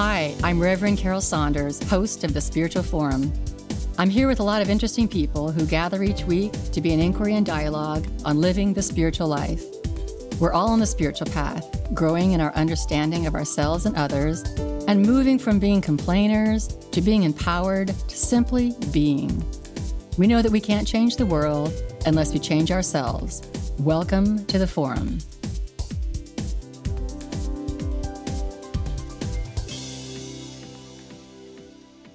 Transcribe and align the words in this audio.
Hi, 0.00 0.32
I'm 0.44 0.60
Reverend 0.60 0.96
Carol 0.98 1.20
Saunders, 1.20 1.82
host 1.90 2.22
of 2.22 2.32
the 2.32 2.40
Spiritual 2.40 2.84
Forum. 2.84 3.32
I'm 3.98 4.08
here 4.08 4.28
with 4.28 4.38
a 4.38 4.44
lot 4.44 4.62
of 4.62 4.70
interesting 4.70 5.08
people 5.08 5.50
who 5.50 5.66
gather 5.66 6.04
each 6.04 6.22
week 6.22 6.52
to 6.70 6.80
be 6.80 6.94
an 6.94 7.00
inquiry 7.00 7.34
and 7.34 7.44
dialogue 7.44 8.06
on 8.24 8.40
living 8.40 8.72
the 8.72 8.80
spiritual 8.80 9.26
life. 9.26 9.60
We're 10.38 10.52
all 10.52 10.68
on 10.68 10.78
the 10.78 10.86
spiritual 10.86 11.26
path, 11.26 11.66
growing 11.94 12.30
in 12.30 12.40
our 12.40 12.54
understanding 12.54 13.26
of 13.26 13.34
ourselves 13.34 13.86
and 13.86 13.96
others, 13.96 14.44
and 14.86 15.02
moving 15.02 15.36
from 15.36 15.58
being 15.58 15.80
complainers 15.80 16.68
to 16.92 17.00
being 17.00 17.24
empowered 17.24 17.88
to 17.88 18.16
simply 18.16 18.76
being. 18.92 19.44
We 20.16 20.28
know 20.28 20.42
that 20.42 20.52
we 20.52 20.60
can't 20.60 20.86
change 20.86 21.16
the 21.16 21.26
world 21.26 21.72
unless 22.06 22.32
we 22.32 22.38
change 22.38 22.70
ourselves. 22.70 23.42
Welcome 23.80 24.46
to 24.46 24.60
the 24.60 24.66
Forum. 24.68 25.18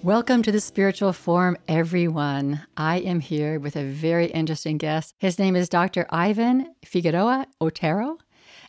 Welcome 0.04 0.44
to 0.44 0.52
the 0.52 0.60
Spiritual 0.60 1.14
Forum, 1.14 1.56
everyone. 1.66 2.64
I 2.76 2.98
am 2.98 3.22
here 3.22 3.58
with 3.58 3.78
a 3.78 3.86
very 3.86 4.26
interesting 4.26 4.78
guest. 4.78 5.16
His 5.18 5.40
name 5.40 5.56
is 5.56 5.70
Dr. 5.70 6.06
Ivan 6.10 6.76
Figueroa 6.84 7.48
Otero, 7.62 8.18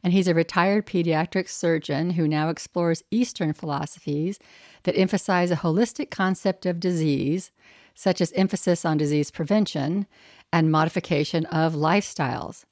and 0.05 0.12
he's 0.12 0.29
a 0.29 0.33
retired 0.33 0.87
pediatric 0.87 1.48
surgeon 1.48 2.10
who 2.10 2.29
now 2.29 2.51
explores 2.51 3.02
Eastern 3.10 3.52
philosophies 3.52 4.38
that 4.84 4.97
emphasize 4.97 5.51
a 5.51 5.57
holistic 5.57 6.09
concept 6.09 6.66
of 6.66 6.79
disease, 6.79 7.51
such 7.96 8.21
as 8.21 8.30
emphasis 8.35 8.85
on 8.85 8.96
disease 8.96 9.32
prevention 9.32 10.07
and 10.52 10.71
modification 10.71 11.46
of 11.46 11.74
lifestyles. 11.74 12.65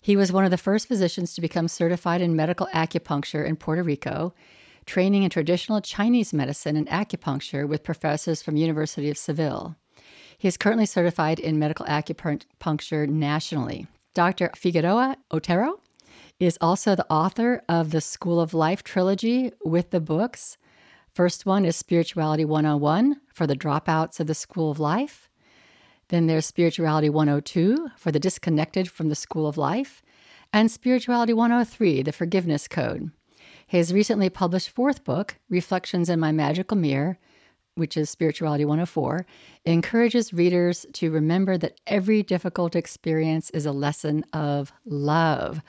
He 0.00 0.16
was 0.16 0.32
one 0.32 0.46
of 0.46 0.50
the 0.50 0.56
first 0.56 0.88
physicians 0.88 1.34
to 1.34 1.42
become 1.42 1.68
certified 1.68 2.22
in 2.22 2.34
medical 2.34 2.68
acupuncture 2.68 3.46
in 3.46 3.56
Puerto 3.56 3.82
Rico 3.82 4.32
training 4.86 5.22
in 5.22 5.30
traditional 5.30 5.80
Chinese 5.80 6.32
medicine 6.32 6.76
and 6.76 6.88
acupuncture 6.88 7.66
with 7.66 7.84
professors 7.84 8.42
from 8.42 8.56
University 8.56 9.10
of 9.10 9.18
Seville. 9.18 9.76
He 10.38 10.48
is 10.48 10.56
currently 10.56 10.86
certified 10.86 11.38
in 11.38 11.58
medical 11.58 11.86
acupuncture 11.86 13.08
nationally. 13.08 13.86
Dr. 14.14 14.50
Figueroa 14.56 15.16
Otero 15.30 15.80
is 16.40 16.58
also 16.60 16.94
the 16.94 17.10
author 17.10 17.62
of 17.68 17.92
the 17.92 18.00
School 18.00 18.40
of 18.40 18.52
Life 18.52 18.82
trilogy 18.82 19.52
with 19.64 19.90
the 19.90 20.00
books. 20.00 20.58
First 21.14 21.46
one 21.46 21.64
is 21.64 21.76
Spirituality 21.76 22.44
101 22.44 23.20
for 23.32 23.46
the 23.46 23.54
dropouts 23.54 24.18
of 24.18 24.26
the 24.26 24.34
School 24.34 24.70
of 24.70 24.80
Life. 24.80 25.28
Then 26.08 26.26
there's 26.26 26.44
Spirituality 26.46 27.08
102 27.08 27.90
for 27.96 28.10
the 28.10 28.18
disconnected 28.18 28.90
from 28.90 29.08
the 29.08 29.14
School 29.14 29.46
of 29.46 29.56
Life, 29.56 30.02
and 30.52 30.70
Spirituality 30.70 31.32
103, 31.32 32.02
the 32.02 32.12
Forgiveness 32.12 32.68
Code. 32.68 33.12
His 33.72 33.90
recently 33.90 34.28
published 34.28 34.68
fourth 34.68 35.02
book, 35.02 35.36
Reflections 35.48 36.10
in 36.10 36.20
My 36.20 36.30
Magical 36.30 36.76
Mirror, 36.76 37.16
which 37.74 37.96
is 37.96 38.10
Spirituality 38.10 38.66
104, 38.66 39.24
encourages 39.64 40.30
readers 40.34 40.84
to 40.92 41.10
remember 41.10 41.56
that 41.56 41.80
every 41.86 42.22
difficult 42.22 42.76
experience 42.76 43.48
is 43.48 43.64
a 43.64 43.72
lesson 43.72 44.26
of 44.34 44.74
love. 44.84 45.62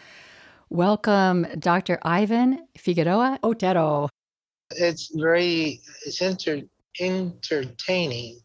Welcome, 0.69 1.47
Dr. 1.57 1.97
Ivan 2.01 2.67
Figueroa 2.77 3.39
Otero. 3.41 4.09
It's 4.71 5.09
very 5.15 5.79
it's 6.05 6.21
enter, 6.21 6.59
entertaining 6.99 8.41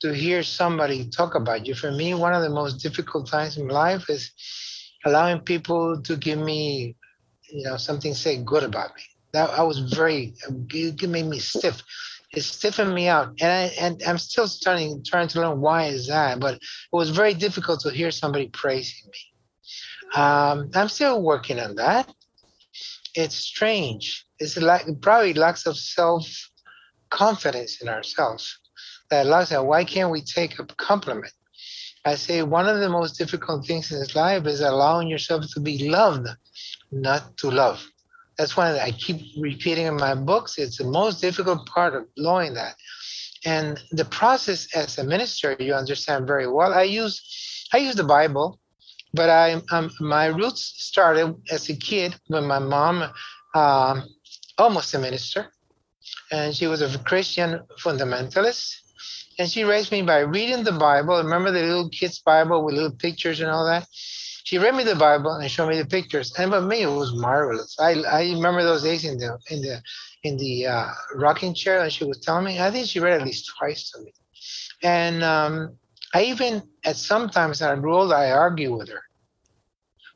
to 0.00 0.14
hear 0.14 0.42
somebody 0.42 1.10
talk 1.10 1.34
about 1.34 1.66
you. 1.66 1.74
For 1.74 1.92
me, 1.92 2.14
one 2.14 2.32
of 2.32 2.40
the 2.40 2.48
most 2.48 2.82
difficult 2.82 3.28
times 3.28 3.58
in 3.58 3.68
life 3.68 4.08
is 4.08 4.30
allowing 5.04 5.40
people 5.40 6.00
to 6.00 6.16
give 6.16 6.38
me 6.38 6.96
you 7.54 7.62
know, 7.62 7.76
something 7.76 8.14
say 8.14 8.42
good 8.42 8.64
about 8.64 8.96
me. 8.96 9.02
That 9.32 9.50
I 9.50 9.62
was 9.62 9.78
very, 9.78 10.34
it 10.48 11.08
made 11.08 11.26
me 11.26 11.38
stiff. 11.38 11.82
It 12.32 12.42
stiffened 12.42 12.92
me 12.92 13.06
out, 13.06 13.28
and 13.40 13.50
I 13.50 13.62
and 13.80 14.02
I'm 14.02 14.18
still 14.18 14.48
starting 14.48 15.04
trying 15.04 15.28
to 15.28 15.40
learn 15.40 15.60
why 15.60 15.84
is 15.84 16.08
that. 16.08 16.40
But 16.40 16.54
it 16.54 16.60
was 16.90 17.10
very 17.10 17.32
difficult 17.32 17.80
to 17.80 17.90
hear 17.90 18.10
somebody 18.10 18.48
praising 18.48 19.08
me. 19.08 20.20
Um, 20.20 20.70
I'm 20.74 20.88
still 20.88 21.22
working 21.22 21.60
on 21.60 21.76
that. 21.76 22.12
It's 23.14 23.36
strange. 23.36 24.26
It's 24.40 24.56
like 24.56 24.86
probably 25.00 25.34
lacks 25.34 25.64
of 25.66 25.76
self 25.76 26.26
confidence 27.10 27.80
in 27.80 27.88
ourselves. 27.88 28.58
That 29.10 29.26
lacks 29.26 29.52
of 29.52 29.64
why 29.66 29.84
can't 29.84 30.10
we 30.10 30.22
take 30.22 30.58
a 30.58 30.64
compliment? 30.64 31.32
I 32.04 32.16
say 32.16 32.42
one 32.42 32.68
of 32.68 32.80
the 32.80 32.90
most 32.90 33.16
difficult 33.16 33.64
things 33.64 33.92
in 33.92 34.00
this 34.00 34.16
life 34.16 34.44
is 34.46 34.60
allowing 34.60 35.06
yourself 35.06 35.44
to 35.54 35.60
be 35.60 35.88
loved 35.88 36.26
not 36.90 37.36
to 37.38 37.50
love. 37.50 37.84
That's 38.38 38.56
why 38.56 38.78
I 38.78 38.90
keep 38.90 39.20
repeating 39.38 39.86
in 39.86 39.96
my 39.96 40.14
books. 40.14 40.58
It's 40.58 40.78
the 40.78 40.84
most 40.84 41.20
difficult 41.20 41.66
part 41.66 41.94
of 41.94 42.06
knowing 42.16 42.54
that. 42.54 42.74
And 43.44 43.80
the 43.92 44.06
process 44.06 44.74
as 44.74 44.98
a 44.98 45.04
minister, 45.04 45.56
you 45.60 45.74
understand 45.74 46.26
very 46.26 46.48
well. 46.48 46.72
I 46.72 46.82
use 46.82 47.68
I 47.72 47.78
use 47.78 47.94
the 47.94 48.04
Bible, 48.04 48.58
but 49.12 49.28
I 49.28 49.60
um, 49.70 49.90
my 50.00 50.26
roots 50.26 50.74
started 50.76 51.34
as 51.50 51.68
a 51.68 51.76
kid 51.76 52.16
when 52.28 52.46
my 52.46 52.58
mom, 52.58 53.12
um, 53.54 54.08
almost 54.58 54.94
a 54.94 54.98
minister, 54.98 55.52
and 56.32 56.54
she 56.54 56.66
was 56.66 56.80
a 56.82 56.98
Christian 57.00 57.60
fundamentalist. 57.80 58.80
And 59.38 59.50
she 59.50 59.64
raised 59.64 59.90
me 59.90 60.02
by 60.02 60.20
reading 60.20 60.62
the 60.62 60.72
Bible. 60.72 61.16
Remember 61.16 61.50
the 61.50 61.62
little 61.62 61.88
kids' 61.88 62.20
Bible 62.20 62.64
with 62.64 62.74
little 62.76 62.96
pictures 62.96 63.40
and 63.40 63.50
all 63.50 63.66
that? 63.66 63.86
She 64.44 64.58
read 64.58 64.74
me 64.74 64.84
the 64.84 64.94
Bible 64.94 65.32
and 65.32 65.50
showed 65.50 65.70
me 65.70 65.78
the 65.78 65.86
pictures, 65.86 66.32
and 66.38 66.52
for 66.52 66.60
me 66.60 66.82
it 66.82 66.86
was 66.86 67.14
marvelous. 67.14 67.76
I 67.80 67.92
I 68.02 68.22
remember 68.24 68.62
those 68.62 68.82
days 68.82 69.04
in 69.04 69.18
the 69.18 69.38
in 69.50 69.62
the 69.62 69.82
in 70.22 70.36
the 70.36 70.66
uh, 70.66 70.90
rocking 71.16 71.54
chair, 71.54 71.80
and 71.82 71.92
she 71.92 72.04
was 72.04 72.20
telling 72.20 72.44
me. 72.44 72.60
I 72.60 72.70
think 72.70 72.86
she 72.86 73.00
read 73.00 73.20
at 73.20 73.26
least 73.26 73.50
twice 73.58 73.90
to 73.90 74.02
me, 74.02 74.12
and 74.82 75.24
um, 75.24 75.76
I 76.12 76.24
even 76.24 76.62
at 76.84 76.96
sometimes 76.96 77.62
I 77.62 77.74
grew 77.76 77.96
older, 77.96 78.14
I 78.14 78.32
argue 78.32 78.76
with 78.76 78.90
her. 78.90 79.02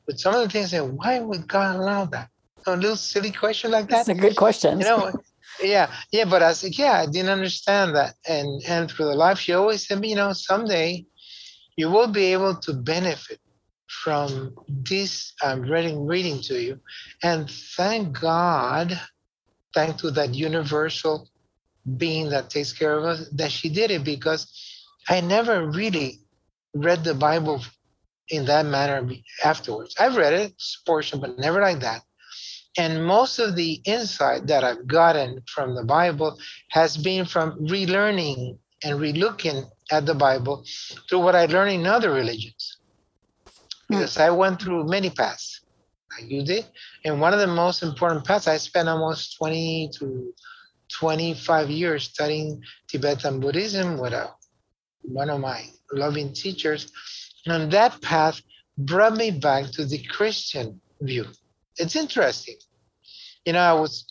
But 0.06 0.20
some 0.20 0.34
of 0.34 0.42
the 0.42 0.48
things, 0.50 0.74
I 0.74 0.78
say, 0.78 0.80
why 0.82 1.20
would 1.20 1.48
God 1.48 1.76
allow 1.76 2.04
that? 2.06 2.28
A 2.66 2.76
little 2.76 2.96
silly 2.96 3.30
question 3.30 3.70
like 3.70 3.88
that. 3.88 4.06
That's 4.06 4.08
a 4.10 4.14
good 4.14 4.36
question. 4.36 4.78
You 4.78 4.84
know, 4.84 5.12
yeah, 5.62 5.90
yeah. 6.12 6.26
But 6.26 6.42
I 6.42 6.52
said, 6.52 6.76
yeah, 6.76 7.00
I 7.00 7.06
didn't 7.06 7.30
understand 7.30 7.96
that, 7.96 8.14
and 8.28 8.62
and 8.68 8.90
through 8.90 9.06
the 9.06 9.14
life, 9.14 9.38
she 9.38 9.54
always 9.54 9.86
said, 9.86 10.04
you 10.04 10.16
know, 10.16 10.34
someday 10.34 11.06
you 11.76 11.88
will 11.90 12.08
be 12.08 12.26
able 12.34 12.56
to 12.56 12.74
benefit 12.74 13.40
from 13.88 14.54
this 14.68 15.32
I'm 15.42 15.62
reading 15.62 16.06
reading 16.06 16.40
to 16.42 16.60
you. 16.60 16.80
And 17.22 17.50
thank 17.50 18.20
God, 18.20 19.00
thank 19.74 19.98
to 19.98 20.10
that 20.12 20.34
universal 20.34 21.28
being 21.96 22.28
that 22.30 22.50
takes 22.50 22.72
care 22.72 22.98
of 22.98 23.04
us, 23.04 23.28
that 23.30 23.50
she 23.50 23.68
did 23.68 23.90
it 23.90 24.04
because 24.04 24.46
I 25.08 25.20
never 25.22 25.66
really 25.70 26.20
read 26.74 27.02
the 27.02 27.14
Bible 27.14 27.64
in 28.28 28.44
that 28.44 28.66
manner 28.66 29.08
afterwards. 29.42 29.94
I've 29.98 30.16
read 30.16 30.34
it, 30.34 30.52
portion, 30.86 31.20
but 31.20 31.38
never 31.38 31.60
like 31.60 31.80
that. 31.80 32.02
And 32.76 33.04
most 33.04 33.38
of 33.38 33.56
the 33.56 33.80
insight 33.86 34.46
that 34.48 34.62
I've 34.64 34.86
gotten 34.86 35.42
from 35.46 35.74
the 35.74 35.84
Bible 35.84 36.38
has 36.70 36.96
been 36.96 37.24
from 37.24 37.52
relearning 37.66 38.58
and 38.84 39.00
relooking 39.00 39.68
at 39.90 40.04
the 40.04 40.14
Bible 40.14 40.64
through 41.08 41.20
what 41.20 41.34
I 41.34 41.46
learned 41.46 41.72
in 41.72 41.86
other 41.86 42.12
religions 42.12 42.77
because 43.88 44.18
I 44.18 44.30
went 44.30 44.60
through 44.60 44.84
many 44.84 45.10
paths 45.10 45.60
like 46.12 46.30
you 46.30 46.42
did. 46.42 46.66
And 47.04 47.20
one 47.20 47.32
of 47.32 47.40
the 47.40 47.46
most 47.46 47.82
important 47.82 48.24
paths, 48.24 48.48
I 48.48 48.56
spent 48.56 48.88
almost 48.88 49.36
20 49.38 49.90
to 49.98 50.34
25 50.98 51.70
years 51.70 52.04
studying 52.04 52.62
Tibetan 52.88 53.40
Buddhism 53.40 53.98
with 53.98 54.12
a, 54.12 54.30
one 55.02 55.30
of 55.30 55.40
my 55.40 55.64
loving 55.92 56.32
teachers. 56.32 56.90
And 57.46 57.70
that 57.72 58.00
path 58.02 58.40
brought 58.76 59.16
me 59.16 59.30
back 59.30 59.70
to 59.72 59.84
the 59.84 60.02
Christian 60.04 60.80
view. 61.00 61.26
It's 61.76 61.96
interesting. 61.96 62.56
You 63.44 63.52
know, 63.54 63.60
I 63.60 63.72
was 63.72 64.04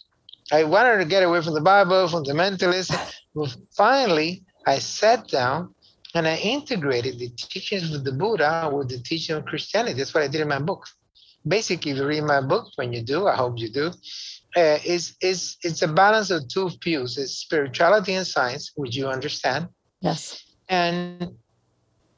I 0.52 0.64
wanted 0.64 0.98
to 1.00 1.06
get 1.06 1.24
away 1.24 1.42
from 1.42 1.54
the 1.54 1.62
Bible, 1.62 2.08
from 2.08 2.24
the 2.24 2.34
mentalism. 2.34 2.98
But 3.36 3.56
finally, 3.76 4.46
I 4.66 4.80
sat 4.80 5.28
down 5.28 5.76
and 6.16 6.28
I 6.28 6.36
integrated 6.38 7.20
the 7.20 7.30
teachings 7.30 7.94
of 7.94 8.04
the 8.04 8.12
Buddha 8.12 8.70
with 8.74 8.90
the 8.90 9.00
teaching 9.00 9.36
of 9.36 9.46
Christianity. 9.46 9.94
That's 9.94 10.14
what 10.14 10.24
I 10.24 10.28
did 10.28 10.42
in 10.42 10.48
my 10.48 10.60
book. 10.60 10.88
Basically, 11.48 11.92
if 11.92 11.98
you 11.98 12.06
read 12.06 12.24
my 12.24 12.42
book, 12.42 12.68
when 12.76 12.92
you 12.94 13.02
do, 13.02 13.28
I 13.28 13.36
hope 13.36 13.58
you 13.58 13.70
do, 13.70 13.92
uh, 14.56 14.80
is 14.84 15.16
is 15.22 15.58
it's 15.64 15.82
a 15.82 15.88
balance 15.88 16.32
of 16.32 16.48
two 16.48 16.70
views: 16.84 17.18
it's 17.18 17.34
spirituality 17.34 18.14
and 18.14 18.26
science, 18.26 18.72
which 18.76 18.96
you 18.96 19.08
understand. 19.08 19.68
Yes. 20.02 20.44
And 20.70 21.36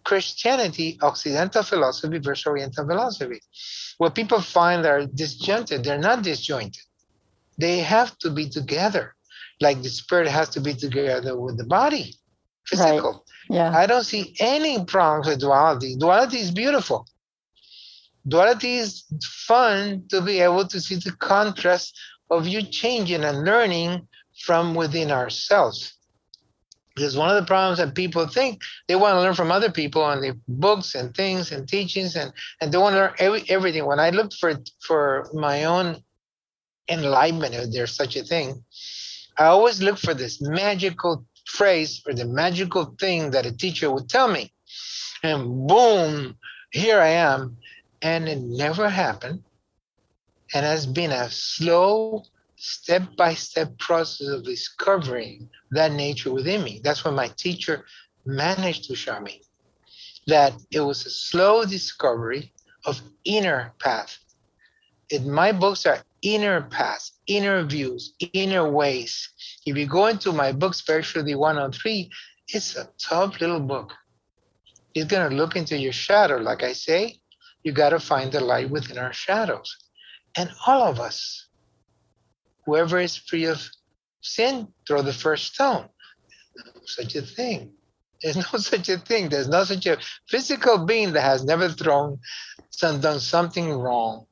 Christianity, 0.04 0.98
Occidental 1.02 1.64
philosophy 1.64 2.18
versus 2.18 2.48
Oriental 2.48 2.88
philosophy. 2.88 3.42
What 3.98 4.16
people 4.16 4.42
find 4.42 4.86
are 4.86 5.06
disjointed, 5.06 5.84
they're 5.84 6.00
not 6.00 6.24
disjointed. 6.24 6.84
They 7.58 7.80
have 7.80 8.18
to 8.20 8.30
be 8.32 8.50
together, 8.50 9.14
like 9.60 9.82
the 9.84 9.90
spirit 9.90 10.28
has 10.30 10.50
to 10.50 10.62
be 10.62 10.74
together 10.74 11.38
with 11.40 11.58
the 11.58 11.66
body, 11.66 12.16
physical. 12.66 13.14
Right. 13.14 13.22
Yeah. 13.50 13.76
I 13.76 13.88
don't 13.88 14.04
see 14.04 14.36
any 14.40 14.86
problems 14.86 15.28
with 15.28 15.40
duality. 15.40 15.96
Duality 15.96 16.38
is 16.38 16.52
beautiful. 16.52 17.08
Duality 18.28 18.78
is 18.78 19.06
fun 19.24 20.06
to 20.10 20.22
be 20.22 20.40
able 20.40 20.68
to 20.68 20.80
see 20.80 20.96
the 20.96 21.14
contrast 21.14 21.98
of 22.30 22.48
you 22.48 22.62
changing 22.62 23.24
and 23.24 23.44
learning 23.44 24.08
from 24.44 24.76
within 24.76 25.12
ourselves. 25.12 25.94
Because 26.96 27.16
one 27.16 27.30
of 27.30 27.42
the 27.42 27.48
problems 27.48 27.80
that 27.80 27.96
people 27.96 28.28
think 28.28 28.62
they 28.88 28.96
want 28.96 29.16
to 29.16 29.22
learn 29.22 29.34
from 29.34 29.52
other 29.52 29.72
people 29.72 30.08
and 30.10 30.22
the 30.22 30.38
books 30.48 30.96
and 30.96 31.16
things 31.16 31.52
and 31.52 31.68
teachings 31.68 32.16
and, 32.16 32.32
and 32.62 32.72
they 32.72 32.78
want 32.78 32.94
to 32.94 33.00
learn 33.00 33.14
every, 33.20 33.44
everything. 33.50 33.86
When 33.86 34.00
I 34.00 34.10
looked 34.10 34.36
for 34.36 34.54
for 34.82 35.30
my 35.34 35.64
own 35.64 36.04
enlightenment, 36.90 37.56
if 37.56 37.72
there's 37.72 37.96
such 37.96 38.16
a 38.16 38.24
thing, 38.24 38.64
I 39.38 39.46
always 39.46 39.82
look 39.82 39.98
for 39.98 40.14
this 40.14 40.42
magical 40.42 41.26
phrase 41.50 42.02
or 42.06 42.14
the 42.14 42.26
magical 42.26 42.96
thing 43.00 43.32
that 43.32 43.46
a 43.46 43.52
teacher 43.52 43.92
would 43.92 44.10
tell 44.10 44.28
me. 44.28 44.54
And 45.24 45.68
boom, 45.68 46.38
here 46.72 47.00
I 47.00 47.10
am. 47.10 47.58
And 48.02 48.30
it 48.30 48.40
never 48.40 48.90
happened. 48.90 49.44
And 50.54 50.66
has 50.66 50.86
been 50.86 51.12
a 51.12 51.30
slow, 51.30 52.24
step 52.56 53.04
by 53.18 53.34
step 53.34 53.78
process 53.78 54.28
of 54.28 54.44
discovering 54.44 55.50
that 55.72 55.92
nature 55.92 56.32
within 56.32 56.64
me. 56.64 56.82
That's 56.84 57.04
what 57.06 57.14
my 57.14 57.28
teacher 57.28 57.86
managed 58.26 58.86
to 58.86 58.96
show 58.96 59.20
me 59.20 59.42
that 60.28 60.54
it 60.72 60.82
was 60.82 61.06
a 61.06 61.10
slow 61.10 61.66
discovery 61.66 62.54
of 62.86 63.02
inner 63.26 63.74
path. 63.80 64.18
In 65.10 65.30
my 65.32 65.52
books 65.52 65.86
are 65.86 66.00
inner 66.22 66.62
paths, 66.62 67.14
inner 67.30 67.64
views, 67.64 68.14
inner 68.34 68.70
ways. 68.70 69.30
If 69.66 69.78
you 69.78 69.86
go 69.86 70.08
into 70.08 70.34
my 70.34 70.52
book, 70.52 70.74
Spirituality 70.74 71.36
103, 71.36 72.10
it's 72.50 72.76
a 72.76 72.90
tough 73.00 73.40
little 73.40 73.60
book. 73.62 73.94
It's 74.96 75.10
going 75.10 75.30
to 75.30 75.36
look 75.36 75.56
into 75.56 75.78
your 75.78 75.94
shadow. 75.94 76.38
Like 76.38 76.64
I 76.64 76.74
say, 76.74 77.20
you 77.64 77.72
got 77.72 77.90
to 77.92 78.00
find 78.00 78.32
the 78.32 78.42
light 78.42 78.70
within 78.70 78.98
our 78.98 79.14
shadows. 79.14 79.78
And 80.36 80.50
all 80.66 80.84
of 80.84 81.00
us, 81.00 81.48
whoever 82.66 83.00
is 83.00 83.16
free 83.16 83.46
of 83.46 83.62
sin, 84.22 84.68
throw 84.88 85.04
the 85.04 85.14
first 85.14 85.54
stone. 85.54 85.88
No 86.58 86.82
such 86.86 87.16
a 87.16 87.22
thing. 87.22 87.74
There's 88.22 88.36
no 88.36 88.42
such 88.58 88.90
a 88.90 88.98
thing. 88.98 89.30
There's 89.30 89.48
no 89.48 89.64
such 89.64 89.86
a 89.86 90.00
physical 90.28 90.86
being 90.86 91.14
that 91.14 91.22
has 91.22 91.46
never 91.46 91.70
thrown, 91.70 92.20
done 92.82 93.20
something 93.20 93.72
wrong 93.72 94.26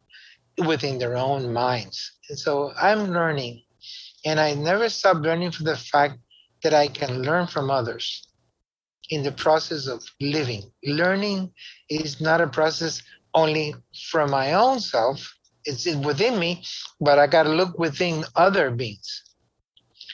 within 0.66 0.98
their 0.98 1.18
own 1.18 1.54
minds. 1.54 2.14
And 2.30 2.38
so 2.38 2.72
I'm 2.80 3.12
learning, 3.12 3.64
and 4.26 4.40
I 4.40 4.54
never 4.54 4.90
stop 4.90 5.18
learning 5.18 5.52
for 5.52 5.64
the 5.64 5.78
fact 5.78 6.18
that 6.64 6.74
I 6.74 6.88
can 6.88 7.22
learn 7.22 7.48
from 7.48 7.70
others 7.70 8.28
in 9.10 9.24
the 9.24 9.32
process 9.32 9.88
of 9.88 10.04
living. 10.20 10.64
Learning 10.84 11.52
is 11.90 12.20
not 12.20 12.42
a 12.42 12.48
process 12.48 13.02
only 13.34 13.76
from 14.10 14.32
my 14.32 14.54
own 14.54 14.80
self, 14.80 15.34
it's 15.66 15.86
within 15.98 16.40
me, 16.40 16.64
but 17.00 17.20
I 17.20 17.28
got 17.28 17.44
to 17.44 17.50
look 17.50 17.78
within 17.78 18.24
other 18.36 18.72
beings. 18.72 19.24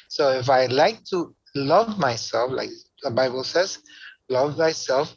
So 0.09 0.29
if 0.31 0.49
I 0.49 0.65
like 0.65 1.03
to 1.05 1.35
love 1.55 1.97
myself, 1.99 2.51
like 2.51 2.69
the 3.01 3.11
Bible 3.11 3.43
says, 3.43 3.79
love 4.29 4.57
thyself, 4.57 5.15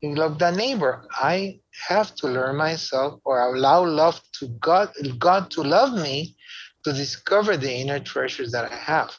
you 0.00 0.14
love 0.14 0.38
thy 0.38 0.50
neighbor. 0.50 1.06
I 1.12 1.60
have 1.88 2.14
to 2.16 2.28
learn 2.28 2.56
myself 2.56 3.20
or 3.24 3.54
allow 3.54 3.84
love 3.84 4.20
to 4.38 4.48
God, 4.60 4.90
God 5.18 5.50
to 5.52 5.62
love 5.62 5.94
me 5.94 6.36
to 6.84 6.92
discover 6.92 7.56
the 7.56 7.72
inner 7.72 8.00
treasures 8.00 8.52
that 8.52 8.70
I 8.70 8.74
have. 8.74 9.10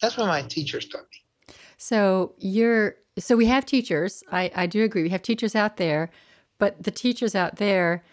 That's 0.00 0.16
what 0.16 0.26
my 0.26 0.42
teachers 0.42 0.88
taught 0.88 1.02
me. 1.02 1.54
So 1.78 2.34
you're 2.38 2.96
so 3.18 3.34
we 3.34 3.46
have 3.46 3.64
teachers. 3.64 4.22
I, 4.30 4.50
I 4.54 4.66
do 4.66 4.84
agree. 4.84 5.02
We 5.02 5.08
have 5.08 5.22
teachers 5.22 5.54
out 5.54 5.78
there, 5.78 6.10
but 6.58 6.82
the 6.82 6.90
teachers 6.90 7.34
out 7.34 7.56
there 7.56 8.04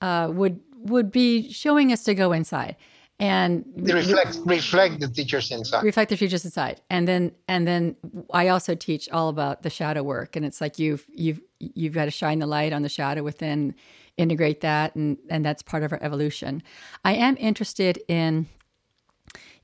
uh, 0.00 0.30
would 0.32 0.60
would 0.78 1.12
be 1.12 1.52
showing 1.52 1.92
us 1.92 2.04
to 2.04 2.14
go 2.14 2.32
inside 2.32 2.76
and 3.20 3.64
reflect 3.76 4.38
reflect 4.44 5.00
the 5.00 5.08
teachers 5.08 5.50
inside 5.50 5.82
reflect 5.82 6.08
the 6.08 6.16
teachers 6.16 6.44
inside 6.44 6.80
and 6.88 7.08
then 7.08 7.32
and 7.48 7.66
then 7.66 7.96
i 8.32 8.46
also 8.46 8.76
teach 8.76 9.08
all 9.08 9.28
about 9.28 9.62
the 9.62 9.70
shadow 9.70 10.04
work 10.04 10.36
and 10.36 10.46
it's 10.46 10.60
like 10.60 10.78
you've 10.78 11.04
you've 11.12 11.40
you've 11.60 11.94
got 11.94 12.06
to 12.06 12.10
shine 12.10 12.38
the 12.38 12.46
light 12.46 12.72
on 12.72 12.82
the 12.82 12.88
shadow 12.88 13.22
within 13.22 13.74
integrate 14.16 14.60
that 14.62 14.94
and 14.96 15.18
and 15.30 15.44
that's 15.44 15.62
part 15.62 15.82
of 15.82 15.92
our 15.92 16.02
evolution. 16.02 16.62
I 17.04 17.14
am 17.14 17.36
interested 17.38 18.00
in 18.08 18.46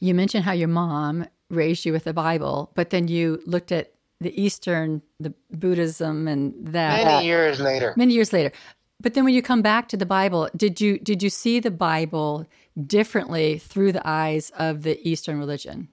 you 0.01 0.15
mentioned 0.15 0.45
how 0.45 0.53
your 0.53 0.69
mom 0.69 1.27
raised 1.51 1.85
you 1.85 1.93
with 1.93 2.05
the 2.05 2.13
bible 2.13 2.73
but 2.75 2.91
then 2.91 3.07
you 3.07 3.41
looked 3.47 3.71
at 3.71 3.95
the 4.21 4.41
eastern 4.41 5.03
the 5.21 5.35
buddhism 5.51 6.27
and 6.29 6.55
that. 6.69 7.05
Many 7.05 7.27
years 7.27 7.61
later. 7.61 7.95
Many 7.97 8.15
years 8.15 8.33
later. 8.33 8.53
But 9.01 9.15
then 9.15 9.25
when 9.25 9.35
you 9.35 9.43
come 9.43 9.63
back 9.63 9.89
to 9.89 9.97
the 9.97 10.07
Bible, 10.07 10.49
did 10.57 10.81
you 10.81 10.99
did 10.99 11.23
you 11.23 11.31
see 11.31 11.61
the 11.61 11.71
Bible 11.71 12.47
differently 12.87 13.59
through 13.59 13.93
the 13.93 14.07
eyes 14.09 14.51
of 14.59 14.83
the 14.83 14.99
Eastern 15.09 15.39
religion? 15.39 15.89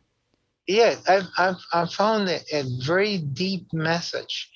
Yes, 0.68 1.03
I've, 1.09 1.27
I've, 1.38 1.57
I've 1.74 1.92
found 1.92 2.30
a, 2.30 2.39
a, 2.53 2.63
very 2.86 3.18
deep 3.18 3.74
message 3.74 4.50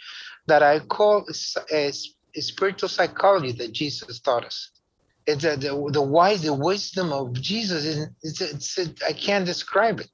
that 0.48 0.64
I 0.64 0.80
call 0.80 1.26
a, 1.72 1.92
a 2.36 2.42
spiritual 2.42 2.90
psychology 2.90 3.52
that 3.54 3.72
Jesus 3.72 4.20
taught 4.20 4.46
us. 4.46 4.72
It's 5.28 5.44
a, 5.44 5.56
the, 5.58 5.90
the 5.92 6.02
wise, 6.02 6.44
the 6.44 6.54
wisdom 6.54 7.12
of 7.12 7.34
Jesus. 7.34 7.86
Is, 7.86 8.08
it's, 8.22 8.42
it's, 8.42 8.78
it, 8.78 9.04
I 9.08 9.14
can't 9.14 9.46
describe 9.46 10.00
it. 10.00 10.10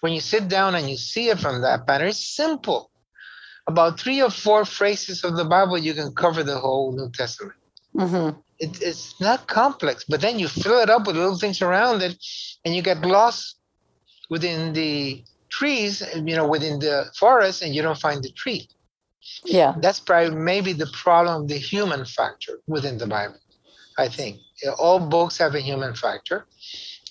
When 0.00 0.12
you 0.12 0.20
sit 0.20 0.48
down 0.48 0.74
and 0.74 0.90
you 0.90 0.96
see 0.96 1.28
it 1.28 1.38
from 1.38 1.62
that 1.62 1.86
pattern, 1.86 2.08
it's 2.08 2.34
simple. 2.34 2.90
About 3.68 4.00
three 4.00 4.22
or 4.22 4.30
four 4.30 4.64
phrases 4.64 5.22
of 5.24 5.36
the 5.36 5.44
Bible, 5.44 5.78
you 5.78 5.94
can 5.94 6.12
cover 6.14 6.42
the 6.42 6.58
whole 6.58 6.90
New 6.92 7.10
Testament. 7.10 7.54
Mm-hmm. 7.94 8.40
It, 8.58 8.82
it's 8.82 9.20
not 9.20 9.46
complex, 9.46 10.04
but 10.08 10.20
then 10.20 10.38
you 10.38 10.48
fill 10.48 10.80
it 10.80 10.90
up 10.90 11.06
with 11.06 11.16
little 11.16 11.38
things 11.38 11.62
around 11.62 12.02
it, 12.02 12.16
and 12.64 12.74
you 12.74 12.82
get 12.82 13.02
lost 13.02 13.56
within 14.30 14.72
the 14.72 15.22
trees, 15.50 16.02
you 16.14 16.34
know, 16.34 16.48
within 16.48 16.78
the 16.80 17.06
forest, 17.16 17.62
and 17.62 17.74
you 17.74 17.82
don't 17.82 17.98
find 17.98 18.22
the 18.22 18.32
tree. 18.32 18.68
Yeah, 19.44 19.74
that's 19.80 20.00
probably 20.00 20.36
maybe 20.36 20.72
the 20.72 20.88
problem 20.92 21.42
of 21.42 21.48
the 21.48 21.58
human 21.58 22.04
factor 22.04 22.60
within 22.66 22.98
the 22.98 23.06
Bible. 23.06 23.38
I 23.96 24.08
think 24.08 24.40
all 24.78 25.00
books 25.00 25.38
have 25.38 25.54
a 25.54 25.60
human 25.60 25.94
factor, 25.94 26.46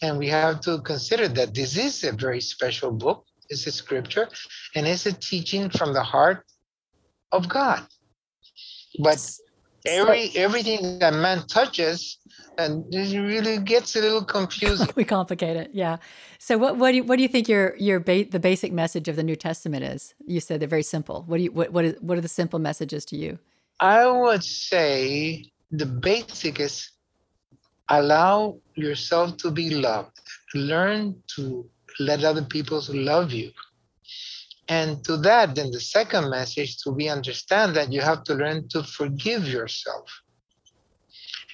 and 0.01 0.17
we 0.17 0.27
have 0.29 0.61
to 0.61 0.81
consider 0.81 1.27
that 1.29 1.53
this 1.53 1.77
is 1.77 2.03
a 2.03 2.11
very 2.11 2.41
special 2.41 2.91
book. 2.91 3.25
It's 3.49 3.65
a 3.67 3.71
scripture, 3.71 4.27
and 4.75 4.85
it's 4.85 5.05
a 5.05 5.13
teaching 5.13 5.69
from 5.69 5.93
the 5.93 6.03
heart 6.03 6.43
of 7.31 7.47
God. 7.47 7.85
But 8.99 9.19
every 9.87 10.31
everything 10.35 10.99
that 10.99 11.13
man 11.13 11.45
touches 11.47 12.17
and 12.57 12.85
it 12.93 13.19
really 13.19 13.59
gets 13.59 13.95
a 13.95 14.01
little 14.01 14.23
confusing. 14.23 14.87
We 14.95 15.03
complicate 15.03 15.57
it 15.57 15.71
yeah. 15.73 15.97
So 16.39 16.57
what 16.57 16.77
what 16.77 16.91
do 16.91 16.97
you 16.97 17.03
what 17.03 17.17
do 17.17 17.21
you 17.21 17.27
think 17.27 17.47
your 17.47 17.75
your 17.77 17.99
ba- 17.99 18.25
the 18.25 18.39
basic 18.39 18.71
message 18.71 19.07
of 19.07 19.15
the 19.15 19.23
new 19.23 19.35
testament 19.35 19.83
is? 19.83 20.13
You 20.25 20.39
said 20.39 20.59
they're 20.59 20.67
very 20.67 20.83
simple. 20.83 21.23
What 21.27 21.37
do 21.37 21.43
you 21.43 21.51
what 21.51 21.71
what, 21.71 21.85
is, 21.85 21.95
what 22.01 22.17
are 22.17 22.21
the 22.21 22.27
simple 22.27 22.59
messages 22.59 23.05
to 23.05 23.15
you? 23.15 23.39
I 23.79 24.07
would 24.07 24.43
say 24.43 25.51
the 25.71 25.85
basic 25.85 26.59
is 26.59 26.89
allow 27.89 28.57
yourself 28.75 29.37
to 29.37 29.51
be 29.51 29.69
loved. 29.69 30.19
Learn 30.53 31.15
to 31.35 31.69
let 31.99 32.23
other 32.23 32.43
people 32.43 32.81
love 32.89 33.31
you 33.31 33.51
and 34.69 35.03
to 35.05 35.17
that, 35.17 35.55
then 35.55 35.71
the 35.71 35.79
second 35.79 36.29
message 36.29 36.77
to 36.79 36.91
be 36.91 37.09
understand 37.09 37.75
that 37.75 37.91
you 37.91 38.01
have 38.01 38.23
to 38.25 38.33
learn 38.33 38.67
to 38.69 38.83
forgive 38.83 39.47
yourself. 39.47 40.21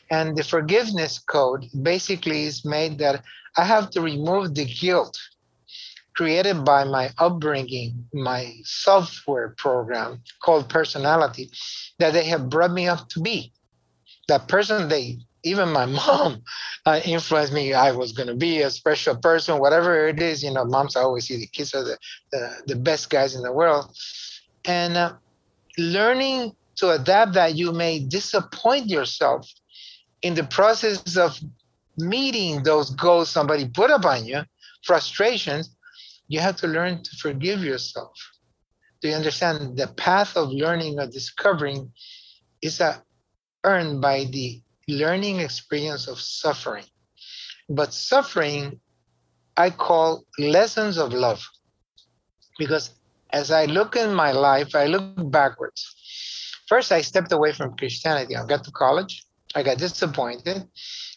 And 0.10 0.36
the 0.36 0.44
forgiveness 0.44 1.20
code 1.20 1.66
basically 1.82 2.44
is 2.44 2.66
made 2.66 2.98
that 3.00 3.24
I 3.58 3.66
have 3.66 3.90
to 3.92 4.02
remove 4.02 4.56
the 4.56 4.66
guilt 4.66 5.18
created 6.16 6.64
by 6.64 6.84
my 6.84 7.12
upbringing, 7.18 8.06
my 8.14 8.54
software 8.64 9.56
program 9.58 10.22
called 10.44 10.70
personality 10.70 11.50
that 12.00 12.14
they 12.14 12.26
have 12.26 12.50
brought 12.50 12.72
me 12.72 12.88
up 12.88 13.10
to 13.10 13.20
be. 13.20 13.52
That 14.28 14.48
person 14.48 14.90
they 14.90 15.20
even 15.44 15.70
my 15.70 15.86
mom 16.02 16.42
uh, 16.86 17.00
influenced 17.06 17.54
me. 17.54 17.74
I 17.74 17.92
was 17.92 18.12
going 18.12 18.28
to 18.28 18.36
be 18.36 18.62
a 18.62 18.70
special 18.70 19.16
person, 19.16 19.60
whatever 19.60 20.08
it 20.08 20.22
is. 20.22 20.44
You 20.44 20.52
know, 20.52 20.66
moms 20.66 20.96
always 20.96 21.28
see 21.28 21.38
the 21.38 21.48
kids 21.48 21.74
are 21.74 21.84
the, 21.84 21.98
the, 22.32 22.64
the 22.68 22.76
best 22.76 23.10
guys 23.10 23.36
in 23.36 23.44
the 23.44 23.52
world. 23.52 23.96
And 24.66 24.98
uh, 24.98 25.14
learning 25.78 26.54
to 26.78 26.92
adapt 26.92 27.34
that 27.34 27.56
you 27.56 27.72
may 27.72 28.00
disappoint 28.00 28.88
yourself 28.88 29.50
in 30.22 30.34
the 30.34 30.44
process 30.46 31.18
of 31.18 31.40
meeting 31.98 32.64
those 32.64 32.90
goals 32.92 33.30
somebody 33.30 33.68
put 33.68 33.92
upon 33.92 34.26
you, 34.26 34.42
frustrations, 34.84 35.76
you 36.28 36.40
have 36.40 36.56
to 36.58 36.68
learn 36.68 37.04
to 37.04 37.16
forgive 37.18 37.64
yourself. 37.64 38.14
Do 39.02 39.10
you 39.10 39.16
understand 39.16 39.78
the 39.78 39.88
path 39.88 40.36
of 40.38 40.50
learning 40.50 41.00
or 41.00 41.08
discovering 41.08 41.92
is 42.62 42.80
uh, 42.80 42.98
earned 43.66 44.02
by 44.02 44.26
the 44.32 44.63
learning 44.88 45.40
experience 45.40 46.08
of 46.08 46.20
suffering. 46.20 46.86
But 47.70 47.94
suffering, 47.94 48.80
I 49.56 49.70
call 49.70 50.24
lessons 50.38 50.98
of 50.98 51.14
love. 51.14 51.44
Because 52.58 52.92
as 53.32 53.52
I 53.52 53.66
look 53.66 53.96
in 53.96 54.14
my 54.14 54.32
life, 54.32 54.76
I 54.76 54.86
look 54.86 55.32
backwards. 55.32 55.96
First, 56.68 56.92
I 56.92 57.02
stepped 57.02 57.32
away 57.32 57.52
from 57.52 57.76
Christianity. 57.78 58.36
I 58.36 58.46
got 58.46 58.64
to 58.66 58.72
college. 58.72 59.26
I 59.56 59.64
got 59.64 59.78
disappointed. 59.78 60.68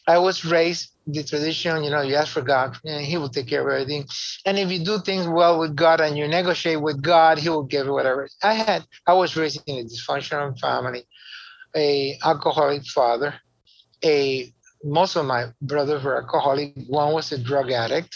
I 0.08 0.18
was 0.18 0.44
raised 0.44 0.92
the 1.06 1.22
tradition, 1.22 1.82
you 1.84 1.90
know, 1.90 2.02
you 2.02 2.14
ask 2.14 2.32
for 2.32 2.42
God, 2.42 2.76
and 2.84 3.04
He 3.04 3.16
will 3.16 3.28
take 3.28 3.48
care 3.48 3.62
of 3.62 3.72
everything. 3.72 4.06
And 4.44 4.58
if 4.58 4.70
you 4.70 4.84
do 4.84 4.98
things 4.98 5.26
well 5.26 5.58
with 5.58 5.74
God 5.74 6.00
and 6.00 6.16
you 6.16 6.28
negotiate 6.28 6.80
with 6.80 7.02
God, 7.02 7.38
He 7.38 7.48
will 7.48 7.64
give 7.64 7.86
you 7.86 7.92
whatever. 7.92 8.28
I 8.42 8.54
had, 8.54 8.84
I 9.06 9.14
was 9.14 9.36
raised 9.36 9.62
in 9.66 9.78
a 9.78 9.84
dysfunctional 9.84 10.58
family, 10.58 11.06
a 11.74 12.18
alcoholic 12.24 12.84
father, 12.86 13.34
a 14.04 14.52
most 14.84 15.16
of 15.16 15.26
my 15.26 15.46
brothers 15.62 16.02
were 16.02 16.22
alcoholic. 16.22 16.74
One 16.86 17.12
was 17.12 17.32
a 17.32 17.38
drug 17.38 17.70
addict. 17.70 18.14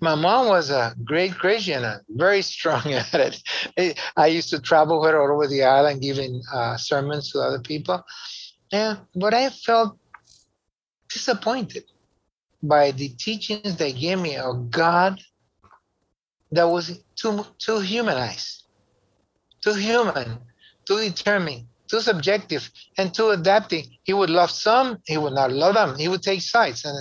My 0.00 0.14
mom 0.14 0.48
was 0.48 0.70
a 0.70 0.94
great 1.04 1.34
Christian, 1.34 1.84
very 2.08 2.42
strong 2.42 2.82
at 2.92 3.40
it. 3.76 3.98
I 4.16 4.26
used 4.26 4.50
to 4.50 4.60
travel 4.60 5.02
her 5.04 5.20
all 5.20 5.34
over 5.34 5.46
the 5.46 5.62
island, 5.62 6.02
giving 6.02 6.42
uh, 6.52 6.76
sermons 6.76 7.30
to 7.30 7.40
other 7.40 7.60
people. 7.60 8.02
Yeah, 8.72 8.96
but 9.14 9.34
I 9.34 9.50
felt 9.50 9.98
disappointed 11.08 11.84
by 12.62 12.90
the 12.90 13.08
teachings 13.10 13.76
they 13.76 13.92
gave 13.92 14.18
me 14.18 14.36
of 14.36 14.70
God 14.70 15.20
that 16.50 16.64
was 16.64 17.00
too 17.14 17.46
too 17.58 17.78
humanized, 17.80 18.64
too 19.60 19.74
human, 19.74 20.38
too 20.86 20.98
determined, 20.98 21.66
too 21.88 22.00
subjective, 22.00 22.70
and 22.98 23.12
too 23.12 23.30
adapting. 23.30 23.84
He 24.04 24.12
would 24.12 24.30
love 24.30 24.50
some, 24.50 24.98
he 25.06 25.18
would 25.18 25.34
not 25.34 25.52
love 25.52 25.74
them. 25.74 25.98
He 25.98 26.08
would 26.08 26.22
take 26.22 26.42
sides, 26.42 26.84
and 26.84 26.96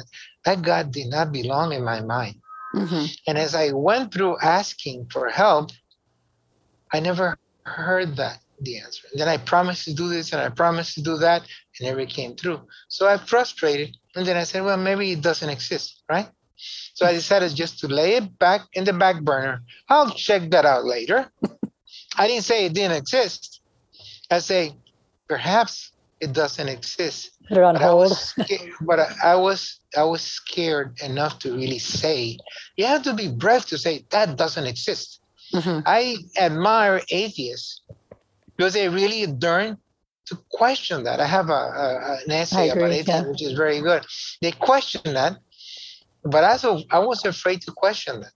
that 0.46 0.62
God 0.62 0.92
did 0.92 1.08
not 1.08 1.32
belong 1.32 1.74
in 1.74 1.84
my 1.84 2.02
mind. 2.02 2.36
Mm-hmm. 2.76 3.06
And 3.28 3.38
as 3.38 3.56
I 3.56 3.72
went 3.72 4.14
through 4.14 4.38
asking 4.42 5.08
for 5.12 5.30
help, 5.30 5.72
I 6.92 7.00
never 7.00 7.38
heard 7.64 8.16
that 8.18 8.40
the 8.64 8.80
answer. 8.80 9.08
And 9.12 9.20
then 9.20 9.28
I 9.28 9.38
promised 9.38 9.86
to 9.86 9.94
do 9.94 10.10
this 10.10 10.32
and 10.32 10.42
I 10.42 10.50
promised 10.50 10.96
to 10.96 11.02
do 11.02 11.18
that, 11.18 11.42
and 11.80 11.88
never 11.88 12.06
came 12.06 12.36
through. 12.36 12.62
So 12.88 13.08
I 13.08 13.18
frustrated, 13.18 13.96
and 14.16 14.26
then 14.26 14.38
I 14.38 14.44
said, 14.44 14.64
well, 14.64 14.78
maybe 14.78 15.12
it 15.12 15.22
doesn't 15.22 15.50
exist, 15.50 16.04
right? 16.10 16.30
So 16.94 17.06
I 17.06 17.12
decided 17.12 17.56
just 17.56 17.80
to 17.80 17.88
lay 17.88 18.16
it 18.16 18.38
back 18.40 18.62
in 18.74 18.86
the 18.86 18.94
back 18.94 19.22
burner. 19.22 19.64
I'll 19.90 20.12
check 20.12 20.50
that 20.52 20.66
out 20.66 20.86
later. 20.86 21.30
I 22.18 22.28
didn't 22.28 22.44
say 22.44 22.66
it 22.66 22.74
didn't 22.74 22.98
exist. 22.98 23.53
I 24.34 24.40
say 24.40 24.74
perhaps 25.28 25.92
it 26.20 26.34
doesn't 26.34 26.70
exist. 26.70 27.32
Put 27.50 27.58
it 27.58 27.64
on 27.64 27.76
but 27.76 27.84
hold. 27.84 27.92
I 27.92 27.96
was 28.04 28.20
scared, 28.20 28.72
but 28.82 29.00
I, 29.00 29.10
I 29.24 29.36
was 29.36 29.80
I 29.96 30.04
was 30.04 30.22
scared 30.22 31.00
enough 31.02 31.40
to 31.40 31.54
really 31.54 31.80
say. 31.80 32.38
You 32.78 32.86
have 32.86 33.04
to 33.04 33.14
be 33.14 33.28
brave 33.28 33.66
to 33.68 33.78
say 33.78 34.06
that 34.10 34.38
doesn't 34.38 34.66
exist. 34.66 35.22
Mm-hmm. 35.54 35.80
I 35.86 36.18
admire 36.38 37.02
atheists 37.10 37.82
because 38.56 38.74
they 38.74 38.90
really 38.90 39.28
learn 39.28 39.78
to 40.26 40.38
question 40.50 41.04
that. 41.04 41.20
I 41.20 41.28
have 41.28 41.50
a, 41.50 41.64
a 41.86 42.20
an 42.26 42.32
essay 42.32 42.70
agree, 42.70 42.82
about 42.82 42.92
atheism, 42.92 43.26
yeah. 43.26 43.32
which 43.32 43.44
is 43.44 43.54
very 43.54 43.82
good. 43.82 44.04
They 44.42 44.52
question 44.52 45.14
that, 45.14 45.38
but 46.24 46.44
also 46.44 46.82
I 46.90 47.00
was 47.00 47.26
afraid 47.26 47.62
to 47.64 47.72
question 47.72 48.22
that 48.22 48.34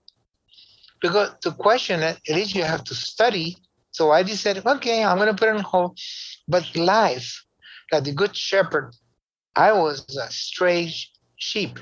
because 1.00 1.30
to 1.42 1.50
question 1.52 2.02
it, 2.02 2.20
at 2.28 2.34
least 2.34 2.54
you 2.54 2.64
have 2.64 2.84
to 2.84 2.94
study. 2.94 3.56
So 3.98 4.12
I 4.12 4.22
decided, 4.22 4.64
okay, 4.64 5.02
I'm 5.02 5.16
going 5.16 5.26
to 5.26 5.34
put 5.34 5.48
it 5.48 5.56
on 5.56 5.60
hold. 5.60 5.98
But 6.46 6.76
life, 6.76 7.44
like 7.90 8.04
the 8.04 8.12
good 8.12 8.36
shepherd, 8.36 8.94
I 9.56 9.72
was 9.72 10.16
a 10.16 10.30
stray 10.30 10.94
sheep, 11.34 11.80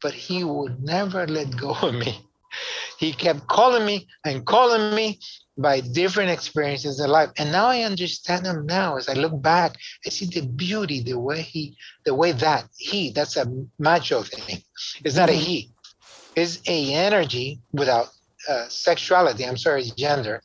but 0.00 0.14
he 0.14 0.44
would 0.44 0.80
never 0.84 1.26
let 1.26 1.56
go 1.56 1.72
of 1.82 1.94
me. 1.94 2.14
He 2.98 3.12
kept 3.12 3.46
calling 3.46 3.84
me 3.84 4.06
and 4.24 4.46
calling 4.46 4.94
me 4.94 5.20
by 5.56 5.80
different 5.80 6.30
experiences 6.30 6.98
in 7.00 7.10
life. 7.10 7.30
And 7.38 7.52
now 7.52 7.66
I 7.66 7.82
understand 7.82 8.46
him 8.46 8.64
now 8.66 8.96
as 8.96 9.08
I 9.08 9.14
look 9.14 9.40
back, 9.42 9.76
I 10.06 10.08
see 10.10 10.26
the 10.26 10.46
beauty, 10.46 11.02
the 11.02 11.18
way 11.18 11.42
he, 11.42 11.76
the 12.04 12.14
way 12.14 12.32
that 12.32 12.64
he, 12.76 13.10
that's 13.10 13.36
a 13.36 13.46
macho 13.78 14.22
thing. 14.22 14.62
It's 15.04 15.16
not 15.16 15.28
mm-hmm. 15.28 15.38
a 15.38 15.48
he. 15.50 15.70
It's 16.36 16.60
a 16.66 16.94
energy 16.94 17.60
without 17.72 18.08
uh, 18.48 18.68
sexuality, 18.68 19.44
I'm 19.44 19.56
sorry, 19.58 19.84
gender, 19.96 20.42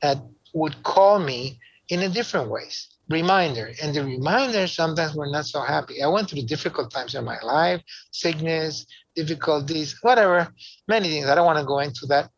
that 0.00 0.18
would 0.52 0.82
call 0.82 1.18
me 1.18 1.58
in 1.88 2.00
a 2.00 2.08
different 2.08 2.50
ways. 2.50 2.88
Reminder. 3.08 3.72
And 3.82 3.94
the 3.94 4.04
reminder 4.04 4.66
sometimes 4.66 5.14
we're 5.14 5.30
not 5.30 5.46
so 5.46 5.60
happy. 5.60 6.02
I 6.02 6.06
went 6.06 6.30
through 6.30 6.42
difficult 6.42 6.90
times 6.90 7.14
in 7.14 7.24
my 7.24 7.38
life, 7.42 7.82
sickness, 8.10 8.86
difficulties, 9.14 9.96
whatever, 10.02 10.48
many 10.88 11.08
things. 11.08 11.26
I 11.26 11.34
don't 11.34 11.46
want 11.46 11.58
to 11.58 11.64
go 11.64 11.80
into 11.80 12.06
that. 12.06 12.30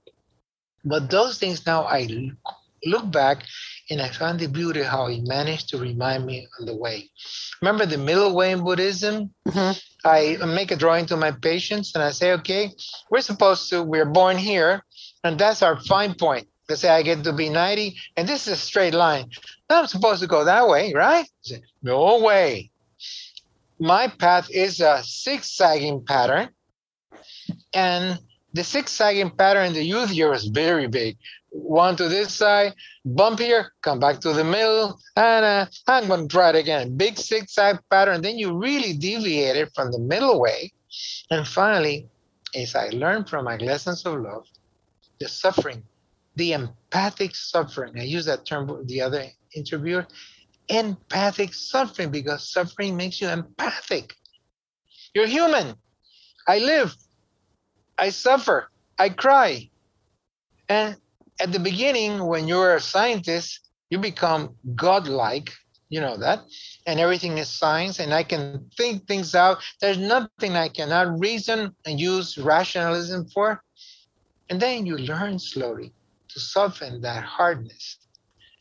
But 0.84 1.10
those 1.10 1.38
things 1.38 1.64
now 1.66 1.84
I 1.84 2.08
look 2.84 3.10
back 3.10 3.44
and 3.90 4.00
I 4.00 4.08
found 4.08 4.40
the 4.40 4.46
beauty 4.46 4.82
how 4.82 5.06
he 5.06 5.20
managed 5.20 5.68
to 5.70 5.78
remind 5.78 6.26
me 6.26 6.48
on 6.58 6.66
the 6.66 6.76
way. 6.76 7.10
Remember 7.62 7.86
the 7.86 7.98
middle 7.98 8.34
way 8.34 8.52
in 8.52 8.64
Buddhism? 8.64 9.32
Mm-hmm. 9.46 9.78
I 10.04 10.36
make 10.46 10.70
a 10.70 10.76
drawing 10.76 11.06
to 11.06 11.16
my 11.16 11.30
patients 11.30 11.94
and 11.94 12.02
I 12.02 12.10
say, 12.10 12.32
okay, 12.32 12.70
we're 13.10 13.20
supposed 13.20 13.70
to, 13.70 13.82
we're 13.82 14.04
born 14.04 14.36
here, 14.36 14.84
and 15.22 15.38
that's 15.38 15.62
our 15.62 15.80
fine 15.80 16.14
point. 16.14 16.48
Let's 16.68 16.80
say 16.80 16.88
I 16.88 17.02
get 17.02 17.24
to 17.24 17.32
be 17.32 17.48
90, 17.48 17.96
and 18.16 18.28
this 18.28 18.46
is 18.46 18.54
a 18.54 18.56
straight 18.56 18.94
line. 18.94 19.30
I'm 19.68 19.86
supposed 19.86 20.22
to 20.22 20.26
go 20.26 20.44
that 20.44 20.66
way, 20.68 20.92
right? 20.94 21.26
Say, 21.42 21.62
no 21.82 22.18
way. 22.20 22.70
My 23.78 24.08
path 24.08 24.48
is 24.50 24.80
a 24.80 25.02
zigzagging 25.04 26.04
pattern. 26.04 26.48
And 27.74 28.18
the 28.54 28.62
zigzagging 28.62 29.30
pattern 29.30 29.66
in 29.66 29.72
the 29.72 29.82
youth 29.82 30.10
year 30.10 30.30
was 30.30 30.46
very 30.46 30.86
big. 30.86 31.18
One 31.50 31.96
to 31.96 32.08
this 32.08 32.32
side, 32.32 32.74
bump 33.04 33.40
here, 33.40 33.72
come 33.82 34.00
back 34.00 34.20
to 34.20 34.32
the 34.32 34.44
middle, 34.44 34.98
and 35.16 35.44
uh, 35.44 35.66
I'm 35.86 36.08
going 36.08 36.28
to 36.28 36.32
try 36.32 36.50
it 36.50 36.56
again. 36.56 36.96
Big 36.96 37.16
zigzag 37.16 37.78
pattern. 37.90 38.22
Then 38.22 38.38
you 38.38 38.56
really 38.56 38.92
deviated 38.94 39.70
from 39.74 39.92
the 39.92 39.98
middle 39.98 40.40
way. 40.40 40.72
And 41.30 41.46
finally, 41.46 42.08
as 42.54 42.74
I 42.74 42.88
learned 42.88 43.28
from 43.28 43.44
my 43.44 43.56
lessons 43.56 44.04
of 44.06 44.20
love, 44.20 44.46
the 45.20 45.28
suffering, 45.28 45.82
the 46.36 46.52
empathic 46.52 47.34
suffering. 47.34 47.98
I 47.98 48.04
use 48.04 48.24
that 48.26 48.44
term 48.44 48.66
with 48.66 48.88
the 48.88 49.00
other 49.00 49.24
interviewer. 49.54 50.06
Empathic 50.68 51.54
suffering 51.54 52.10
because 52.10 52.50
suffering 52.50 52.96
makes 52.96 53.20
you 53.20 53.28
empathic. 53.28 54.14
You're 55.14 55.26
human. 55.26 55.74
I 56.48 56.58
live. 56.58 56.94
I 57.98 58.08
suffer. 58.10 58.70
I 58.98 59.10
cry. 59.10 59.70
And 60.68 60.96
at 61.40 61.52
the 61.52 61.58
beginning, 61.58 62.24
when 62.24 62.48
you're 62.48 62.76
a 62.76 62.80
scientist, 62.80 63.70
you 63.90 63.98
become 63.98 64.56
godlike. 64.74 65.52
You 65.90 66.00
know 66.00 66.16
that. 66.16 66.40
And 66.86 66.98
everything 66.98 67.38
is 67.38 67.48
science, 67.48 68.00
and 68.00 68.12
I 68.12 68.24
can 68.24 68.68
think 68.76 69.06
things 69.06 69.34
out. 69.34 69.58
There's 69.80 69.98
nothing 69.98 70.56
I 70.56 70.68
cannot 70.68 71.18
reason 71.20 71.74
and 71.86 72.00
use 72.00 72.38
rationalism 72.38 73.28
for. 73.28 73.62
And 74.50 74.60
then 74.60 74.86
you 74.86 74.96
learn 74.96 75.38
slowly 75.38 75.92
to 76.34 76.40
soften 76.40 77.00
that 77.00 77.24
hardness. 77.24 77.98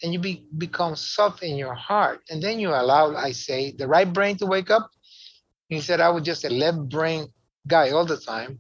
And 0.02 0.14
you 0.14 0.20
be, 0.20 0.46
become 0.58 0.96
soft 0.96 1.44
in 1.44 1.58
your 1.58 1.74
heart. 1.74 2.22
And 2.30 2.42
then 2.42 2.60
you 2.60 2.70
allow, 2.70 3.16
I 3.16 3.32
say, 3.32 3.72
the 3.72 3.88
right 3.88 4.12
brain 4.12 4.38
to 4.38 4.46
wake 4.46 4.70
up. 4.70 4.90
He 5.70 5.82
said, 5.82 6.02
I 6.02 6.10
was 6.10 6.24
just 6.24 6.46
a 6.46 6.50
left 6.50 6.90
brain 6.90 7.28
guy 7.68 7.92
all 7.92 8.06
the 8.06 8.18
time. 8.18 8.60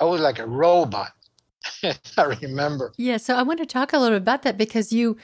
I 0.00 0.04
was 0.04 0.20
like 0.20 0.38
a 0.38 0.46
robot. 0.46 1.12
I 1.82 2.24
remember. 2.40 2.92
Yeah, 2.96 3.18
so 3.18 3.34
I 3.34 3.42
want 3.42 3.60
to 3.60 3.66
talk 3.66 3.92
a 3.92 3.98
little 3.98 4.18
bit 4.18 4.22
about 4.22 4.42
that 4.42 4.56
because 4.56 4.92
you 4.92 5.16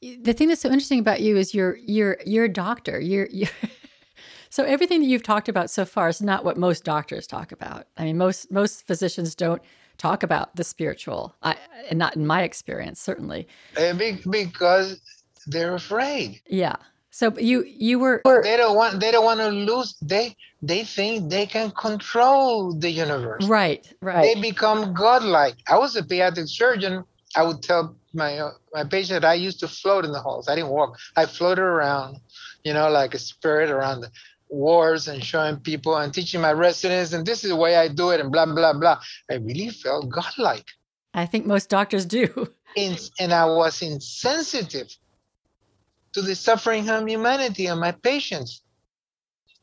the 0.00 0.32
thing 0.32 0.48
that's 0.48 0.60
so 0.60 0.68
interesting 0.68 0.98
about 0.98 1.20
you 1.20 1.36
is 1.36 1.54
you're 1.54 1.76
you're 1.76 2.18
you're 2.26 2.44
a 2.44 2.52
doctor. 2.52 3.00
You're, 3.00 3.28
you're 3.30 3.48
so 4.50 4.64
everything 4.64 5.00
that 5.00 5.06
you've 5.06 5.22
talked 5.22 5.48
about 5.48 5.70
so 5.70 5.84
far 5.84 6.08
is 6.08 6.20
not 6.20 6.44
what 6.44 6.56
most 6.56 6.84
doctors 6.84 7.26
talk 7.26 7.52
about. 7.52 7.86
I 7.96 8.04
mean, 8.04 8.18
most 8.18 8.50
most 8.50 8.86
physicians 8.86 9.34
don't 9.34 9.62
talk 9.96 10.22
about 10.22 10.54
the 10.56 10.64
spiritual. 10.64 11.34
I, 11.42 11.56
and 11.88 11.98
not 11.98 12.16
in 12.16 12.26
my 12.26 12.42
experience, 12.42 13.00
certainly. 13.00 13.48
Because 13.74 15.00
they're 15.46 15.74
afraid. 15.74 16.40
Yeah. 16.46 16.76
So 17.10 17.32
you 17.38 17.64
you 17.64 17.98
were 17.98 18.20
they 18.42 18.58
don't 18.58 18.76
want 18.76 19.00
they 19.00 19.10
don't 19.10 19.24
want 19.24 19.40
to 19.40 19.48
lose 19.48 19.96
they 20.02 20.36
they 20.60 20.84
think 20.84 21.30
they 21.30 21.46
can 21.46 21.70
control 21.70 22.74
the 22.74 22.90
universe. 22.90 23.46
Right, 23.46 23.90
right. 24.02 24.22
They 24.22 24.38
become 24.38 24.92
godlike. 24.92 25.54
I 25.66 25.78
was 25.78 25.96
a 25.96 26.02
pediatric 26.02 26.46
surgeon. 26.48 27.04
I 27.34 27.42
would 27.42 27.62
tell 27.62 27.96
my 28.12 28.38
uh, 28.38 28.50
my 28.74 28.84
patient 28.84 29.24
I 29.24 29.32
used 29.32 29.60
to 29.60 29.68
float 29.68 30.04
in 30.04 30.12
the 30.12 30.20
halls. 30.20 30.46
I 30.46 30.56
didn't 30.56 30.70
walk. 30.70 30.98
I 31.16 31.24
floated 31.24 31.62
around, 31.62 32.18
you 32.64 32.74
know, 32.74 32.90
like 32.90 33.14
a 33.14 33.18
spirit 33.18 33.70
around 33.70 34.02
the 34.02 34.10
wars 34.48 35.08
and 35.08 35.22
showing 35.22 35.56
people 35.56 35.96
and 35.96 36.12
teaching 36.12 36.40
my 36.40 36.52
residents, 36.52 37.12
and 37.12 37.26
this 37.26 37.44
is 37.44 37.50
the 37.50 37.56
way 37.56 37.76
I 37.76 37.88
do 37.88 38.10
it, 38.10 38.20
and 38.20 38.30
blah 38.30 38.46
blah 38.46 38.72
blah. 38.72 39.00
I 39.30 39.34
really 39.34 39.70
felt 39.70 40.08
godlike. 40.08 40.66
I 41.14 41.26
think 41.26 41.46
most 41.46 41.68
doctors 41.68 42.04
do. 42.04 42.48
In, 42.76 42.96
and 43.18 43.32
I 43.32 43.46
was 43.46 43.80
insensitive 43.80 44.94
to 46.12 46.20
the 46.20 46.34
suffering 46.34 46.88
of 46.90 47.08
humanity 47.08 47.66
and 47.66 47.80
my 47.80 47.92
patients 47.92 48.62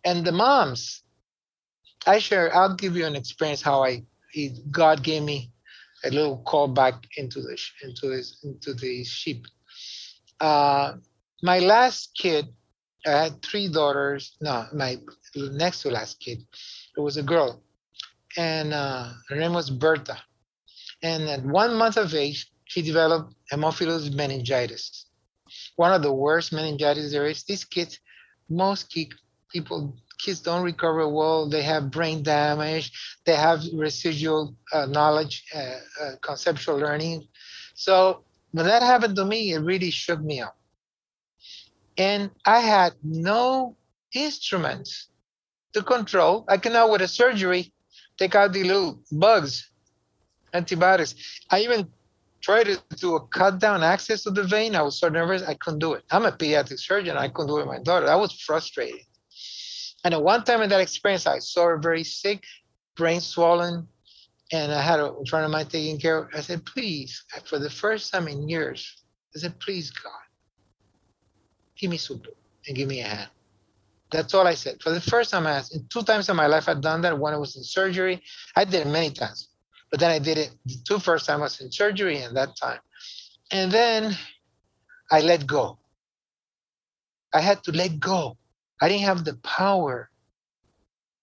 and 0.04 0.26
the 0.26 0.32
moms. 0.32 1.04
I 2.08 2.20
share. 2.20 2.56
I'll 2.56 2.76
give 2.76 2.98
you 2.98 3.06
an 3.06 3.16
experience 3.16 3.62
how 3.62 3.84
I 3.84 4.04
God 4.72 5.04
gave 5.04 5.24
me 5.24 5.52
a 6.04 6.10
little 6.10 6.38
call 6.40 6.68
back 6.68 6.96
into 7.18 7.42
the 7.42 7.58
into 7.84 8.10
this 8.10 8.44
into 8.44 8.74
the 8.74 9.04
sheep. 9.04 9.46
Uh, 10.40 10.96
my 11.42 11.60
last 11.60 12.12
kid 12.18 12.48
I 13.06 13.24
had 13.24 13.42
three 13.42 13.68
daughters. 13.68 14.36
No, 14.42 14.66
my 14.74 14.98
next 15.36 15.82
to 15.82 15.90
last 15.90 16.20
kid 16.20 16.40
It 16.98 17.02
was 17.02 17.18
a 17.18 17.24
girl, 17.24 17.62
and 18.38 18.74
uh, 18.74 19.10
her 19.30 19.36
name 19.36 19.54
was 19.54 19.70
Berta. 19.70 20.18
And 21.02 21.24
at 21.30 21.44
one 21.44 21.76
month 21.76 21.98
of 21.98 22.14
age, 22.14 22.52
she 22.66 22.82
developed 22.82 23.34
hemophilus 23.52 24.14
meningitis, 24.14 25.08
one 25.76 25.94
of 25.94 26.02
the 26.02 26.14
worst 26.14 26.54
meningitis 26.54 27.12
there 27.12 27.28
is. 27.28 27.44
These 27.44 27.66
kids, 27.66 28.00
most 28.50 28.90
kid, 28.90 29.14
people, 29.52 29.96
kids 30.18 30.40
don't 30.40 30.64
recover 30.64 31.08
well. 31.10 31.50
They 31.50 31.62
have 31.64 31.92
brain 31.92 32.24
damage. 32.24 32.92
They 33.26 33.36
have 33.36 33.62
residual 33.74 34.56
uh, 34.72 34.86
knowledge, 34.86 35.44
uh, 35.54 35.80
uh, 36.02 36.12
conceptual 36.22 36.78
learning. 36.78 37.28
So 37.76 38.24
when 38.52 38.66
that 38.66 38.82
happened 38.82 39.16
to 39.18 39.26
me, 39.26 39.54
it 39.54 39.60
really 39.60 39.92
shook 39.92 40.22
me 40.22 40.42
up. 40.42 40.56
And 41.98 42.32
I 42.46 42.60
had 42.60 42.94
no 43.04 43.76
instruments 44.14 45.10
to 45.74 45.82
control. 45.84 46.46
I 46.48 46.58
cannot, 46.58 46.90
with 46.90 47.02
a 47.02 47.08
surgery, 47.08 47.74
take 48.18 48.36
out 48.36 48.54
the 48.54 48.64
little 48.64 49.00
bugs, 49.12 49.72
antibiotics. 50.54 51.16
I 51.50 51.62
even 51.62 51.88
tried 52.42 52.66
to 52.66 52.82
do 52.98 53.16
a 53.16 53.28
cut 53.28 53.60
down 53.60 53.84
access 53.84 54.24
to 54.24 54.32
the 54.32 54.44
vein. 54.44 54.76
I 54.76 54.82
was 54.82 55.00
so 55.00 55.08
nervous, 55.10 55.44
I 55.44 55.54
couldn't 55.56 55.80
do 55.80 55.94
it. 55.94 56.04
I'm 56.12 56.26
a 56.26 56.32
pediatric 56.32 56.80
surgeon. 56.80 57.18
I 57.18 57.30
couldn't 57.30 57.48
do 57.48 57.58
it 57.58 57.68
with 57.68 57.78
my 57.78 57.84
daughter. 57.84 58.10
I 58.10 58.16
was 58.16 58.34
frustrated. 58.34 59.02
And 60.04 60.14
at 60.14 60.22
one 60.22 60.44
time 60.44 60.62
in 60.62 60.70
that 60.70 60.82
experience, 60.82 61.26
I 61.26 61.40
saw 61.40 61.68
her 61.68 61.78
very 61.78 62.04
sick, 62.04 62.44
brain 62.98 63.22
swollen, 63.22 63.88
and 64.52 64.72
I 64.72 64.82
had 64.82 65.00
a 65.00 65.14
friend 65.30 65.46
of 65.46 65.52
mine 65.52 65.68
taking 65.68 65.98
care 65.98 66.18
of 66.18 66.32
her. 66.32 66.38
I 66.38 66.42
said, 66.42 66.66
please, 66.66 67.24
for 67.46 67.58
the 67.58 67.70
first 67.70 68.12
time 68.12 68.28
in 68.28 68.50
years, 68.50 69.04
I 69.36 69.40
said, 69.40 69.60
please, 69.60 69.90
God, 69.90 70.12
give 71.78 71.92
me 71.92 71.98
soup 71.98 72.28
and 72.68 72.76
give 72.76 72.88
me 72.88 73.02
a 73.02 73.08
hand. 73.08 73.30
That's 74.12 74.34
all 74.34 74.48
I 74.48 74.54
said. 74.54 74.82
For 74.82 74.92
the 74.92 75.02
first 75.02 75.32
time, 75.32 75.48
I 75.48 75.52
asked. 75.54 75.74
And 75.74 75.90
two 75.90 76.04
times 76.04 76.30
in 76.30 76.36
my 76.36 76.48
life, 76.48 76.70
I've 76.70 76.82
done 76.82 77.02
that. 77.02 77.18
One, 77.18 77.34
I 77.34 77.38
was 77.38 77.56
in 77.56 77.64
surgery. 77.64 78.22
I 78.56 78.64
did 78.64 78.86
it 78.86 78.90
many 78.90 79.10
times. 79.12 79.50
But 79.90 80.00
then 80.00 80.12
I 80.12 80.20
did 80.20 80.38
it 80.38 80.52
the 80.66 80.76
two 80.88 81.00
first 81.00 81.26
time 81.26 81.40
I 81.40 81.44
was 81.44 81.60
in 81.62 81.72
surgery 81.72 82.20
and 82.20 82.36
that 82.38 82.56
time. 82.56 82.80
And 83.52 83.72
then 83.72 84.16
I 85.12 85.22
let 85.22 85.48
go. 85.48 85.80
I 87.34 87.42
had 87.42 87.64
to 87.64 87.72
let 87.72 88.00
go. 88.00 88.38
I 88.82 88.90
didn't 88.90 89.04
have 89.06 89.26
the 89.26 89.36
power 89.36 90.10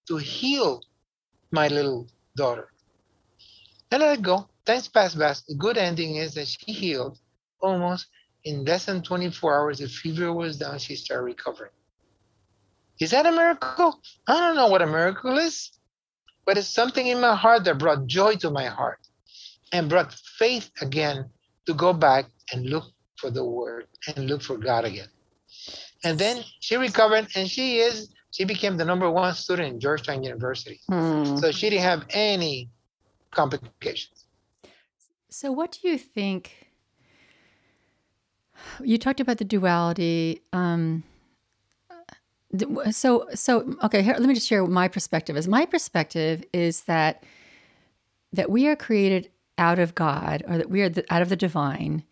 to 0.09 0.16
heal 0.16 0.83
my 1.52 1.69
little 1.69 2.09
daughter. 2.37 2.69
And 3.90 4.02
I 4.02 4.11
let 4.11 4.23
go. 4.23 4.49
Times 4.66 4.88
passed 4.88 5.19
by. 5.19 5.35
The 5.49 5.54
good 5.54 5.78
ending 5.78 6.16
is 6.16 6.35
that 6.35 6.49
she 6.49 6.73
healed 6.73 7.19
almost 7.61 8.07
in 8.44 8.64
less 8.64 8.87
than 8.87 9.02
24 9.02 9.59
hours. 9.59 9.78
The 9.78 9.88
fever 9.88 10.32
was 10.32 10.59
down. 10.59 10.78
She 10.78 10.97
started 10.97 11.25
recovering. 11.25 11.73
Is 13.00 13.11
that 13.12 13.26
a 13.26 13.32
miracle? 13.32 14.00
I 14.26 14.38
don't 14.38 14.56
know 14.56 14.68
what 14.68 14.82
a 14.82 14.87
miracle 14.87 15.38
is, 15.38 15.70
but 16.44 16.59
it's 16.59 16.68
something 16.68 17.06
in 17.06 17.20
my 17.20 17.35
heart 17.35 17.64
that 17.64 17.78
brought 17.78 18.06
joy 18.06 18.35
to 18.37 18.50
my 18.50 18.66
heart 18.66 19.00
and 19.73 19.88
brought 19.88 20.12
faith 20.12 20.70
again 20.80 21.30
to 21.66 21.75
go 21.75 21.92
back 21.92 22.26
and 22.52 22.66
look 22.66 22.85
for 23.16 23.30
the 23.30 23.44
word 23.44 23.87
and 24.06 24.26
look 24.26 24.42
for 24.42 24.59
God 24.59 24.85
again. 24.85 25.09
And 26.04 26.18
then 26.18 26.42
she 26.61 26.76
recovered 26.76 27.28
and 27.37 27.49
she 27.49 27.78
is 27.78 28.12
she 28.32 28.44
became 28.44 28.76
the 28.76 28.85
number 28.85 29.11
one 29.11 29.35
student 29.35 29.75
in 29.75 29.80
Georgetown 29.80 30.23
University. 30.23 30.80
Hmm. 30.88 31.37
So 31.37 31.50
she 31.50 31.68
didn't 31.68 31.82
have 31.82 32.04
any 32.11 32.70
complications. 33.32 34.26
So 35.30 35.52
what 35.52 35.73
do 35.73 35.88
you 35.88 35.99
think? 35.99 36.60
You 38.83 38.99
talked 38.99 39.21
about 39.21 39.38
the 39.38 39.45
duality. 39.45 40.43
Um, 40.52 41.05
so 42.90 43.26
so 43.35 43.76
okay 43.85 44.02
here, 44.02 44.14
let 44.19 44.29
me 44.29 44.35
just 44.35 44.49
share 44.49 44.67
my 44.67 44.88
perspective. 44.88 45.37
Is 45.37 45.47
my 45.49 45.67
perspective 45.67 46.45
is 46.52 46.83
that 46.83 47.23
that 48.33 48.50
we 48.50 48.67
are 48.67 48.76
created 48.76 49.31
out 49.59 49.79
of 49.79 49.95
god 49.95 50.43
or 50.49 50.56
that 50.56 50.71
we 50.71 50.82
are 50.82 50.89
the, 50.89 51.04
out 51.13 51.21
of 51.21 51.28
the 51.28 51.37
divine 51.37 52.02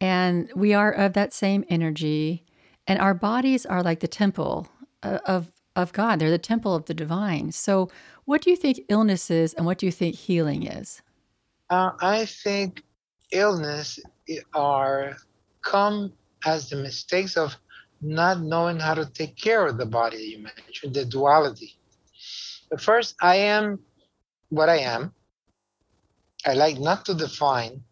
and 0.00 0.50
we 0.54 0.72
are 0.72 0.92
of 0.92 1.14
that 1.14 1.32
same 1.32 1.64
energy 1.68 2.44
and 2.86 3.00
our 3.00 3.14
bodies 3.14 3.66
are 3.66 3.82
like 3.82 4.00
the 4.00 4.08
temple 4.08 4.68
of 5.02 5.50
of 5.76 5.92
god. 5.92 6.18
They're 6.18 6.30
the 6.30 6.38
temple 6.38 6.74
of 6.74 6.86
the 6.86 6.94
divine. 6.94 7.52
So 7.52 7.88
what 8.24 8.42
do 8.42 8.50
you 8.50 8.56
think 8.56 8.80
illness 8.88 9.30
is 9.30 9.54
and 9.54 9.64
what 9.64 9.78
do 9.78 9.86
you 9.86 9.92
think 9.92 10.14
healing 10.14 10.66
is? 10.66 11.02
Uh, 11.70 11.90
i 12.00 12.24
think 12.24 12.82
illness 13.30 14.00
are 14.54 15.16
come 15.68 16.12
as 16.46 16.70
the 16.70 16.76
mistakes 16.76 17.36
of 17.36 17.54
not 18.00 18.40
knowing 18.40 18.78
how 18.78 18.94
to 18.94 19.04
take 19.04 19.36
care 19.36 19.66
of 19.66 19.76
the 19.76 19.86
body 19.86 20.18
you 20.18 20.38
mentioned, 20.38 20.94
the 20.94 21.04
duality. 21.04 21.76
But 22.70 22.80
first, 22.80 23.16
I 23.20 23.36
am 23.36 23.80
what 24.48 24.68
I 24.68 24.78
am. 24.78 25.12
I 26.46 26.54
like 26.54 26.78
not 26.78 27.04
to 27.06 27.14
define 27.14 27.82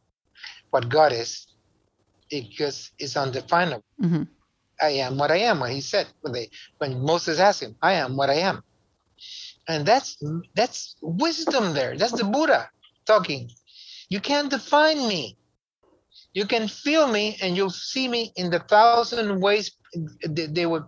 what 0.71 0.89
God 0.89 1.13
is 1.13 1.47
because 2.31 2.93
it's 2.99 3.17
undefinable. 3.17 3.85
Mm-hmm. 4.03 4.23
I 4.81 4.91
am 5.07 5.19
what 5.19 5.31
I 5.31 5.39
am. 5.39 5.61
what 5.61 5.71
he 5.71 5.81
said 5.81 6.07
when 6.21 6.33
they 6.33 6.51
when 6.79 7.03
Moses 7.03 7.39
asked 7.39 7.63
him, 7.63 7.77
I 7.83 7.95
am 7.95 8.17
what 8.17 8.31
I 8.31 8.41
am. 8.51 8.63
And 9.69 9.85
that's 9.85 10.23
that's 10.55 10.97
wisdom 11.03 11.75
there. 11.75 11.97
That's 11.97 12.13
the 12.13 12.25
Buddha 12.25 12.71
talking. 13.07 13.51
You 14.09 14.21
can't 14.21 14.51
define 14.51 15.09
me. 15.09 15.37
You 16.37 16.45
can 16.45 16.69
feel 16.69 17.09
me 17.09 17.39
and 17.41 17.57
you'll 17.57 17.71
see 17.71 18.09
me 18.09 18.31
in 18.37 18.51
the 18.51 18.59
thousand 18.59 19.41
ways 19.41 19.71
they, 20.29 20.45
they 20.47 20.67
were 20.67 20.85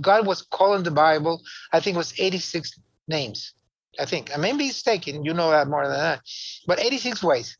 God 0.00 0.24
was 0.24 0.42
calling 0.42 0.84
the 0.84 0.92
Bible. 0.92 1.42
I 1.72 1.80
think 1.80 1.96
it 1.96 1.98
was 1.98 2.14
86 2.16 2.78
names. 3.08 3.54
I 3.98 4.04
think 4.04 4.30
I 4.32 4.36
may 4.38 4.52
be 4.52 4.68
mistaken. 4.68 5.24
You 5.24 5.34
know 5.34 5.50
that 5.50 5.66
more 5.66 5.82
than 5.88 5.98
that, 5.98 6.20
but 6.68 6.78
86 6.78 7.24
ways. 7.24 7.56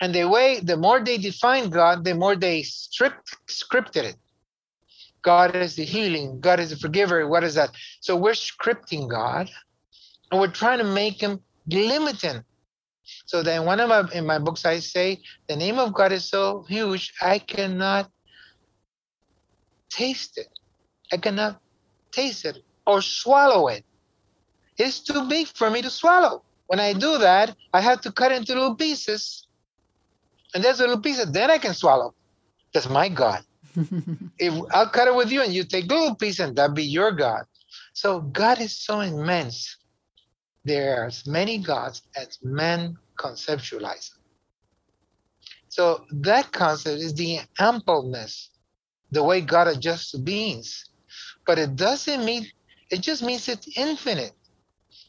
And 0.00 0.14
the 0.14 0.24
way, 0.24 0.60
the 0.60 0.78
more 0.78 0.98
they 1.04 1.18
defined 1.18 1.72
God, 1.72 2.04
the 2.04 2.14
more 2.14 2.36
they 2.36 2.62
stripped, 2.62 3.36
scripted 3.48 4.04
it. 4.04 4.16
God 5.20 5.54
is 5.54 5.76
the 5.76 5.84
healing. 5.84 6.40
God 6.40 6.58
is 6.58 6.70
the 6.70 6.76
forgiver. 6.76 7.28
What 7.28 7.44
is 7.44 7.54
that? 7.54 7.70
So 8.00 8.16
we're 8.16 8.32
scripting 8.32 9.10
God, 9.10 9.50
and 10.30 10.40
we're 10.40 10.58
trying 10.62 10.78
to 10.78 10.84
make 10.84 11.20
Him 11.20 11.40
limiting. 11.68 12.42
So 13.26 13.42
then, 13.42 13.64
one 13.64 13.80
of 13.80 13.88
my 13.88 14.08
in 14.12 14.26
my 14.26 14.38
books, 14.38 14.64
I 14.64 14.78
say 14.80 15.20
the 15.48 15.56
name 15.56 15.78
of 15.78 15.92
God 15.92 16.12
is 16.12 16.28
so 16.28 16.64
huge, 16.68 17.14
I 17.20 17.38
cannot 17.38 18.10
taste 19.90 20.38
it. 20.38 20.48
I 21.12 21.16
cannot 21.18 21.60
taste 22.10 22.44
it 22.44 22.58
or 22.86 23.02
swallow 23.02 23.68
it. 23.68 23.84
It's 24.78 25.00
too 25.00 25.28
big 25.28 25.48
for 25.48 25.70
me 25.70 25.82
to 25.82 25.90
swallow. 25.90 26.42
When 26.66 26.80
I 26.80 26.92
do 26.94 27.18
that, 27.18 27.54
I 27.72 27.80
have 27.80 28.00
to 28.02 28.12
cut 28.12 28.32
into 28.32 28.54
little 28.54 28.74
pieces. 28.74 29.46
And 30.54 30.64
there's 30.64 30.80
a 30.80 30.84
little 30.84 31.00
pieces, 31.00 31.30
then 31.30 31.50
I 31.50 31.58
can 31.58 31.74
swallow. 31.74 32.14
That's 32.72 32.88
my 32.88 33.08
God. 33.08 33.44
if 34.38 34.54
I'll 34.70 34.88
cut 34.88 35.08
it 35.08 35.14
with 35.14 35.30
you 35.30 35.42
and 35.42 35.52
you 35.52 35.64
take 35.64 35.84
a 35.90 35.94
little 35.94 36.14
piece 36.14 36.40
and 36.40 36.56
that 36.56 36.74
be 36.74 36.84
your 36.84 37.12
God. 37.12 37.44
So 37.92 38.20
God 38.20 38.60
is 38.60 38.76
so 38.76 39.00
immense. 39.00 39.76
There's 40.64 41.26
many 41.26 41.58
gods 41.58 42.02
as 42.16 42.38
men 42.42 42.96
conceptualize. 43.16 44.10
So 45.68 46.04
that 46.10 46.52
concept 46.52 47.00
is 47.00 47.14
the 47.14 47.40
ampleness 47.58 48.50
the 49.12 49.22
way 49.22 49.40
God 49.40 49.68
adjusts 49.68 50.14
beings. 50.16 50.88
But 51.46 51.58
it 51.58 51.76
doesn't 51.76 52.24
mean, 52.24 52.46
it 52.90 53.00
just 53.00 53.22
means 53.22 53.48
it's 53.48 53.68
infinite. 53.76 54.32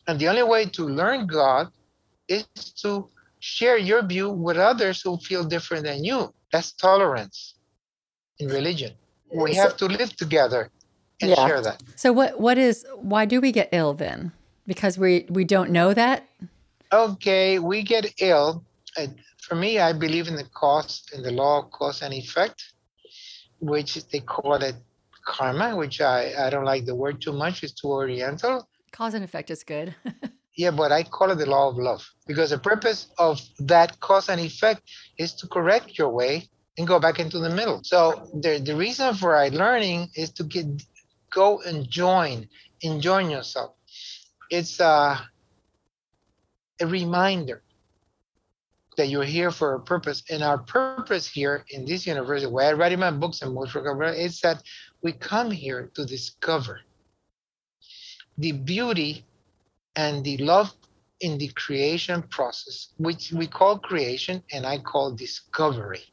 And 0.08 0.20
the 0.20 0.28
only 0.28 0.44
way 0.44 0.66
to 0.66 0.84
learn 0.86 1.26
God 1.26 1.70
is 2.28 2.46
to 2.84 3.08
share 3.40 3.78
your 3.78 4.06
view 4.06 4.30
with 4.30 4.58
others 4.58 5.02
who 5.02 5.18
feel 5.18 5.44
different 5.44 5.86
than 5.86 6.04
you. 6.04 6.34
That's 6.52 6.74
tolerance 6.74 7.56
in 8.40 8.50
religion. 8.50 8.94
We 9.34 9.56
have 9.56 9.78
to 9.78 9.86
live 9.86 10.16
together 10.16 10.70
and 11.22 11.32
yeah. 11.32 11.48
share 11.48 11.62
that. 11.62 11.82
So 11.96 12.14
what 12.14 12.40
what 12.40 12.58
is 12.58 12.86
why 12.98 13.26
do 13.26 13.42
we 13.42 13.52
get 13.52 13.70
ill 13.72 13.94
then? 13.94 14.32
Because 14.68 15.00
we 15.00 15.26
we 15.30 15.44
don't 15.44 15.72
know 15.72 15.94
that? 15.94 16.28
Okay, 16.94 17.60
we 17.60 17.84
get 17.84 18.14
ill. 18.22 18.64
For 19.42 19.56
me, 19.56 19.80
I 19.80 19.94
believe 19.94 20.28
in 20.28 20.36
the 20.36 20.46
cause 20.54 21.04
in 21.14 21.24
the 21.24 21.32
law 21.32 21.64
of 21.64 21.72
cause 21.72 22.02
and 22.04 22.14
effect 22.14 22.74
which 23.64 23.96
they 24.10 24.20
call 24.20 24.56
it 24.56 24.76
karma, 25.26 25.76
which 25.76 26.02
I, 26.02 26.34
I 26.38 26.50
don't 26.50 26.66
like 26.66 26.86
the 26.86 26.96
word 26.96 27.22
too 27.22 27.32
much. 27.32 27.64
It's 27.64 27.74
too 27.74 27.88
oriental. 27.88 28.68
Cause 28.92 29.14
and 29.14 29.24
effect 29.24 29.50
is 29.50 29.64
good. 29.64 29.96
yeah, 30.58 30.72
but 30.72 30.92
I 30.92 31.04
call 31.04 31.32
it 31.32 31.36
the 31.36 31.46
law 31.46 31.70
of 31.70 31.78
love 31.78 32.08
because 32.28 32.52
the 32.52 32.60
purpose 32.60 33.08
of 33.18 33.42
that 33.60 34.00
cause 34.00 34.30
and 34.30 34.40
effect 34.40 34.82
is 35.18 35.34
to 35.36 35.48
correct 35.48 35.98
your 35.98 36.10
way 36.10 36.48
and 36.78 36.88
go 36.88 37.00
back 37.00 37.20
into 37.20 37.40
the 37.40 37.50
middle. 37.50 37.82
So 37.84 38.30
the, 38.34 38.62
the 38.64 38.76
reason 38.76 39.16
for 39.16 39.36
I 39.36 39.48
learning 39.50 40.10
is 40.16 40.32
to 40.34 40.44
get 40.44 40.66
go 41.34 41.62
and 41.62 41.90
join, 41.90 42.48
enjoy 42.82 43.30
yourself. 43.30 43.72
It's 44.52 44.80
a, 44.80 45.28
a 46.84 46.88
reminder 46.88 47.64
that 48.98 49.08
you're 49.08 49.24
here 49.24 49.52
for 49.52 49.74
a 49.74 49.80
purpose. 49.80 50.24
And 50.30 50.44
our 50.44 50.58
purpose 50.58 51.28
here 51.28 51.66
in 51.70 51.86
this 51.86 52.06
university, 52.06 52.52
where 52.52 52.70
I 52.70 52.74
write 52.74 52.92
in 52.92 53.00
my 53.00 53.12
books 53.12 53.42
and 53.42 53.54
most 53.54 53.74
recovery, 53.74 54.20
is 54.20 54.40
that 54.42 54.62
we 55.02 55.14
come 55.14 55.50
here 55.50 55.90
to 55.96 56.06
discover 56.06 56.82
the 58.38 58.52
beauty 58.52 59.26
and 59.96 60.24
the 60.24 60.38
love 60.38 60.72
in 61.22 61.38
the 61.38 61.48
creation 61.50 62.22
process, 62.24 62.90
which 62.98 63.32
we 63.32 63.48
call 63.48 63.80
creation 63.80 64.44
and 64.52 64.66
I 64.66 64.78
call 64.80 65.12
discovery. 65.12 66.04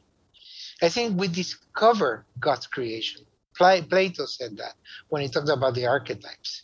I 0.81 0.89
think 0.89 1.19
we 1.19 1.27
discover 1.27 2.25
God's 2.39 2.67
creation. 2.67 3.21
Plato 3.55 4.25
said 4.25 4.57
that 4.57 4.73
when 5.09 5.21
he 5.21 5.27
talked 5.27 5.49
about 5.49 5.75
the 5.75 5.85
archetypes. 5.85 6.63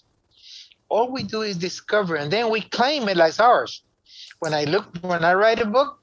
All 0.90 1.12
we 1.12 1.24
do 1.24 1.42
is 1.42 1.58
discover 1.58 2.16
and 2.16 2.32
then 2.32 2.50
we 2.50 2.62
claim 2.62 3.10
it 3.10 3.20
as 3.20 3.40
ours. 3.40 3.84
When 4.40 4.54
I 4.54 4.66
look, 4.66 4.86
when 5.02 5.24
I 5.24 5.34
write 5.34 5.60
a 5.60 5.66
book, 5.66 6.00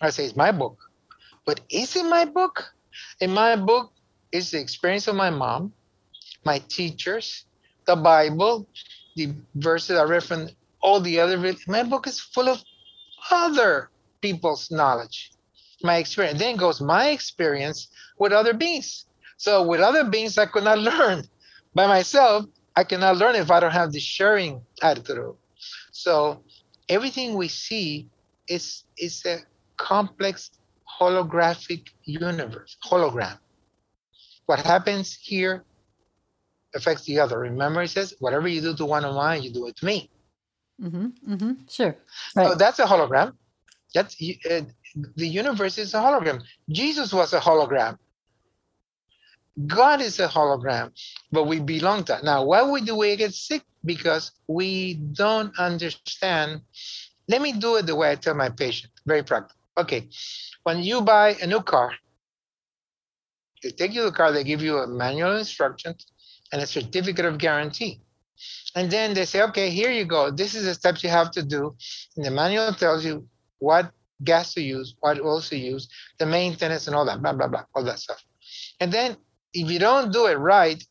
I 0.00 0.10
say 0.10 0.24
it's 0.24 0.36
my 0.36 0.52
book. 0.52 0.78
But 1.44 1.60
is 1.70 1.96
it 1.96 2.04
my 2.04 2.24
book? 2.24 2.74
In 3.20 3.32
my 3.32 3.56
book 3.56 3.92
is 4.32 4.50
the 4.50 4.60
experience 4.60 5.08
of 5.08 5.16
my 5.16 5.30
mom, 5.30 5.72
my 6.44 6.58
teachers, 6.68 7.46
the 7.86 7.96
Bible, 7.96 8.68
the 9.16 9.32
verses 9.54 9.96
I 9.98 10.04
read 10.04 10.24
from 10.24 10.48
all 10.80 11.00
the 11.00 11.20
other. 11.20 11.38
My 11.66 11.82
book 11.82 12.06
is 12.06 12.20
full 12.20 12.48
of 12.48 12.62
other 13.30 13.90
people's 14.20 14.70
knowledge, 14.70 15.30
my 15.82 15.96
experience. 15.96 16.38
Then 16.38 16.56
goes 16.56 16.80
my 16.80 17.08
experience 17.10 17.88
with 18.18 18.32
other 18.32 18.54
beings. 18.54 19.06
So 19.36 19.62
with 19.62 19.80
other 19.80 20.04
beings, 20.04 20.36
I 20.38 20.46
could 20.46 20.64
not 20.64 20.78
learn. 20.90 21.24
By 21.74 21.86
myself, 21.86 22.46
I 22.76 22.84
cannot 22.84 23.16
learn 23.16 23.36
if 23.36 23.50
I 23.50 23.60
don't 23.60 23.72
have 23.72 23.92
the 23.92 24.00
sharing 24.00 24.60
attitude. 24.82 25.34
So 25.92 26.42
everything 26.88 27.34
we 27.34 27.48
see 27.48 28.08
is 28.48 28.84
is 28.96 29.24
a 29.26 29.38
complex 29.76 30.50
holographic 31.00 31.88
universe, 32.04 32.76
hologram. 32.84 33.38
What 34.46 34.60
happens 34.60 35.14
here 35.14 35.64
affects 36.74 37.04
the 37.04 37.20
other. 37.20 37.38
Remember, 37.38 37.82
it 37.82 37.90
says, 37.90 38.14
whatever 38.20 38.48
you 38.48 38.60
do 38.60 38.74
to 38.76 38.84
one 38.84 39.04
of 39.04 39.14
mine, 39.14 39.42
you 39.42 39.52
do 39.52 39.66
it 39.66 39.76
to 39.76 39.86
me. 39.86 40.10
Mm-hmm, 40.80 41.32
mm-hmm, 41.32 41.52
sure. 41.68 41.96
Right. 42.36 42.48
So 42.48 42.54
that's 42.54 42.78
a 42.78 42.84
hologram. 42.84 43.34
That's 43.94 44.14
uh, 44.50 44.62
the 45.16 45.28
universe 45.28 45.78
is 45.78 45.94
a 45.94 45.98
hologram. 45.98 46.42
Jesus 46.70 47.12
was 47.12 47.32
a 47.32 47.40
hologram. 47.40 47.98
God 49.66 50.00
is 50.00 50.20
a 50.20 50.28
hologram, 50.28 50.92
but 51.32 51.44
we 51.44 51.60
belong 51.60 52.04
to. 52.04 52.20
Now, 52.22 52.44
why 52.44 52.80
do 52.80 52.96
we 52.96 53.16
get 53.16 53.34
sick? 53.34 53.62
Because 53.84 54.32
we 54.46 54.94
don't 54.94 55.56
understand. 55.58 56.60
Let 57.28 57.42
me 57.42 57.52
do 57.52 57.76
it 57.76 57.86
the 57.86 57.96
way 57.96 58.12
I 58.12 58.14
tell 58.14 58.34
my 58.34 58.50
patient. 58.50 58.92
Very 59.06 59.22
practical. 59.22 59.56
Okay, 59.76 60.08
when 60.64 60.82
you 60.82 61.00
buy 61.02 61.36
a 61.42 61.46
new 61.46 61.60
car, 61.60 61.92
they 63.62 63.70
take 63.70 63.94
you 63.94 64.04
the 64.04 64.12
car. 64.12 64.32
They 64.32 64.44
give 64.44 64.62
you 64.62 64.78
a 64.78 64.86
manual 64.86 65.36
instructions 65.36 66.06
and 66.52 66.62
a 66.62 66.66
certificate 66.66 67.24
of 67.24 67.38
guarantee. 67.38 68.00
And 68.74 68.90
then 68.90 69.14
they 69.14 69.24
say, 69.24 69.42
okay, 69.42 69.70
here 69.70 69.90
you 69.90 70.04
go. 70.04 70.30
This 70.30 70.54
is 70.54 70.64
the 70.64 70.74
steps 70.74 71.02
you 71.02 71.10
have 71.10 71.30
to 71.32 71.42
do. 71.42 71.74
And 72.16 72.24
the 72.24 72.30
manual 72.30 72.72
tells 72.72 73.04
you 73.04 73.26
what 73.58 73.90
gas 74.22 74.54
to 74.54 74.62
use, 74.62 74.94
what 75.00 75.20
oil 75.20 75.40
to 75.40 75.56
use, 75.56 75.88
the 76.18 76.26
maintenance, 76.26 76.86
and 76.86 76.94
all 76.94 77.04
that, 77.06 77.22
blah, 77.22 77.32
blah, 77.32 77.48
blah, 77.48 77.64
all 77.74 77.84
that 77.84 77.98
stuff. 77.98 78.22
And 78.80 78.92
then 78.92 79.16
if 79.54 79.70
you 79.70 79.78
don't 79.78 80.12
do 80.12 80.26
it 80.26 80.34
right, 80.34 80.82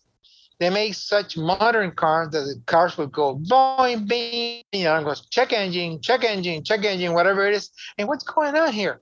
they 0.59 0.69
make 0.69 0.95
such 0.95 1.37
modern 1.37 1.91
cars 1.91 2.29
that 2.31 2.39
the 2.39 2.59
cars 2.65 2.97
would 2.97 3.11
go 3.11 3.35
boing, 3.35 4.07
bing, 4.07 4.63
you 4.71 4.85
know, 4.85 4.95
and 4.95 5.05
goes 5.05 5.27
check 5.29 5.53
engine, 5.53 6.01
check 6.01 6.23
engine, 6.23 6.63
check 6.63 6.83
engine, 6.83 7.13
whatever 7.13 7.47
it 7.47 7.53
is. 7.53 7.69
And 7.97 8.07
what's 8.07 8.23
going 8.23 8.55
on 8.55 8.73
here? 8.73 9.01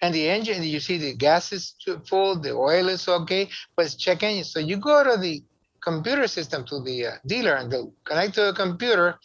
And 0.00 0.14
the 0.14 0.28
engine, 0.28 0.62
you 0.62 0.80
see 0.80 0.98
the 0.98 1.14
gas 1.14 1.52
is 1.52 1.74
full, 2.06 2.40
the 2.40 2.52
oil 2.52 2.88
is 2.88 3.08
okay, 3.08 3.48
but 3.76 3.86
it's 3.86 3.94
check 3.94 4.22
engine. 4.22 4.44
So 4.44 4.58
you 4.58 4.78
go 4.78 5.04
to 5.04 5.20
the 5.20 5.42
computer 5.86 6.26
system 6.26 6.64
to 6.64 6.82
the 6.82 7.06
uh, 7.06 7.10
dealer 7.26 7.54
and 7.54 7.70
they'll 7.70 7.92
connect 8.04 8.34
to 8.34 8.46
the 8.46 8.52
computer 8.52 9.18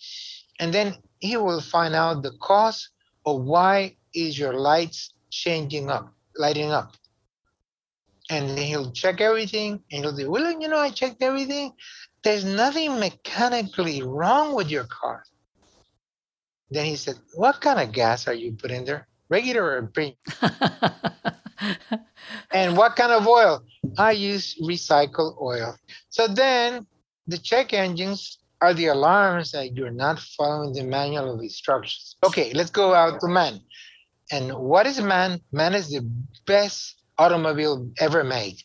and 0.59 0.71
then 0.71 0.93
he 1.19 1.35
will 1.35 1.59
find 1.59 1.95
out 1.95 2.21
the 2.21 2.31
cause 2.39 2.89
of 3.25 3.41
why 3.41 3.95
is 4.13 4.37
your 4.37 4.53
lights 4.53 5.13
changing 5.31 5.89
up 5.89 6.13
lighting 6.37 6.71
up 6.71 6.93
and 8.31 8.49
then 8.49 8.57
he'll 8.57 8.91
check 8.91 9.21
everything 9.21 9.79
and 9.91 10.03
he'll 10.03 10.15
say 10.15 10.25
well 10.25 10.59
you 10.59 10.67
know 10.67 10.79
i 10.79 10.89
checked 10.89 11.21
everything 11.21 11.71
there's 12.23 12.45
nothing 12.45 12.99
mechanically 12.99 14.01
wrong 14.01 14.55
with 14.55 14.71
your 14.71 14.85
car 14.85 15.23
then 16.71 16.85
he 16.85 16.95
said 16.95 17.15
what 17.35 17.61
kind 17.61 17.79
of 17.79 17.91
gas 17.91 18.27
are 18.27 18.33
you 18.33 18.53
putting 18.53 18.83
there 18.85 19.07
regular 19.29 19.77
or 19.77 19.83
premium 19.87 20.15
and 22.51 22.75
what 22.75 22.95
kind 22.95 23.11
of 23.11 23.27
oil 23.27 23.63
I 23.97 24.11
use 24.11 24.55
recycled 24.61 25.41
oil. 25.41 25.75
So 26.09 26.27
then 26.27 26.85
the 27.27 27.37
check 27.37 27.73
engines 27.73 28.39
are 28.61 28.73
the 28.73 28.87
alarms 28.87 29.51
that 29.51 29.75
you're 29.75 29.91
not 29.91 30.19
following 30.19 30.73
the 30.73 30.83
manual 30.83 31.33
of 31.33 31.41
instructions. 31.41 32.15
Okay, 32.23 32.53
let's 32.53 32.69
go 32.69 32.93
out 32.93 33.19
to 33.21 33.27
man. 33.27 33.59
And 34.31 34.53
what 34.53 34.85
is 34.85 35.01
man? 35.01 35.41
Man 35.51 35.73
is 35.73 35.89
the 35.89 36.07
best 36.45 37.00
automobile 37.21 37.89
ever 37.99 38.23
made. 38.23 38.57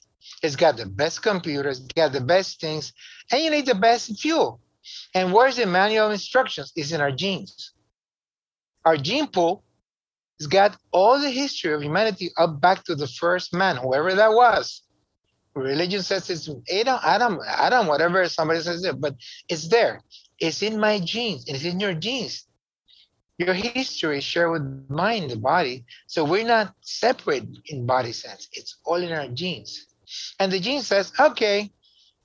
It's 0.43 0.57
got 0.57 0.77
the 0.77 0.87
best 0.87 1.23
computers, 1.23 1.81
got 2.01 2.13
the 2.13 2.21
best 2.21 2.61
things, 2.61 2.93
and 3.31 3.43
you 3.43 3.51
need 3.51 3.67
the 3.67 3.75
best 3.75 4.21
fuel. 4.21 4.61
And 5.15 5.33
where's 5.33 5.57
the 5.57 5.67
manual 5.67 6.11
instructions? 6.11 6.73
It's 6.77 6.93
in 6.93 7.01
our 7.01 7.13
genes. 7.13 7.73
Our 8.85 8.97
gene 8.97 9.27
pool 9.27 9.65
has 10.39 10.47
got 10.47 10.77
all 10.93 11.19
the 11.19 11.31
history 11.31 11.73
of 11.73 11.83
humanity 11.83 12.31
up 12.37 12.61
back 12.61 12.85
to 12.85 12.95
the 12.95 13.09
first 13.09 13.55
man, 13.55 13.77
whoever 13.77 14.15
that 14.15 14.33
was 14.33 14.83
religion 15.57 16.03
says 16.03 16.29
it's 16.31 16.49
Adam, 16.71 16.99
Adam, 17.03 17.41
Adam, 17.47 17.87
whatever 17.87 18.29
somebody 18.29 18.61
says 18.61 18.85
it, 18.85 19.01
but 19.01 19.15
it's 19.49 19.69
there. 19.69 20.03
It's 20.39 20.63
in 20.63 20.79
my 20.79 21.01
genes. 21.01 21.45
It's 21.49 21.65
in 21.65 21.81
your 21.81 21.95
genes. 21.95 22.47
Your 23.39 23.55
history 23.55 24.19
is 24.19 24.25
shared 24.25 24.51
with 24.53 24.87
mine, 24.89 25.29
the 25.29 25.37
body. 25.37 25.85
So 26.07 26.25
we're 26.25 26.47
not 26.47 26.75
separate 26.81 27.47
in 27.67 27.87
body 27.87 28.13
sense. 28.13 28.49
It's 28.53 28.77
all 28.85 28.97
in 28.97 29.13
our 29.13 29.29
genes. 29.29 29.87
And 30.41 30.51
the 30.51 30.59
gene 30.61 30.83
says, 30.83 31.13
okay, 31.19 31.71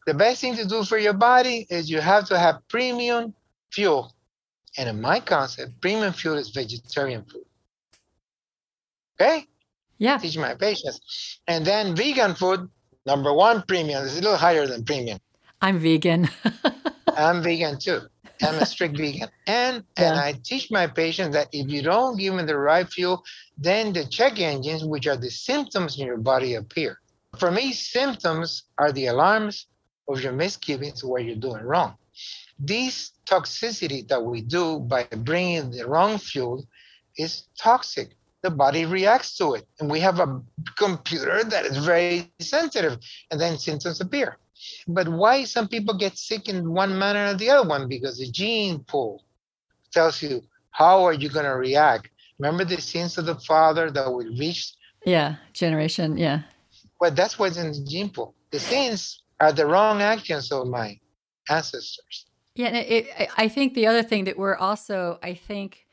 the 0.07 0.13
best 0.13 0.41
thing 0.41 0.55
to 0.55 0.65
do 0.65 0.83
for 0.83 0.97
your 0.97 1.13
body 1.13 1.67
is 1.69 1.89
you 1.89 1.99
have 1.99 2.25
to 2.27 2.39
have 2.39 2.65
premium 2.69 3.33
fuel. 3.71 4.15
And 4.77 4.87
in 4.87 5.01
my 5.01 5.19
concept, 5.19 5.81
premium 5.81 6.13
fuel 6.13 6.37
is 6.37 6.49
vegetarian 6.49 7.25
food. 7.25 7.45
Okay? 9.19 9.45
Yeah. 9.97 10.17
Teach 10.17 10.37
my 10.37 10.55
patients. 10.55 11.39
And 11.47 11.65
then 11.65 11.95
vegan 11.95 12.35
food 12.35 12.69
Number 13.05 13.33
one, 13.33 13.63
premium 13.63 14.03
is 14.03 14.17
a 14.17 14.21
little 14.21 14.37
higher 14.37 14.67
than 14.67 14.83
premium. 14.83 15.19
I'm 15.61 15.79
vegan. 15.79 16.29
I'm 17.17 17.41
vegan 17.41 17.79
too. 17.79 18.01
I'm 18.41 18.55
a 18.55 18.65
strict 18.65 18.97
vegan. 18.97 19.29
And 19.47 19.83
yeah. 19.97 20.11
and 20.11 20.19
I 20.19 20.33
teach 20.43 20.71
my 20.71 20.87
patients 20.87 21.33
that 21.33 21.49
if 21.51 21.69
you 21.69 21.81
don't 21.81 22.17
give 22.17 22.35
them 22.35 22.45
the 22.45 22.57
right 22.57 22.87
fuel, 22.87 23.23
then 23.57 23.93
the 23.93 24.05
check 24.05 24.39
engines, 24.39 24.83
which 24.83 25.07
are 25.07 25.17
the 25.17 25.29
symptoms 25.29 25.99
in 25.99 26.05
your 26.05 26.17
body, 26.17 26.55
appear. 26.55 26.99
For 27.37 27.51
me, 27.51 27.71
symptoms 27.71 28.63
are 28.77 28.91
the 28.91 29.07
alarms 29.07 29.67
of 30.07 30.21
your 30.21 30.33
misgivings 30.33 31.03
where 31.03 31.21
you're 31.21 31.35
doing 31.35 31.63
wrong. 31.63 31.95
This 32.59 33.11
toxicity 33.25 34.07
that 34.09 34.23
we 34.23 34.41
do 34.41 34.79
by 34.79 35.03
bringing 35.03 35.71
the 35.71 35.87
wrong 35.87 36.17
fuel 36.17 36.65
is 37.17 37.43
toxic 37.57 38.15
the 38.41 38.49
body 38.49 38.85
reacts 38.85 39.37
to 39.37 39.53
it. 39.53 39.67
And 39.79 39.89
we 39.89 39.99
have 39.99 40.19
a 40.19 40.41
computer 40.77 41.43
that 41.43 41.65
is 41.65 41.77
very 41.77 42.31
sensitive, 42.39 42.97
and 43.29 43.39
then 43.39 43.57
symptoms 43.57 44.01
appear. 44.01 44.37
But 44.87 45.07
why 45.07 45.43
some 45.43 45.67
people 45.67 45.95
get 45.95 46.17
sick 46.17 46.49
in 46.49 46.71
one 46.71 46.97
manner 46.97 47.31
or 47.31 47.33
the 47.35 47.49
other 47.49 47.67
one? 47.67 47.87
Because 47.87 48.17
the 48.19 48.29
gene 48.31 48.83
pool 48.83 49.23
tells 49.91 50.21
you 50.21 50.41
how 50.71 51.03
are 51.03 51.13
you 51.13 51.29
going 51.29 51.45
to 51.45 51.55
react. 51.55 52.09
Remember 52.39 52.65
the 52.65 52.81
sins 52.81 53.17
of 53.17 53.25
the 53.25 53.35
father 53.35 53.91
that 53.91 54.11
we 54.11 54.27
reach? 54.39 54.73
Yeah, 55.05 55.35
generation, 55.53 56.17
yeah. 56.17 56.41
Well, 56.99 57.11
that's 57.11 57.37
what's 57.37 57.57
in 57.57 57.71
the 57.71 57.85
gene 57.89 58.09
pool. 58.09 58.35
The 58.51 58.59
sins 58.59 59.21
are 59.39 59.51
the 59.51 59.65
wrong 59.65 60.01
actions 60.01 60.51
of 60.51 60.67
my 60.67 60.99
ancestors. 61.49 62.25
Yeah, 62.55 62.69
it, 62.75 63.29
I 63.37 63.47
think 63.47 63.73
the 63.73 63.87
other 63.87 64.03
thing 64.03 64.25
that 64.25 64.37
we're 64.37 64.55
also, 64.55 65.19
I 65.23 65.33
think, 65.33 65.87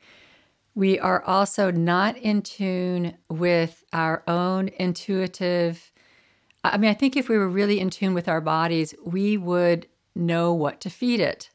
we 0.75 0.99
are 0.99 1.23
also 1.23 1.71
not 1.71 2.17
in 2.17 2.41
tune 2.41 3.17
with 3.29 3.83
our 3.91 4.23
own 4.27 4.69
intuitive. 4.79 5.91
I 6.63 6.77
mean, 6.77 6.89
I 6.89 6.93
think 6.93 7.15
if 7.15 7.29
we 7.29 7.37
were 7.37 7.49
really 7.49 7.79
in 7.79 7.89
tune 7.89 8.13
with 8.13 8.27
our 8.27 8.41
bodies, 8.41 8.93
we 9.03 9.37
would 9.37 9.87
know 10.15 10.53
what 10.53 10.81
to 10.81 10.89
feed 10.89 11.19
it. 11.19 11.49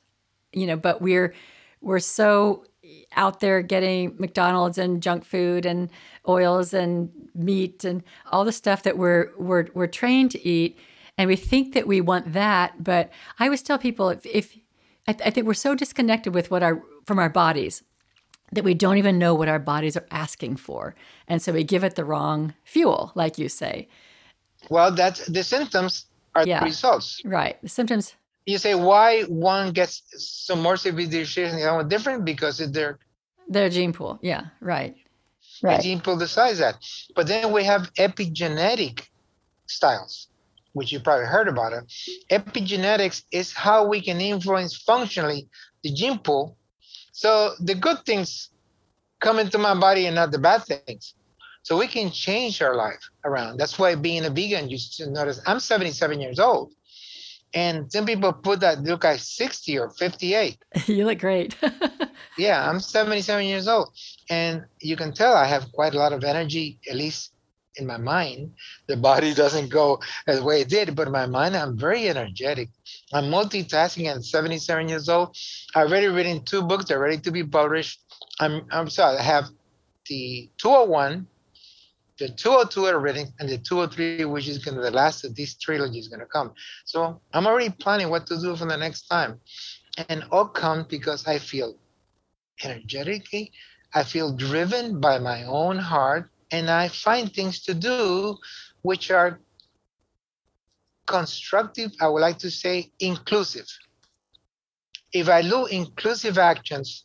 You 0.53 0.67
know, 0.67 0.77
but 0.77 1.03
we're 1.03 1.35
we're 1.81 1.99
so 1.99 2.64
out 3.17 3.40
there 3.40 3.62
getting 3.62 4.14
McDonald's 4.19 4.79
and 4.79 5.03
junk 5.03 5.25
food 5.25 5.67
and 5.67 5.90
oils 6.29 6.73
and 6.73 7.11
meat 7.35 7.85
and 7.85 8.03
all 8.31 8.45
the 8.45 8.53
stuff 8.53 8.83
that 8.85 8.97
we're 8.97 9.31
we're 9.37 9.69
we're 9.75 9.87
trained 9.87 10.31
to 10.33 10.47
eat, 10.47 10.79
and 11.19 11.29
we 11.29 11.37
think 11.37 11.75
that 11.75 11.87
we 11.87 12.01
want 12.01 12.33
that. 12.33 12.83
But 12.83 13.11
I 13.38 13.45
always 13.45 13.62
tell 13.62 13.79
people 13.79 14.09
if, 14.11 14.25
if 14.27 14.57
I, 15.07 15.12
th- 15.12 15.27
I 15.27 15.31
think 15.31 15.47
we're 15.47 15.55
so 15.55 15.75
disconnected 15.75 16.35
with 16.35 16.51
what 16.51 16.62
our 16.62 16.83
from 17.05 17.19
our 17.19 17.31
bodies 17.31 17.83
that 18.53 18.64
we 18.64 18.75
don't 18.75 18.99
even 18.99 19.19
know 19.19 19.35
what 19.35 19.49
our 19.49 19.59
bodies 19.59 19.97
are 19.97 20.07
asking 20.11 20.57
for. 20.57 20.95
And 21.27 21.43
so 21.43 21.53
we 21.53 21.64
give 21.64 21.83
it 21.83 21.97
the 21.97 22.05
wrong 22.05 22.55
fuel, 22.64 23.11
like 23.14 23.37
you 23.37 23.49
say. 23.49 23.88
Well, 24.70 24.92
that's 24.92 25.27
the 25.27 25.42
symptoms 25.42 26.07
are 26.35 26.46
yeah. 26.46 26.61
the 26.61 26.66
results. 26.66 27.20
Right. 27.24 27.61
The 27.62 27.68
symptoms. 27.68 28.14
you 28.46 28.59
say 28.59 28.74
why 28.74 29.22
one 29.22 29.72
gets 29.72 30.03
some 30.16 30.61
more 30.61 30.77
severe 30.77 31.07
disease 31.07 31.53
and 31.53 31.59
the 31.61 31.64
other 31.64 31.79
one 31.79 31.88
different 31.88 32.24
because 32.24 32.59
their 32.72 32.98
their 33.48 33.68
gene 33.68 33.92
pool. 33.92 34.18
Yeah, 34.22 34.46
right. 34.61 34.96
Right. 35.62 35.77
The 35.77 35.83
gene 35.83 36.00
pool 36.00 36.16
decides 36.16 36.59
that. 36.59 36.77
But 37.14 37.27
then 37.27 37.53
we 37.53 37.64
have 37.64 37.92
epigenetic 37.94 39.09
styles, 39.66 40.29
which 40.72 40.92
you 40.92 41.00
probably 41.00 41.27
heard 41.27 41.48
about 41.48 41.72
it. 41.72 41.85
Epigenetics 42.31 43.22
is 43.31 43.53
how 43.53 43.87
we 43.87 44.00
can 44.00 44.20
influence 44.20 44.77
functionally 44.77 45.48
the 45.83 45.92
gene 45.92 46.18
pool. 46.18 46.57
So 47.12 47.53
the 47.61 47.74
good 47.74 48.05
things 48.05 48.50
come 49.20 49.38
into 49.38 49.59
my 49.59 49.74
body 49.79 50.07
and 50.07 50.16
not 50.16 50.33
the 50.33 50.38
bad 50.38 50.64
things. 50.64 51.14
So 51.64 51.79
we 51.79 51.87
can 51.87 52.11
change 52.11 52.61
our 52.61 52.77
life 52.77 53.00
around. 53.24 53.57
That's 53.57 53.79
why 53.79 53.94
being 53.94 54.27
a 54.27 54.31
vegan, 54.31 54.68
you 54.68 54.79
should 54.79 55.09
notice 55.09 55.40
I'm 55.46 55.59
77 55.59 56.20
years 56.20 56.38
old. 56.38 56.74
And 57.55 57.90
some 57.90 58.05
people 58.05 58.33
put 58.35 58.61
that 58.61 58.83
look 58.83 59.05
like 59.05 59.20
60 59.20 59.79
or 59.79 59.88
58. 59.90 60.59
you 60.87 61.07
look 61.07 61.20
great. 61.20 61.57
yeah, 62.38 62.68
I'm 62.68 62.81
77 62.81 63.46
years 63.46 63.66
old. 63.66 63.88
And 64.29 64.64
you 64.81 64.94
can 64.94 65.14
tell 65.14 65.33
I 65.33 65.46
have 65.46 65.72
quite 65.72 65.94
a 65.94 65.98
lot 65.98 66.12
of 66.12 66.22
energy, 66.22 66.79
at 66.90 66.96
least 66.96 67.33
in 67.77 67.87
my 67.87 67.96
mind. 67.96 68.53
The 68.87 68.98
body 68.98 69.33
doesn't 69.42 69.70
go 69.70 70.00
as 70.27 70.42
way 70.42 70.61
it 70.61 70.68
did, 70.68 70.94
but 70.94 71.11
my 71.11 71.24
mind, 71.24 71.57
I'm 71.57 71.79
very 71.79 72.11
energetic. 72.11 72.68
I'm 73.14 73.24
multitasking 73.24 74.14
at 74.14 74.22
77 74.22 74.88
years 74.88 75.09
old. 75.09 75.35
I've 75.74 75.88
already 75.88 76.09
written 76.09 76.44
two 76.44 76.61
books, 76.61 76.87
they're 76.87 76.98
ready 76.98 77.18
to 77.18 77.31
be 77.31 77.42
published. 77.42 78.00
I'm, 78.38 78.66
I'm 78.70 78.90
sorry, 78.90 79.16
I 79.16 79.22
have 79.22 79.46
the 80.07 80.50
201 80.59 81.27
the 82.18 82.29
202 82.29 82.87
are 82.87 83.00
written 83.00 83.33
and 83.40 83.48
the 83.48 83.59
203 83.59 84.24
which 84.27 84.48
is 84.48 84.59
going 84.59 84.77
to 84.77 84.81
be 84.81 84.85
the 84.85 84.90
last 84.94 85.24
of 85.24 85.35
this 85.35 85.57
trilogy 85.57 85.98
is 85.98 86.09
going 86.09 86.20
to 86.20 86.27
come. 86.27 86.53
So 86.85 87.20
i'm 87.33 87.46
already 87.46 87.70
planning 87.70 88.11
what 88.11 88.27
to 88.27 88.40
do 88.40 88.55
for 88.57 88.66
the 88.66 88.77
next 88.77 89.09
time. 89.09 89.40
And 90.09 90.24
all 90.31 90.46
come 90.46 90.87
because 90.88 91.27
i 91.27 91.38
feel 91.38 91.77
energetically 92.62 93.53
i 93.94 94.05
feel 94.05 94.33
driven 94.33 95.00
by 95.00 95.18
my 95.18 95.44
own 95.44 95.77
heart 95.77 96.31
and 96.53 96.70
i 96.70 96.87
find 96.88 97.33
things 97.33 97.62
to 97.62 97.74
do 97.74 98.37
which 98.83 99.11
are 99.11 99.40
constructive 101.07 101.90
i 102.00 102.07
would 102.09 102.20
like 102.20 102.38
to 102.38 102.50
say 102.50 102.90
inclusive. 103.00 103.66
If 105.12 105.29
i 105.29 105.42
do 105.42 105.66
inclusive 105.66 106.38
actions 106.38 107.05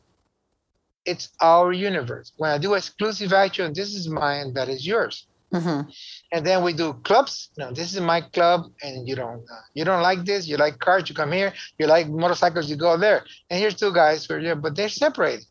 it's 1.10 1.30
our 1.42 1.72
universe. 1.72 2.32
When 2.38 2.52
I 2.52 2.58
do 2.58 2.76
exclusive 2.76 3.34
action, 3.34 3.74
this 3.74 3.96
is 3.96 4.08
mine, 4.08 4.54
that 4.54 4.70
is 4.70 4.86
yours. 4.86 5.16
Mm-hmm. 5.54 5.90
And 6.34 6.46
then 6.46 6.64
we 6.64 6.74
do 6.74 6.94
clubs. 7.10 7.50
No, 7.58 7.72
this 7.72 7.96
is 7.96 8.02
my 8.02 8.22
club, 8.22 8.60
and 8.84 9.08
you 9.08 9.16
don't 9.16 9.44
uh, 9.56 9.64
you 9.74 9.84
don't 9.84 10.04
like 10.04 10.24
this. 10.24 10.48
You 10.48 10.58
like 10.58 10.78
cars, 10.78 11.10
you 11.10 11.16
come 11.16 11.32
here. 11.32 11.52
You 11.80 11.88
like 11.88 12.08
motorcycles, 12.08 12.70
you 12.70 12.76
go 12.76 12.98
there. 12.98 13.24
And 13.50 13.60
here's 13.60 13.74
two 13.74 13.92
guys 13.92 14.26
who 14.26 14.36
are 14.36 14.56
but 14.56 14.76
they're 14.76 14.90
separated. 15.06 15.48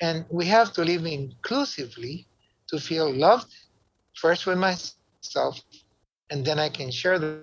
And 0.00 0.24
we 0.30 0.44
have 0.46 0.72
to 0.74 0.82
live 0.84 1.04
inclusively 1.04 2.28
to 2.68 2.78
feel 2.78 3.12
loved 3.12 3.52
first 4.14 4.46
with 4.46 4.58
myself, 4.58 5.60
and 6.30 6.44
then 6.46 6.58
I 6.60 6.68
can 6.68 6.92
share 6.92 7.18
the. 7.18 7.42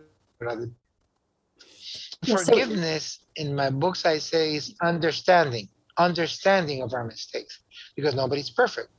Yes, 2.24 2.48
Forgiveness 2.48 3.06
so- 3.20 3.44
in 3.44 3.56
my 3.56 3.70
books, 3.70 4.06
I 4.06 4.20
say, 4.20 4.56
is 4.56 4.74
understanding 4.82 5.68
understanding 5.98 6.82
of 6.82 6.94
our 6.94 7.06
mistakes 7.06 7.60
because 7.96 8.16
nobody's 8.16 8.50
perfect. 8.50 8.90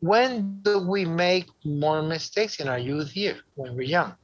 When 0.00 0.60
do 0.62 0.78
we 0.78 1.04
make 1.04 1.46
more 1.64 2.02
mistakes 2.02 2.60
in 2.60 2.68
our 2.68 2.78
youth 2.78 3.16
year 3.16 3.36
when 3.54 3.74
we're 3.74 3.82
young? 3.82 4.14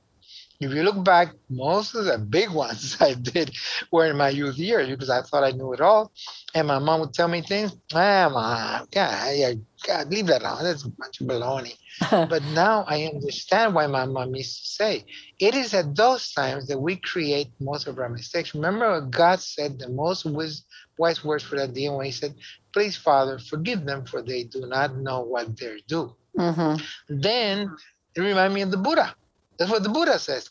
If 0.60 0.72
you 0.72 0.82
look 0.82 1.02
back, 1.04 1.34
most 1.48 1.94
of 1.94 2.04
the 2.04 2.18
big 2.18 2.50
ones 2.54 2.96
I 3.00 3.14
did 3.14 3.50
were 3.90 4.06
in 4.06 4.16
my 4.16 4.28
youth 4.28 4.58
years 4.58 4.88
because 4.88 5.10
I 5.10 5.22
thought 5.22 5.44
I 5.44 5.52
knew 5.52 5.72
it 5.72 5.80
all. 5.80 6.12
And 6.54 6.68
my 6.68 6.78
mom 6.78 7.00
would 7.00 7.14
tell 7.14 7.28
me 7.28 7.40
things, 7.42 7.76
ah, 7.94 8.28
mom, 8.30 8.86
God, 8.92 9.32
yeah, 9.34 9.52
God, 9.86 10.10
leave 10.10 10.26
that 10.26 10.42
alone. 10.42 10.64
That's 10.64 10.84
a 10.84 10.90
bunch 10.90 11.20
of 11.20 11.26
baloney. 11.28 11.74
but 12.10 12.42
now 12.44 12.84
I 12.86 13.04
understand 13.04 13.74
why 13.74 13.86
my 13.86 14.04
mom 14.06 14.34
used 14.34 14.58
to 14.58 14.66
say, 14.68 15.04
it 15.38 15.54
is 15.54 15.72
at 15.74 15.96
those 15.96 16.32
times 16.32 16.66
that 16.68 16.78
we 16.78 16.96
create 16.96 17.48
most 17.60 17.86
of 17.86 17.98
our 17.98 18.08
mistakes. 18.08 18.54
Remember 18.54 18.92
what 18.92 19.10
God 19.10 19.40
said, 19.40 19.78
the 19.78 19.88
most 19.88 20.24
wis- 20.26 20.64
wise 21.00 21.24
words 21.24 21.42
for 21.42 21.56
that 21.56 21.72
day 21.72 21.88
when 21.88 22.04
he 22.04 22.12
said, 22.12 22.34
please, 22.72 22.96
Father, 22.96 23.38
forgive 23.38 23.84
them 23.84 24.04
for 24.04 24.22
they 24.22 24.44
do 24.44 24.66
not 24.66 24.96
know 24.96 25.22
what 25.22 25.56
they're 25.58 25.78
doing. 25.88 26.14
Mm-hmm. 26.38 26.84
Then 27.08 27.74
it 28.14 28.20
reminded 28.20 28.54
me 28.54 28.62
of 28.62 28.70
the 28.70 28.76
Buddha. 28.76 29.14
That's 29.58 29.70
what 29.70 29.82
the 29.82 29.88
Buddha 29.88 30.18
says. 30.18 30.50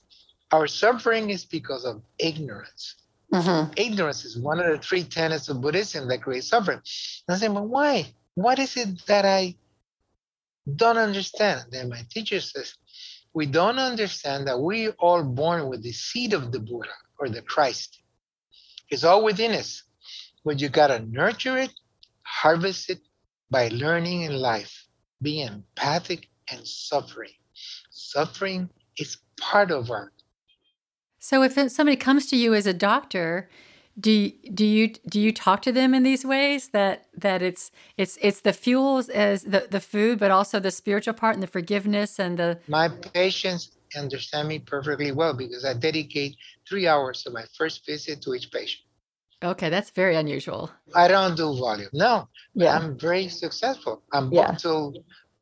Our 0.51 0.67
suffering 0.67 1.29
is 1.29 1.45
because 1.45 1.85
of 1.85 2.01
ignorance. 2.17 2.95
Mm-hmm. 3.31 3.73
Ignorance 3.77 4.25
is 4.25 4.37
one 4.39 4.59
of 4.59 4.65
the 4.65 4.79
three 4.79 5.03
tenets 5.03 5.49
of 5.49 5.61
Buddhism 5.61 6.07
that 6.09 6.23
creates 6.23 6.47
suffering. 6.47 6.81
And 7.27 7.35
I 7.35 7.37
say, 7.37 7.47
but 7.47 7.69
why? 7.69 8.07
What 8.33 8.57
is 8.57 8.75
it 8.75 9.05
that 9.05 9.25
I 9.25 9.55
don't 10.75 10.97
understand? 10.97 11.65
Then 11.69 11.89
my 11.89 12.01
teacher 12.09 12.39
says, 12.39 12.73
we 13.35 13.45
don't 13.45 13.77
understand 13.77 14.47
that 14.47 14.59
we 14.59 14.87
are 14.87 14.95
all 14.97 15.23
born 15.23 15.69
with 15.69 15.83
the 15.83 15.91
seed 15.91 16.33
of 16.33 16.51
the 16.51 16.59
Buddha 16.59 16.97
or 17.19 17.29
the 17.29 17.43
Christ. 17.43 17.99
It's 18.89 19.03
all 19.03 19.23
within 19.23 19.51
us. 19.51 19.83
But 20.45 20.59
you 20.61 20.69
gotta 20.69 20.99
nurture 20.99 21.57
it, 21.57 21.71
harvest 22.23 22.89
it 22.89 22.99
by 23.49 23.69
learning 23.69 24.21
in 24.21 24.33
life, 24.33 24.85
being 25.21 25.47
empathic 25.47 26.27
and 26.51 26.65
suffering. 26.67 27.33
Suffering 27.89 28.69
is 28.97 29.17
part 29.37 29.71
of 29.71 29.91
our 29.91 30.11
so 31.19 31.43
if 31.43 31.53
somebody 31.69 31.97
comes 31.97 32.25
to 32.27 32.37
you 32.37 32.53
as 32.53 32.65
a 32.65 32.73
doctor, 32.73 33.49
do 33.99 34.31
do 34.53 34.65
you 34.65 34.93
do 35.09 35.19
you 35.19 35.33
talk 35.33 35.61
to 35.63 35.71
them 35.73 35.93
in 35.93 36.03
these 36.03 36.23
ways 36.23 36.69
that 36.69 37.07
that 37.17 37.41
it's 37.41 37.71
it's 37.97 38.17
it's 38.21 38.41
the 38.41 38.53
fuels 38.53 39.09
as 39.09 39.43
the 39.43 39.67
the 39.69 39.81
food, 39.81 40.17
but 40.17 40.31
also 40.31 40.59
the 40.59 40.71
spiritual 40.71 41.13
part 41.13 41.33
and 41.33 41.43
the 41.43 41.47
forgiveness 41.47 42.19
and 42.19 42.39
the 42.39 42.59
my 42.69 42.87
patients 42.87 43.71
understand 43.97 44.47
me 44.47 44.59
perfectly 44.59 45.11
well 45.11 45.33
because 45.33 45.65
I 45.65 45.73
dedicate 45.73 46.37
three 46.67 46.87
hours 46.87 47.25
of 47.25 47.33
my 47.33 47.43
first 47.57 47.85
visit 47.85 48.21
to 48.21 48.33
each 48.33 48.49
patient. 48.51 48.83
Okay, 49.41 49.69
that's 49.69 49.89
very 49.91 50.15
unusual. 50.15 50.69
I 50.93 51.07
don't 51.07 51.35
do 51.37 51.57
volume. 51.57 51.89
No, 51.93 52.27
yeah. 52.53 52.77
I'm 52.77 52.97
very 52.99 53.29
successful. 53.29 54.03
I'm 54.11 54.29
booked 54.29 54.49
yeah. 54.49 54.55
till 54.55 54.93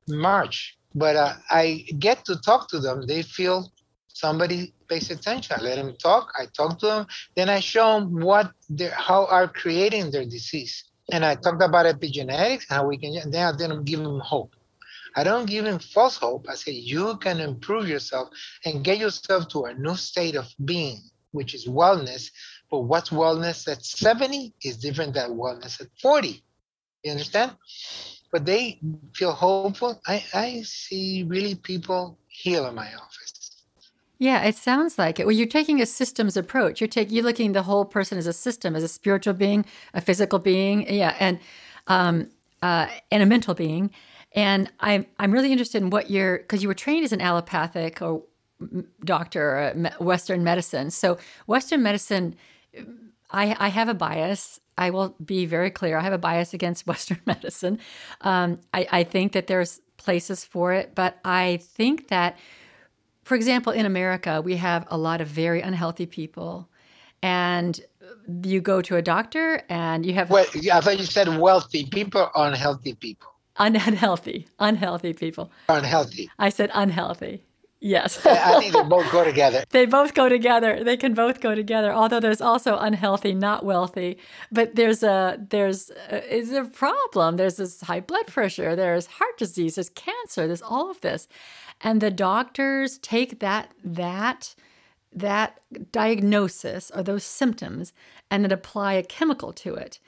March, 0.08 0.78
but 0.94 1.16
uh, 1.16 1.34
I 1.50 1.86
get 1.98 2.24
to 2.26 2.36
talk 2.36 2.70
to 2.70 2.80
them. 2.80 3.08
They 3.08 3.24
feel 3.24 3.72
somebody 4.08 4.74
pays 4.88 5.10
attention. 5.10 5.56
I 5.60 5.64
let 5.64 5.76
them 5.76 5.96
talk. 5.98 6.32
I 6.40 6.46
talk 6.46 6.80
to 6.80 6.86
them. 6.86 7.08
Then 7.36 7.50
I 7.50 7.60
show 7.60 8.00
them 8.00 8.20
what 8.20 8.52
they 8.70 8.90
how 8.90 9.26
are 9.26 9.48
creating 9.48 10.12
their 10.12 10.26
disease. 10.26 10.84
And 11.12 11.26
I 11.26 11.36
talked 11.36 11.64
about 11.64 11.86
epigenetics, 11.86 12.66
how 12.70 12.86
we 12.88 12.98
can. 12.98 13.32
Then 13.32 13.48
I 13.48 13.58
then 13.58 13.84
give 13.84 14.00
them 14.00 14.20
hope. 14.20 14.56
I 15.16 15.24
don't 15.24 15.48
give 15.50 15.66
them 15.66 15.80
false 15.80 16.18
hope. 16.18 16.46
I 16.48 16.56
say 16.56 16.72
you 16.72 17.18
can 17.18 17.40
improve 17.40 17.88
yourself 17.88 18.30
and 18.66 18.84
get 18.84 19.00
yourself 19.00 19.48
to 19.50 19.66
a 19.66 19.74
new 19.74 19.96
state 19.96 20.36
of 20.36 20.48
being, 20.64 21.02
which 21.32 21.56
is 21.56 21.68
wellness. 21.68 22.30
But 22.70 22.82
what's 22.82 23.10
wellness 23.10 23.68
at 23.68 23.86
70 23.86 24.54
is 24.64 24.78
different 24.78 25.14
than 25.14 25.32
wellness 25.32 25.80
at 25.80 25.88
40. 26.02 26.44
You 27.04 27.12
understand? 27.12 27.52
But 28.32 28.46
they 28.46 28.80
feel 29.14 29.32
hopeful. 29.32 30.02
I, 30.06 30.24
I 30.34 30.62
see 30.64 31.24
really 31.24 31.56
people 31.56 32.18
heal 32.28 32.68
in 32.68 32.76
my 32.76 32.94
office. 32.94 33.64
Yeah, 34.20 34.44
it 34.44 34.56
sounds 34.56 34.98
like 34.98 35.20
it. 35.20 35.26
Well, 35.26 35.36
you're 35.36 35.48
taking 35.48 35.80
a 35.82 35.86
systems 35.86 36.36
approach. 36.36 36.82
You're 36.82 36.88
taking 36.88 37.16
you're 37.16 37.24
looking 37.24 37.52
the 37.52 37.64
whole 37.64 37.86
person 37.86 38.18
as 38.18 38.26
a 38.26 38.34
system, 38.34 38.76
as 38.76 38.84
a 38.84 38.88
spiritual 38.88 39.36
being, 39.36 39.64
a 39.94 40.02
physical 40.02 40.40
being, 40.40 40.92
yeah, 40.92 41.16
and 41.20 41.40
um, 41.86 42.28
uh, 42.64 42.88
and 43.12 43.22
a 43.22 43.26
mental 43.28 43.54
being. 43.54 43.92
And 44.34 44.72
I'm 44.80 45.06
I'm 45.20 45.32
really 45.32 45.52
interested 45.52 45.84
in 45.84 45.92
what 45.92 46.10
you're 46.10 46.40
because 46.40 46.64
you 46.64 46.68
were 46.68 46.74
trained 46.74 47.06
as 47.06 47.12
an 47.12 47.22
allopathic 47.22 48.02
or 48.02 48.24
doctor 49.04 49.42
or 49.42 49.92
Western 50.04 50.44
medicine. 50.44 50.90
So 50.90 51.18
Western 51.46 51.84
medicine, 51.84 52.36
I 53.32 53.56
I 53.60 53.68
have 53.70 53.90
a 53.90 53.94
bias. 53.94 54.60
I 54.78 54.92
will 54.92 55.16
be 55.24 55.46
very 55.46 55.72
clear. 55.72 55.98
I 55.98 56.02
have 56.02 56.14
a 56.14 56.18
bias 56.18 56.54
against 56.54 56.88
Western 56.92 57.20
medicine. 57.26 57.80
Um, 58.22 58.60
I, 58.74 58.88
I 58.92 59.04
think 59.04 59.32
that 59.34 59.48
there's 59.48 59.82
places 59.98 60.46
for 60.46 60.74
it, 60.74 60.94
but 60.96 61.18
I 61.26 61.60
think 61.62 62.10
that 62.10 62.38
for 63.28 63.36
example, 63.36 63.74
in 63.74 63.86
America, 63.86 64.42
we 64.42 64.56
have 64.56 64.88
a 64.90 64.98
lot 64.98 65.20
of 65.20 65.28
very 65.28 65.60
unhealthy 65.62 66.06
people. 66.06 66.70
And 67.22 67.78
you 68.44 68.62
go 68.62 68.82
to 68.82 68.96
a 68.96 69.02
doctor 69.02 69.62
and 69.68 70.06
you 70.06 70.14
have. 70.14 70.30
Well, 70.30 70.46
I 70.72 70.80
thought 70.80 70.98
you 70.98 71.06
said 71.06 71.38
wealthy 71.38 71.86
people, 71.88 72.30
unhealthy 72.36 72.94
people. 72.94 73.28
Unhealthy, 73.58 74.48
unhealthy 74.60 75.12
people. 75.12 75.52
Unhealthy. 75.68 76.30
I 76.40 76.48
said 76.50 76.72
unhealthy. 76.74 77.44
Yes. 77.80 78.26
I 78.26 78.60
think 78.60 78.74
they 78.74 78.84
both 78.84 79.12
go 79.12 79.24
together. 79.24 79.64
they 79.70 79.86
both 79.86 80.16
go 80.16 80.28
together. 80.30 80.84
They 80.84 80.98
can 80.98 81.14
both 81.14 81.42
go 81.42 81.54
together. 81.54 81.94
Although 81.94 82.20
there's 82.20 82.42
also 82.42 82.78
unhealthy, 82.78 83.34
not 83.34 83.64
wealthy. 83.64 84.18
But 84.52 84.76
there's 84.76 85.04
a 85.04 85.38
there's 85.50 85.92
a, 86.10 86.36
is 86.36 86.52
a 86.52 86.66
problem. 86.66 87.38
There's 87.38 87.58
this 87.58 87.82
high 87.82 88.00
blood 88.00 88.28
pressure. 88.28 88.76
There's 88.76 89.06
heart 89.06 89.38
disease. 89.38 89.76
There's 89.76 89.90
cancer. 89.90 90.48
There's 90.48 90.62
all 90.62 90.90
of 90.90 91.02
this, 91.02 91.28
and 91.82 92.02
the 92.02 92.10
doctors 92.12 92.98
take 92.98 93.40
that 93.40 93.72
that 93.84 94.56
that 95.14 95.60
diagnosis 95.92 96.92
or 96.94 97.04
those 97.04 97.24
symptoms 97.24 97.94
and 98.30 98.44
then 98.44 98.52
apply 98.52 98.94
a 98.94 99.04
chemical 99.04 99.54
to 99.54 99.76
it. 99.76 100.00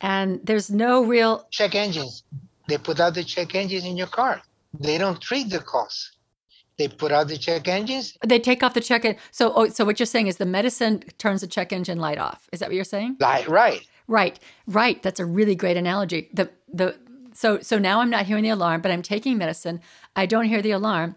And 0.00 0.40
there's 0.44 0.70
no 0.70 1.04
real 1.04 1.46
check 1.50 1.74
engines. 1.74 2.22
They 2.68 2.78
put 2.78 3.00
out 3.00 3.14
the 3.14 3.24
check 3.24 3.54
engines 3.54 3.84
in 3.84 3.96
your 3.96 4.06
car. 4.06 4.42
They 4.78 4.98
don't 4.98 5.20
treat 5.20 5.50
the 5.50 5.60
cause. 5.60 6.12
They 6.78 6.88
put 6.88 7.10
out 7.10 7.26
the 7.26 7.36
check 7.36 7.66
engines. 7.66 8.16
They 8.24 8.38
take 8.38 8.62
off 8.62 8.74
the 8.74 8.80
check 8.80 9.04
engine. 9.04 9.20
So, 9.32 9.52
oh, 9.54 9.68
so 9.68 9.84
what 9.84 9.98
you're 9.98 10.06
saying 10.06 10.28
is 10.28 10.36
the 10.36 10.46
medicine 10.46 11.02
turns 11.18 11.40
the 11.40 11.48
check 11.48 11.72
engine 11.72 11.98
light 11.98 12.18
off. 12.18 12.48
Is 12.52 12.60
that 12.60 12.68
what 12.68 12.76
you're 12.76 12.84
saying? 12.84 13.16
Right, 13.20 13.46
right, 13.48 13.86
right, 14.06 14.38
right. 14.66 15.02
That's 15.02 15.18
a 15.18 15.26
really 15.26 15.56
great 15.56 15.76
analogy. 15.76 16.30
The 16.32 16.50
the 16.72 16.96
so 17.34 17.60
so 17.60 17.78
now 17.78 18.00
I'm 18.00 18.10
not 18.10 18.26
hearing 18.26 18.44
the 18.44 18.50
alarm, 18.50 18.80
but 18.80 18.92
I'm 18.92 19.02
taking 19.02 19.36
medicine. 19.38 19.80
I 20.14 20.26
don't 20.26 20.44
hear 20.44 20.62
the 20.62 20.70
alarm, 20.70 21.16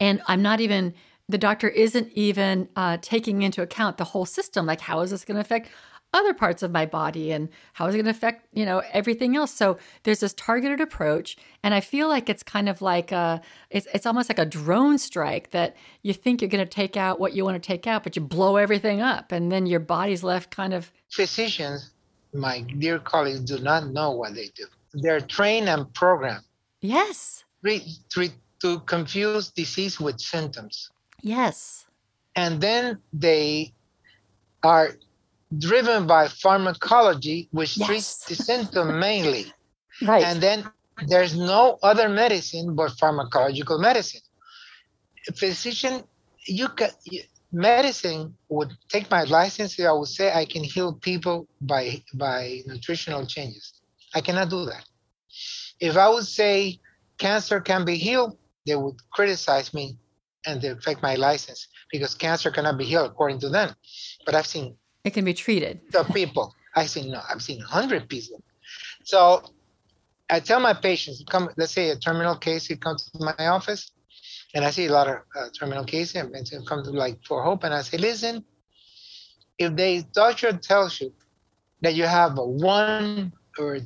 and 0.00 0.22
I'm 0.26 0.40
not 0.40 0.60
even 0.60 0.94
the 1.28 1.38
doctor 1.38 1.68
isn't 1.68 2.10
even 2.12 2.68
uh, 2.76 2.98
taking 3.00 3.42
into 3.42 3.62
account 3.62 3.98
the 3.98 4.04
whole 4.04 4.26
system. 4.26 4.66
Like, 4.66 4.80
how 4.80 5.00
is 5.00 5.10
this 5.10 5.24
going 5.24 5.36
to 5.36 5.40
affect 5.40 5.68
other 6.12 6.34
parts 6.34 6.62
of 6.62 6.70
my 6.70 6.84
body 6.84 7.32
and 7.32 7.48
how 7.74 7.86
is 7.86 7.94
it 7.94 7.98
going 7.98 8.04
to 8.04 8.10
affect 8.10 8.46
you 8.52 8.64
know 8.64 8.82
everything 8.92 9.36
else. 9.36 9.52
So 9.52 9.78
there's 10.02 10.20
this 10.20 10.34
targeted 10.34 10.80
approach 10.80 11.36
and 11.62 11.74
i 11.74 11.80
feel 11.80 12.08
like 12.08 12.28
it's 12.28 12.42
kind 12.42 12.68
of 12.68 12.82
like 12.82 13.12
a 13.12 13.40
it's, 13.70 13.86
it's 13.94 14.06
almost 14.06 14.28
like 14.28 14.38
a 14.38 14.44
drone 14.44 14.98
strike 14.98 15.50
that 15.50 15.76
you 16.02 16.12
think 16.12 16.40
you're 16.40 16.48
going 16.48 16.64
to 16.64 16.70
take 16.70 16.96
out 16.96 17.20
what 17.20 17.34
you 17.34 17.44
want 17.44 17.60
to 17.60 17.66
take 17.66 17.86
out 17.86 18.02
but 18.02 18.16
you 18.16 18.22
blow 18.22 18.56
everything 18.56 19.00
up 19.00 19.32
and 19.32 19.50
then 19.50 19.66
your 19.66 19.80
body's 19.80 20.22
left 20.22 20.50
kind 20.50 20.74
of 20.74 20.92
physicians 21.10 21.92
my 22.32 22.60
dear 22.78 22.98
colleagues 22.98 23.40
do 23.40 23.58
not 23.58 23.88
know 23.88 24.10
what 24.12 24.34
they 24.34 24.48
do. 24.54 24.64
They're 24.94 25.20
trained 25.20 25.68
and 25.68 25.92
programmed. 25.94 26.44
Yes. 26.80 27.44
To, 27.64 28.28
to 28.60 28.80
confuse 28.80 29.50
disease 29.50 30.00
with 30.00 30.20
symptoms. 30.20 30.90
Yes. 31.20 31.86
And 32.34 32.60
then 32.60 32.98
they 33.12 33.72
are 34.62 34.96
driven 35.58 36.06
by 36.06 36.28
pharmacology, 36.28 37.48
which 37.52 37.76
yes. 37.76 37.88
treats 37.88 38.24
the 38.26 38.34
symptom 38.34 38.98
mainly. 38.98 39.46
Right. 40.00 40.24
And 40.24 40.42
then 40.42 40.64
there's 41.06 41.36
no 41.36 41.78
other 41.82 42.08
medicine 42.08 42.74
but 42.74 42.92
pharmacological 42.92 43.78
medicine. 43.78 44.22
A 45.28 45.32
physician, 45.32 46.02
you 46.46 46.68
can 46.68 46.90
medicine 47.52 48.34
would 48.48 48.72
take 48.88 49.10
my 49.10 49.24
license. 49.24 49.78
I 49.78 49.92
would 49.92 50.08
say 50.08 50.32
I 50.32 50.44
can 50.46 50.64
heal 50.64 50.94
people 50.94 51.46
by 51.60 52.02
by 52.14 52.62
nutritional 52.66 53.26
changes. 53.26 53.74
I 54.14 54.22
cannot 54.22 54.48
do 54.48 54.64
that. 54.64 54.84
If 55.78 55.96
I 55.96 56.08
would 56.08 56.26
say 56.26 56.80
cancer 57.18 57.60
can 57.60 57.84
be 57.84 57.96
healed, 57.96 58.36
they 58.66 58.76
would 58.76 58.96
criticize 59.12 59.72
me 59.74 59.98
and 60.46 60.60
they 60.60 60.68
affect 60.68 61.02
my 61.02 61.14
license 61.14 61.68
because 61.92 62.14
cancer 62.14 62.50
cannot 62.50 62.78
be 62.78 62.84
healed 62.84 63.10
according 63.10 63.40
to 63.40 63.48
them. 63.48 63.74
But 64.24 64.34
I've 64.34 64.46
seen 64.46 64.76
it 65.04 65.12
can 65.12 65.24
be 65.24 65.34
treated. 65.34 65.80
The 65.90 66.04
people. 66.04 66.54
I 66.74 66.86
seen 66.86 67.10
no, 67.10 67.20
I've 67.28 67.42
seen 67.42 67.60
hundred 67.60 68.08
people. 68.08 68.42
So 69.04 69.42
I 70.30 70.40
tell 70.40 70.60
my 70.60 70.72
patients, 70.72 71.22
come, 71.28 71.50
let's 71.56 71.72
say 71.72 71.90
a 71.90 71.96
terminal 71.96 72.36
case, 72.36 72.66
he 72.66 72.76
comes 72.76 73.10
to 73.10 73.18
my 73.22 73.46
office, 73.46 73.92
and 74.54 74.64
I 74.64 74.70
see 74.70 74.86
a 74.86 74.92
lot 74.92 75.08
of 75.08 75.16
uh, 75.36 75.48
terminal 75.58 75.84
cases, 75.84 76.14
and 76.14 76.66
come 76.66 76.82
to 76.84 76.90
like 76.90 77.18
for 77.26 77.42
hope, 77.42 77.64
and 77.64 77.74
I 77.74 77.82
say, 77.82 77.98
listen, 77.98 78.44
if 79.58 79.76
the 79.76 80.04
doctor 80.14 80.52
tells 80.56 81.00
you 81.00 81.12
that 81.82 81.94
you 81.94 82.04
have 82.04 82.38
a 82.38 82.46
one 82.46 83.32
or 83.58 83.78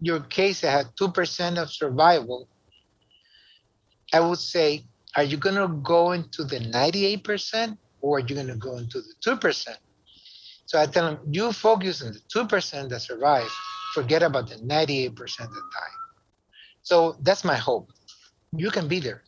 your 0.00 0.20
case 0.20 0.60
that 0.60 0.70
had 0.70 0.86
two 0.98 1.10
percent 1.10 1.58
of 1.58 1.70
survival, 1.70 2.48
I 4.12 4.20
would 4.20 4.38
say, 4.38 4.84
are 5.16 5.22
you 5.22 5.38
gonna 5.38 5.68
go 5.68 6.12
into 6.12 6.44
the 6.44 6.60
ninety-eight 6.60 7.24
percent 7.24 7.78
or 8.02 8.18
are 8.18 8.20
you 8.20 8.34
gonna 8.34 8.56
go 8.56 8.76
into 8.76 9.00
the 9.00 9.14
two 9.22 9.36
percent? 9.36 9.78
So 10.68 10.78
I 10.78 10.84
tell 10.84 11.06
them, 11.06 11.20
you 11.32 11.50
focus 11.50 12.02
on 12.02 12.12
the 12.12 12.20
2% 12.28 12.90
that 12.90 13.00
survive, 13.00 13.50
forget 13.94 14.22
about 14.22 14.50
the 14.50 14.56
98% 14.56 15.16
that 15.16 15.48
die. 15.48 15.94
So 16.82 17.16
that's 17.22 17.42
my 17.42 17.56
hope. 17.56 17.90
You 18.54 18.70
can 18.70 18.86
be 18.86 19.00
there. 19.00 19.22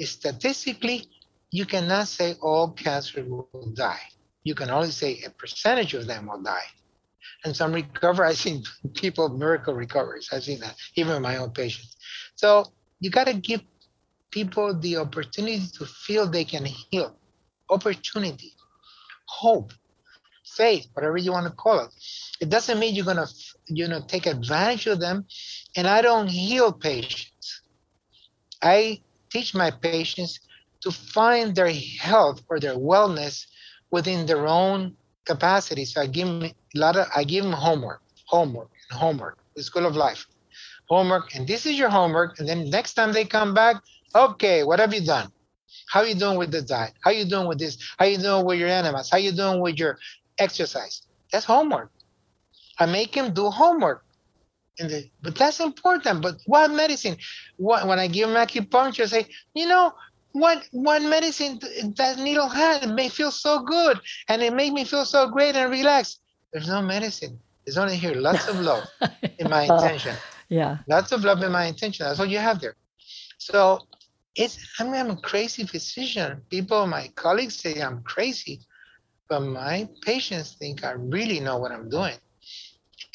Statistically, 0.00 1.06
you 1.50 1.66
cannot 1.66 2.08
say 2.08 2.36
all 2.40 2.70
cancer 2.70 3.22
will 3.26 3.74
die. 3.74 4.00
You 4.44 4.54
can 4.54 4.70
only 4.70 4.90
say 4.90 5.20
a 5.26 5.30
percentage 5.30 5.92
of 5.92 6.06
them 6.06 6.28
will 6.28 6.40
die. 6.40 6.68
And 7.44 7.54
some 7.54 7.74
recover. 7.74 8.24
I've 8.28 8.38
seen 8.38 8.64
people 8.94 9.28
miracle 9.28 9.74
recoveries. 9.74 10.30
I've 10.32 10.44
seen 10.44 10.60
that, 10.60 10.76
even 10.96 11.20
my 11.20 11.36
own 11.36 11.50
patients. 11.50 11.94
So 12.36 12.72
you 13.00 13.10
got 13.10 13.26
to 13.26 13.34
give 13.34 13.60
people 14.30 14.72
the 14.80 14.96
opportunity 14.96 15.66
to 15.76 15.84
feel 15.84 16.26
they 16.26 16.44
can 16.44 16.64
heal. 16.64 17.14
Opportunity, 17.68 18.54
hope 19.26 19.74
faith, 20.56 20.86
whatever 20.92 21.16
you 21.16 21.32
want 21.32 21.46
to 21.46 21.52
call 21.52 21.80
it. 21.80 21.90
It 22.40 22.48
doesn't 22.48 22.78
mean 22.78 22.94
you're 22.94 23.04
gonna, 23.04 23.26
you 23.66 23.88
know, 23.88 24.02
take 24.06 24.26
advantage 24.26 24.86
of 24.86 25.00
them. 25.00 25.26
And 25.76 25.86
I 25.86 26.02
don't 26.02 26.28
heal 26.28 26.72
patients. 26.72 27.62
I 28.62 29.00
teach 29.30 29.54
my 29.54 29.70
patients 29.70 30.40
to 30.82 30.90
find 30.90 31.54
their 31.54 31.72
health 32.00 32.42
or 32.48 32.60
their 32.60 32.76
wellness 32.76 33.46
within 33.90 34.26
their 34.26 34.46
own 34.46 34.96
capacity. 35.24 35.84
So 35.84 36.00
I 36.00 36.06
give 36.06 36.28
them 36.28 36.44
a 36.44 36.78
lot 36.78 36.96
of, 36.96 37.06
I 37.14 37.24
give 37.24 37.44
them 37.44 37.52
homework, 37.52 38.02
homework, 38.26 38.70
and 38.90 38.98
homework. 38.98 39.38
The 39.56 39.62
school 39.62 39.86
of 39.86 39.96
life, 39.96 40.26
homework, 40.88 41.34
and 41.34 41.46
this 41.46 41.64
is 41.64 41.78
your 41.78 41.88
homework. 41.88 42.38
And 42.38 42.48
then 42.48 42.70
next 42.70 42.94
time 42.94 43.12
they 43.12 43.24
come 43.24 43.54
back, 43.54 43.76
okay, 44.14 44.64
what 44.64 44.80
have 44.80 44.92
you 44.92 45.04
done? 45.04 45.30
How 45.88 46.00
are 46.00 46.06
you 46.06 46.14
doing 46.14 46.38
with 46.38 46.50
the 46.50 46.62
diet? 46.62 46.92
How 47.02 47.10
you 47.10 47.24
doing 47.24 47.46
with 47.46 47.58
this? 47.58 47.78
How 47.98 48.04
are 48.06 48.08
you 48.08 48.18
doing 48.18 48.44
with 48.44 48.58
your 48.58 48.68
animals? 48.68 49.10
How 49.10 49.16
are 49.16 49.20
you 49.20 49.32
doing 49.32 49.60
with 49.60 49.78
your 49.78 49.98
exercise. 50.38 51.02
That's 51.32 51.44
homework. 51.44 51.90
I 52.78 52.86
make 52.86 53.14
him 53.14 53.32
do 53.32 53.50
homework. 53.50 54.04
The, 54.78 55.08
but 55.22 55.36
that's 55.36 55.60
important. 55.60 56.22
But 56.22 56.36
what 56.46 56.70
medicine? 56.70 57.16
What, 57.56 57.86
when 57.86 57.98
I 57.98 58.08
give 58.08 58.28
him 58.28 58.34
acupuncture, 58.34 59.02
I 59.02 59.06
say, 59.06 59.26
you 59.54 59.68
know, 59.68 59.92
what 60.32 60.66
what 60.72 61.00
medicine 61.02 61.60
that 61.96 62.18
needle 62.18 62.48
had 62.48 62.82
it 62.82 62.88
may 62.88 63.08
feel 63.08 63.30
so 63.30 63.60
good 63.60 64.00
and 64.28 64.42
it 64.42 64.52
made 64.52 64.72
me 64.72 64.84
feel 64.84 65.04
so 65.04 65.28
great 65.28 65.54
and 65.54 65.70
relaxed. 65.70 66.20
There's 66.52 66.68
no 66.68 66.82
medicine. 66.82 67.38
There's 67.64 67.78
only 67.78 67.96
here 67.96 68.14
lots 68.14 68.48
of 68.48 68.60
love 68.60 68.84
in 69.38 69.48
my 69.48 69.62
intention. 69.62 70.16
Yeah. 70.48 70.78
Lots 70.88 71.12
of 71.12 71.24
love 71.24 71.40
in 71.42 71.52
my 71.52 71.66
intention. 71.66 72.04
That's 72.04 72.18
what 72.18 72.28
you 72.28 72.38
have 72.38 72.60
there. 72.60 72.74
So 73.38 73.78
it's 74.34 74.58
I 74.80 74.84
mean 74.84 74.94
I'm 74.94 75.10
a 75.10 75.16
crazy 75.16 75.64
physician. 75.66 76.42
People, 76.50 76.86
my 76.88 77.08
colleagues 77.14 77.56
say 77.60 77.80
I'm 77.80 78.02
crazy 78.02 78.60
but 79.28 79.40
my 79.40 79.88
patients 80.02 80.54
think 80.54 80.84
I 80.84 80.92
really 80.92 81.40
know 81.40 81.58
what 81.58 81.72
I'm 81.72 81.88
doing. 81.88 82.16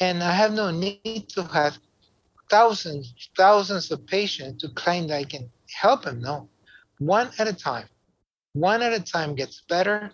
And 0.00 0.22
I 0.22 0.32
have 0.32 0.52
no 0.52 0.70
need 0.70 1.10
to 1.12 1.42
have 1.44 1.78
thousands, 2.50 2.98
thousands 3.36 3.90
of 3.90 4.06
patients 4.06 4.62
to 4.62 4.68
claim 4.74 5.06
that 5.08 5.16
I 5.16 5.24
can 5.24 5.50
help 5.72 6.02
them. 6.04 6.20
No, 6.20 6.48
one 6.98 7.30
at 7.38 7.48
a 7.48 7.52
time. 7.52 7.86
One 8.52 8.82
at 8.82 8.92
a 8.92 9.00
time 9.00 9.34
gets 9.34 9.62
better, 9.68 10.10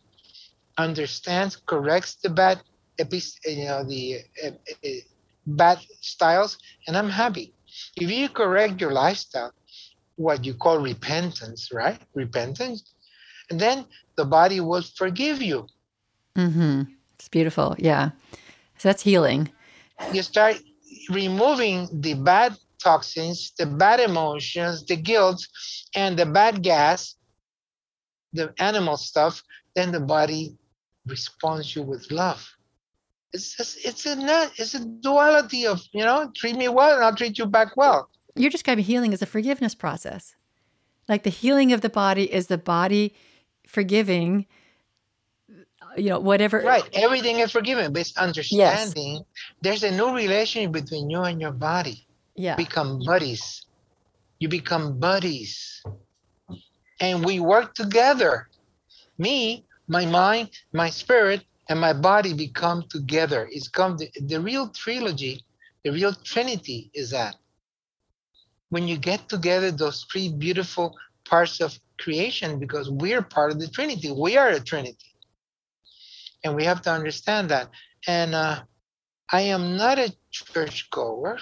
understands, 0.76 1.56
corrects 1.56 2.16
the 2.16 2.30
bad, 2.30 2.60
you 2.98 3.64
know, 3.64 3.84
the 3.84 4.18
uh, 4.44 4.48
uh, 4.48 4.88
bad 5.46 5.78
styles, 6.00 6.58
and 6.86 6.96
I'm 6.96 7.10
happy. 7.10 7.54
If 7.96 8.10
you 8.10 8.28
correct 8.28 8.80
your 8.80 8.92
lifestyle, 8.92 9.52
what 10.16 10.44
you 10.44 10.54
call 10.54 10.78
repentance, 10.78 11.70
right? 11.72 12.00
Repentance, 12.14 12.94
and 13.50 13.60
then 13.60 13.86
the 14.16 14.24
body 14.24 14.60
will 14.60 14.82
forgive 14.82 15.42
you. 15.42 15.66
Mm-hmm. 16.36 16.82
It's 17.14 17.28
beautiful. 17.28 17.74
Yeah. 17.78 18.10
So 18.78 18.88
that's 18.88 19.02
healing. 19.02 19.50
You 20.12 20.22
start 20.22 20.60
removing 21.10 21.88
the 21.92 22.14
bad 22.14 22.56
toxins, 22.82 23.52
the 23.58 23.66
bad 23.66 24.00
emotions, 24.00 24.84
the 24.84 24.96
guilt, 24.96 25.46
and 25.94 26.18
the 26.18 26.26
bad 26.26 26.62
gas, 26.62 27.16
the 28.32 28.52
animal 28.58 28.96
stuff, 28.96 29.42
then 29.74 29.92
the 29.92 30.00
body 30.00 30.56
responds 31.06 31.74
you 31.74 31.82
with 31.82 32.10
love. 32.10 32.46
It's 33.32 33.56
just, 33.56 33.84
it's 33.84 34.06
a 34.06 34.16
not 34.16 34.52
it's 34.56 34.74
a 34.74 34.84
duality 34.84 35.66
of 35.66 35.82
you 35.92 36.04
know 36.04 36.30
treat 36.34 36.56
me 36.56 36.68
well 36.68 36.94
and 36.94 37.04
I'll 37.04 37.14
treat 37.14 37.38
you 37.38 37.46
back 37.46 37.76
well. 37.76 38.08
You're 38.34 38.50
describing 38.50 38.84
healing 38.84 39.12
as 39.12 39.22
a 39.22 39.26
forgiveness 39.26 39.74
process, 39.74 40.36
like 41.08 41.22
the 41.22 41.30
healing 41.30 41.72
of 41.72 41.80
the 41.80 41.88
body 41.88 42.32
is 42.32 42.46
the 42.46 42.58
body 42.58 43.14
forgiving 43.66 44.46
you 45.96 46.10
know 46.10 46.20
whatever. 46.20 46.60
Right. 46.60 46.88
Everything 46.92 47.38
is 47.38 47.50
forgiven 47.52 47.92
but 47.92 48.00
it's 48.00 48.16
understanding 48.16 49.14
yes. 49.14 49.24
there's 49.62 49.82
a 49.82 49.90
new 49.90 50.14
relationship 50.14 50.72
between 50.72 51.10
you 51.10 51.22
and 51.22 51.40
your 51.40 51.52
body. 51.52 52.06
Yeah. 52.34 52.56
Become 52.56 53.02
buddies. 53.04 53.66
You 54.38 54.48
become 54.48 54.98
buddies. 54.98 55.82
And 57.00 57.24
we 57.24 57.40
work 57.40 57.74
together. 57.74 58.48
Me 59.18 59.64
my 59.88 60.04
mind 60.04 60.50
my 60.72 60.90
spirit 60.90 61.44
and 61.68 61.80
my 61.80 61.92
body 61.92 62.32
become 62.32 62.84
together. 62.88 63.48
It's 63.50 63.68
come 63.68 63.96
the, 63.96 64.10
the 64.20 64.40
real 64.40 64.68
trilogy 64.68 65.44
the 65.84 65.92
real 65.92 66.12
trinity 66.12 66.90
is 66.94 67.10
that 67.10 67.36
when 68.70 68.88
you 68.88 68.96
get 68.98 69.28
together 69.28 69.70
those 69.70 70.04
three 70.10 70.28
beautiful 70.32 70.96
parts 71.24 71.60
of 71.60 71.78
creation 71.98 72.58
because 72.58 72.90
we're 72.90 73.22
part 73.22 73.52
of 73.52 73.60
the 73.60 73.68
Trinity. 73.68 74.12
We 74.12 74.36
are 74.36 74.48
a 74.48 74.60
Trinity. 74.60 75.14
And 76.46 76.54
we 76.54 76.64
have 76.64 76.80
to 76.82 76.92
understand 76.92 77.48
that. 77.48 77.70
And 78.06 78.32
uh, 78.32 78.62
I 79.32 79.40
am 79.40 79.76
not 79.76 79.98
a 79.98 80.14
churchgoer. 80.30 81.38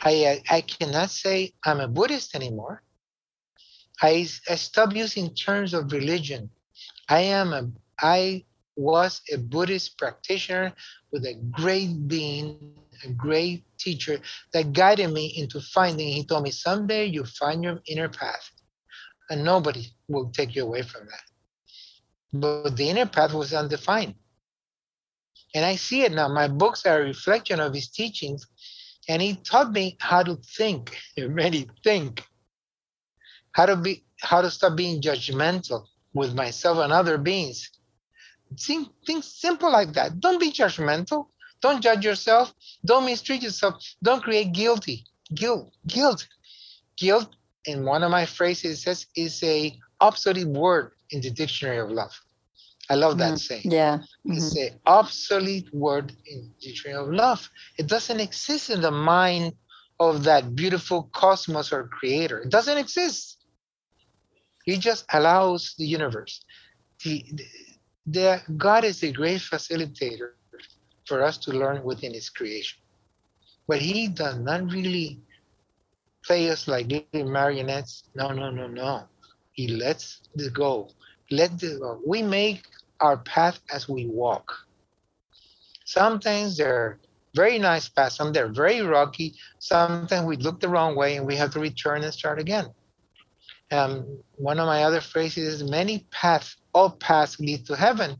I, 0.00 0.42
I, 0.50 0.56
I 0.56 0.60
cannot 0.62 1.10
say 1.10 1.52
I'm 1.62 1.80
a 1.80 1.88
Buddhist 1.88 2.34
anymore. 2.34 2.82
I, 4.00 4.26
I 4.48 4.54
stopped 4.54 4.96
using 4.96 5.34
terms 5.34 5.74
of 5.74 5.92
religion. 5.92 6.48
I 7.08 7.20
am 7.20 7.52
a 7.52 7.68
I 8.00 8.44
was 8.76 9.20
a 9.32 9.36
Buddhist 9.36 9.98
practitioner 9.98 10.72
with 11.12 11.24
a 11.26 11.34
great 11.50 12.08
being, 12.08 12.74
a 13.04 13.10
great 13.10 13.64
teacher 13.78 14.20
that 14.54 14.72
guided 14.72 15.12
me 15.12 15.34
into 15.36 15.60
finding. 15.60 16.08
He 16.08 16.24
told 16.24 16.44
me, 16.44 16.50
someday 16.50 17.04
you 17.06 17.24
find 17.24 17.62
your 17.62 17.80
inner 17.86 18.08
path, 18.08 18.50
and 19.30 19.44
nobody 19.44 19.86
will 20.08 20.30
take 20.30 20.54
you 20.54 20.62
away 20.64 20.82
from 20.82 21.06
that. 21.06 21.26
But 22.32 22.76
the 22.76 22.88
inner 22.88 23.06
path 23.06 23.32
was 23.32 23.52
undefined. 23.52 24.14
And 25.54 25.64
I 25.64 25.76
see 25.76 26.02
it 26.02 26.12
now. 26.12 26.28
My 26.28 26.48
books 26.48 26.84
are 26.86 27.00
a 27.00 27.04
reflection 27.04 27.60
of 27.60 27.74
his 27.74 27.88
teachings. 27.88 28.46
And 29.08 29.22
he 29.22 29.36
taught 29.36 29.72
me 29.72 29.96
how 30.00 30.22
to 30.22 30.36
think, 30.36 30.96
really 31.16 31.68
think, 31.84 32.24
how 33.52 33.66
to 33.66 33.76
be, 33.76 34.04
how 34.20 34.42
to 34.42 34.50
stop 34.50 34.76
being 34.76 35.00
judgmental 35.00 35.86
with 36.12 36.34
myself 36.34 36.78
and 36.78 36.92
other 36.92 37.18
beings. 37.18 37.70
Think, 38.58 38.88
think 39.06 39.24
simple 39.24 39.70
like 39.70 39.92
that. 39.94 40.20
Don't 40.20 40.40
be 40.40 40.50
judgmental. 40.50 41.28
Don't 41.60 41.82
judge 41.82 42.04
yourself. 42.04 42.52
Don't 42.84 43.04
mistreat 43.04 43.42
yourself. 43.42 43.82
Don't 44.02 44.22
create 44.22 44.52
guilty. 44.52 45.04
Guilt, 45.34 45.72
guilt, 45.86 46.26
guilt. 46.96 47.28
In 47.64 47.84
one 47.84 48.04
of 48.04 48.10
my 48.12 48.26
phrases, 48.26 48.82
says 48.82 49.06
is 49.16 49.42
a 49.42 49.76
obsolete 50.00 50.46
word 50.46 50.92
in 51.10 51.20
the 51.20 51.30
dictionary 51.30 51.78
of 51.78 51.90
love. 51.90 52.12
I 52.88 52.94
love 52.94 53.18
that 53.18 53.34
mm, 53.34 53.38
saying. 53.38 53.62
Yeah. 53.64 53.98
Mm-hmm. 53.98 54.32
It's 54.32 54.56
an 54.56 54.80
obsolete 54.86 55.72
word 55.74 56.12
in 56.26 56.50
the 56.60 56.66
dictionary 56.66 57.02
of 57.02 57.08
love. 57.08 57.48
It 57.78 57.88
doesn't 57.88 58.20
exist 58.20 58.70
in 58.70 58.80
the 58.80 58.90
mind 58.90 59.54
of 59.98 60.24
that 60.24 60.54
beautiful 60.54 61.10
cosmos 61.12 61.72
or 61.72 61.88
creator. 61.88 62.40
It 62.40 62.50
doesn't 62.50 62.78
exist. 62.78 63.44
He 64.64 64.76
just 64.76 65.04
allows 65.12 65.74
the 65.78 65.86
universe. 65.86 66.44
The, 67.04 67.24
the, 68.06 68.42
God 68.56 68.84
is 68.84 69.02
a 69.02 69.12
great 69.12 69.40
facilitator 69.40 70.32
for 71.06 71.22
us 71.22 71.38
to 71.38 71.52
learn 71.52 71.82
within 71.82 72.12
his 72.12 72.28
creation. 72.28 72.78
But 73.68 73.80
he 73.80 74.08
does 74.08 74.38
not 74.38 74.70
really 74.70 75.20
play 76.24 76.50
us 76.50 76.68
like 76.68 76.88
little 76.88 77.30
marionettes. 77.30 78.04
No, 78.14 78.28
no, 78.30 78.50
no, 78.50 78.66
no. 78.66 79.04
He 79.52 79.68
lets 79.68 80.20
this 80.34 80.48
go. 80.48 80.88
Let 81.30 81.58
the 81.58 81.78
go. 81.80 82.00
We 82.06 82.22
make 82.22 82.62
our 83.00 83.18
path 83.18 83.60
as 83.72 83.88
we 83.88 84.06
walk. 84.06 84.52
Sometimes 85.84 86.56
they're 86.56 86.98
very 87.34 87.58
nice 87.58 87.88
paths, 87.88 88.16
some 88.16 88.32
they're 88.32 88.52
very 88.52 88.80
rocky, 88.80 89.34
sometimes 89.58 90.26
we 90.26 90.36
look 90.36 90.60
the 90.60 90.68
wrong 90.68 90.96
way 90.96 91.16
and 91.16 91.26
we 91.26 91.36
have 91.36 91.50
to 91.52 91.60
return 91.60 92.02
and 92.02 92.12
start 92.12 92.38
again. 92.38 92.66
Um, 93.70 94.18
one 94.36 94.58
of 94.58 94.66
my 94.66 94.84
other 94.84 95.00
phrases 95.00 95.60
is 95.60 95.70
many 95.70 96.06
paths, 96.10 96.56
all 96.72 96.90
paths 96.90 97.38
lead 97.38 97.66
to 97.66 97.76
heaven, 97.76 98.16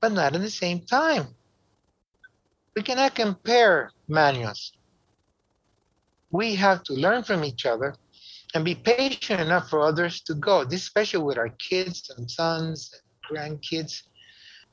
but 0.00 0.12
not 0.12 0.34
at 0.34 0.40
the 0.40 0.50
same 0.50 0.80
time. 0.80 1.26
We 2.76 2.82
cannot 2.82 3.14
compare 3.14 3.90
manuals. 4.08 4.72
We 6.30 6.54
have 6.56 6.82
to 6.84 6.94
learn 6.94 7.22
from 7.22 7.44
each 7.44 7.66
other 7.66 7.94
and 8.54 8.64
be 8.64 8.74
patient 8.74 9.40
enough 9.40 9.68
for 9.68 9.80
others 9.80 10.20
to 10.22 10.34
go. 10.34 10.64
This 10.64 10.82
especially 10.82 11.24
with 11.24 11.38
our 11.38 11.50
kids 11.50 12.10
and 12.16 12.30
sons 12.30 13.02
grandkids. 13.30 14.02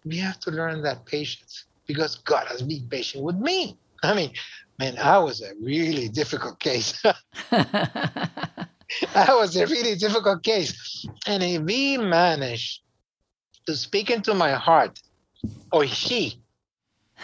We 0.06 0.18
have 0.18 0.40
to 0.42 0.52
learn 0.52 0.82
that 0.84 1.06
patience 1.06 1.66
because 1.88 2.16
God 2.18 2.48
has 2.48 2.62
been 2.62 2.88
patient 2.90 3.24
with 3.24 3.36
me. 3.36 3.78
I 4.04 4.14
mean, 4.16 4.34
man, 4.80 4.98
I 4.98 5.20
was 5.20 5.42
a 5.42 5.54
really 5.62 6.10
difficult 6.10 6.60
case. 6.60 7.02
that 7.52 8.68
was 9.14 9.56
a 9.56 9.68
really 9.68 9.96
difficult 9.96 10.44
case. 10.44 11.06
And 11.28 11.44
if 11.44 11.68
he 11.68 11.98
managed 11.98 12.82
to 13.68 13.76
speak 13.76 14.10
into 14.10 14.34
my 14.34 14.52
heart, 14.52 15.00
or 15.72 15.84
he, 15.84 16.42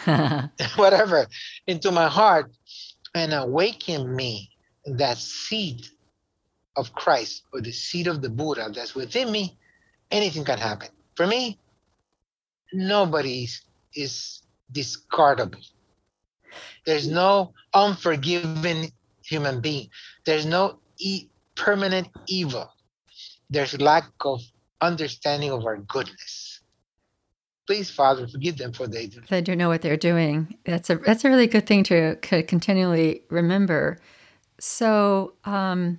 whatever, 0.76 1.26
into 1.66 1.90
my 1.90 2.08
heart 2.08 2.52
and 3.14 3.32
awaken 3.32 4.14
me 4.14 4.50
that 4.84 5.18
seed 5.18 5.86
of 6.76 6.92
Christ 6.92 7.42
or 7.52 7.60
the 7.60 7.72
seed 7.72 8.06
of 8.06 8.22
the 8.22 8.30
Buddha 8.30 8.70
that's 8.72 8.94
within 8.94 9.30
me, 9.32 9.58
anything 10.10 10.44
can 10.44 10.58
happen. 10.58 10.88
For 11.18 11.26
me, 11.26 11.58
nobody 12.72 13.48
is 13.92 14.42
discardable. 14.72 15.68
There's 16.86 17.08
no 17.08 17.54
unforgiving 17.74 18.92
human 19.24 19.60
being. 19.60 19.88
There's 20.24 20.46
no 20.46 20.78
e- 21.00 21.26
permanent 21.56 22.06
evil. 22.28 22.70
There's 23.50 23.80
lack 23.80 24.04
of 24.20 24.42
understanding 24.80 25.50
of 25.50 25.66
our 25.66 25.78
goodness. 25.78 26.60
Please, 27.66 27.90
Father, 27.90 28.28
forgive 28.28 28.56
them 28.56 28.72
for 28.72 28.86
they 28.86 29.08
do. 29.08 29.20
They 29.28 29.40
do 29.40 29.56
know 29.56 29.68
what 29.68 29.82
they're 29.82 29.96
doing. 29.96 30.54
That's 30.66 30.88
a 30.88 30.98
that's 30.98 31.24
a 31.24 31.28
really 31.28 31.48
good 31.48 31.66
thing 31.66 31.82
to, 31.90 32.14
to 32.14 32.44
continually 32.44 33.24
remember. 33.28 33.98
So 34.60 35.34
um, 35.44 35.98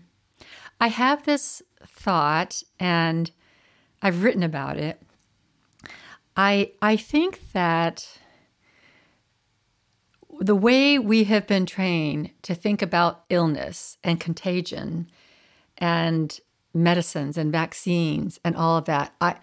I 0.79 0.87
have 0.87 1.25
this 1.25 1.61
thought, 1.85 2.63
and 2.79 3.29
I've 4.01 4.23
written 4.23 4.43
about 4.43 4.77
it. 4.77 5.01
I 6.41 6.71
I 6.81 6.95
think 6.95 7.51
that 7.51 8.17
the 10.39 10.55
way 10.55 10.97
we 10.97 11.25
have 11.25 11.45
been 11.45 11.65
trained 11.65 12.31
to 12.43 12.55
think 12.55 12.81
about 12.81 13.25
illness 13.29 13.97
and 14.05 14.21
contagion 14.21 15.09
and 15.77 16.39
medicines 16.73 17.37
and 17.37 17.51
vaccines 17.51 18.39
and 18.45 18.55
all 18.55 18.77
of 18.77 18.85
that, 18.85 19.13
I, 19.19 19.35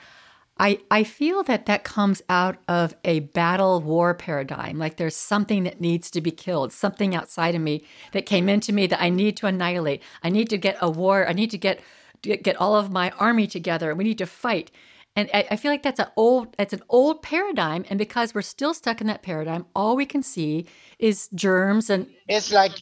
I, 0.59 0.78
I 0.90 1.05
feel 1.05 1.42
that 1.42 1.66
that 1.66 1.84
comes 1.84 2.22
out 2.30 2.57
of 2.66 2.97
a 3.05 3.20
battle 3.20 3.82
war 3.82 4.14
paradigm. 4.14 4.78
Like 4.78 4.97
there's 4.97 5.14
something 5.14 5.64
that 5.64 5.82
needs 5.82 6.11
to 6.12 6.22
be 6.22 6.30
killed, 6.30 6.72
something 6.72 7.14
outside 7.14 7.55
of 7.55 7.61
me 7.61 7.84
that 8.12 8.24
came 8.24 8.49
into 8.49 8.72
me 8.72 8.86
that 8.86 9.03
I 9.03 9.11
need 9.11 9.36
to 9.36 9.47
annihilate. 9.47 10.03
I 10.22 10.30
need 10.30 10.49
to 10.49 10.57
get 10.57 10.78
a 10.80 10.88
war. 10.88 11.28
I 11.28 11.34
need 11.34 11.51
to 11.51 11.59
get 11.59 11.78
get 12.22 12.57
all 12.57 12.74
of 12.74 12.90
my 12.90 13.11
army 13.18 13.47
together. 13.47 13.94
We 13.94 14.05
need 14.05 14.18
to 14.18 14.26
fight. 14.26 14.70
And 15.16 15.30
I, 15.32 15.46
I 15.52 15.56
feel 15.56 15.72
like 15.72 15.82
that's 15.82 15.98
an 15.98 16.08
old 16.16 16.54
that's 16.58 16.74
an 16.74 16.82
old 16.88 17.22
paradigm. 17.22 17.84
And 17.88 17.98
because 17.98 18.34
we're 18.34 18.42
still 18.42 18.74
stuck 18.74 19.00
in 19.00 19.06
that 19.06 19.22
paradigm, 19.22 19.64
all 19.74 19.96
we 19.96 20.06
can 20.06 20.22
see 20.22 20.66
is 20.98 21.28
germs 21.34 21.90
and 21.90 22.06
it's 22.28 22.52
like 22.52 22.72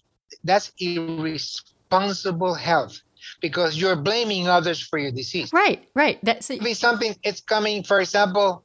that's 0.43 0.72
irresponsible 0.78 2.55
health 2.55 3.01
because 3.41 3.76
you're 3.76 3.97
blaming 3.97 4.49
others 4.49 4.80
for 4.80 4.99
your 4.99 5.12
disease. 5.12 5.51
Right, 5.53 5.89
right. 5.95 6.18
That's 6.22 6.51
it. 6.51 6.76
something 6.76 7.16
it's 7.22 7.41
coming, 7.41 7.85
for 7.85 8.01
example, 8.01 8.64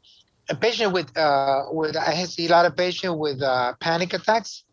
a 0.50 0.56
patient 0.56 0.92
with 0.92 1.16
uh 1.16 1.66
with 1.72 1.96
I 1.96 2.24
see 2.26 2.48
a 2.48 2.50
lot 2.50 2.66
of 2.66 2.76
patients 2.76 3.16
with 3.18 3.42
uh, 3.42 3.74
panic 3.80 4.14
attacks. 4.14 4.64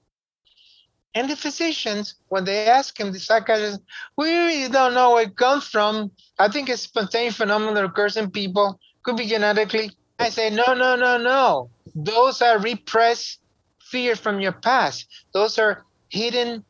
And 1.17 1.31
the 1.31 1.35
physicians, 1.35 2.17
when 2.29 2.45
they 2.45 2.69
ask 2.69 3.01
him, 3.01 3.11
the 3.11 3.19
psychiatrist, 3.19 3.81
we 4.19 4.37
really 4.37 4.71
don't 4.71 4.93
know 4.93 5.13
where 5.13 5.23
it 5.23 5.35
comes 5.35 5.65
from. 5.67 6.11
I 6.39 6.49
think 6.49 6.69
it's 6.69 6.85
a 6.85 6.89
spontaneous 6.89 7.37
phenomenon 7.37 7.73
that 7.75 7.87
occurs 7.87 8.19
in 8.19 8.31
people 8.31 8.79
could 9.03 9.17
be 9.17 9.25
genetically. 9.25 9.93
I 10.19 10.29
say, 10.29 10.51
no, 10.51 10.75
no, 10.75 10.95
no, 10.95 11.17
no. 11.17 11.71
Those 11.95 12.43
are 12.43 12.59
repressed 12.59 13.41
fears 13.81 14.19
from 14.19 14.41
your 14.41 14.53
past. 14.53 15.07
Those 15.33 15.59
are 15.59 15.87
hidden 16.11 16.63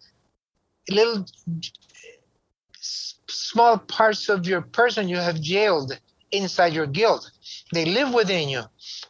little 0.89 1.27
small 3.27 3.79
parts 3.79 4.29
of 4.29 4.47
your 4.47 4.61
person 4.61 5.09
you 5.09 5.17
have 5.17 5.41
jailed 5.41 5.99
inside 6.31 6.73
your 6.73 6.87
guilt. 6.87 7.29
They 7.73 7.85
live 7.85 8.15
within 8.15 8.49
you 8.49 8.63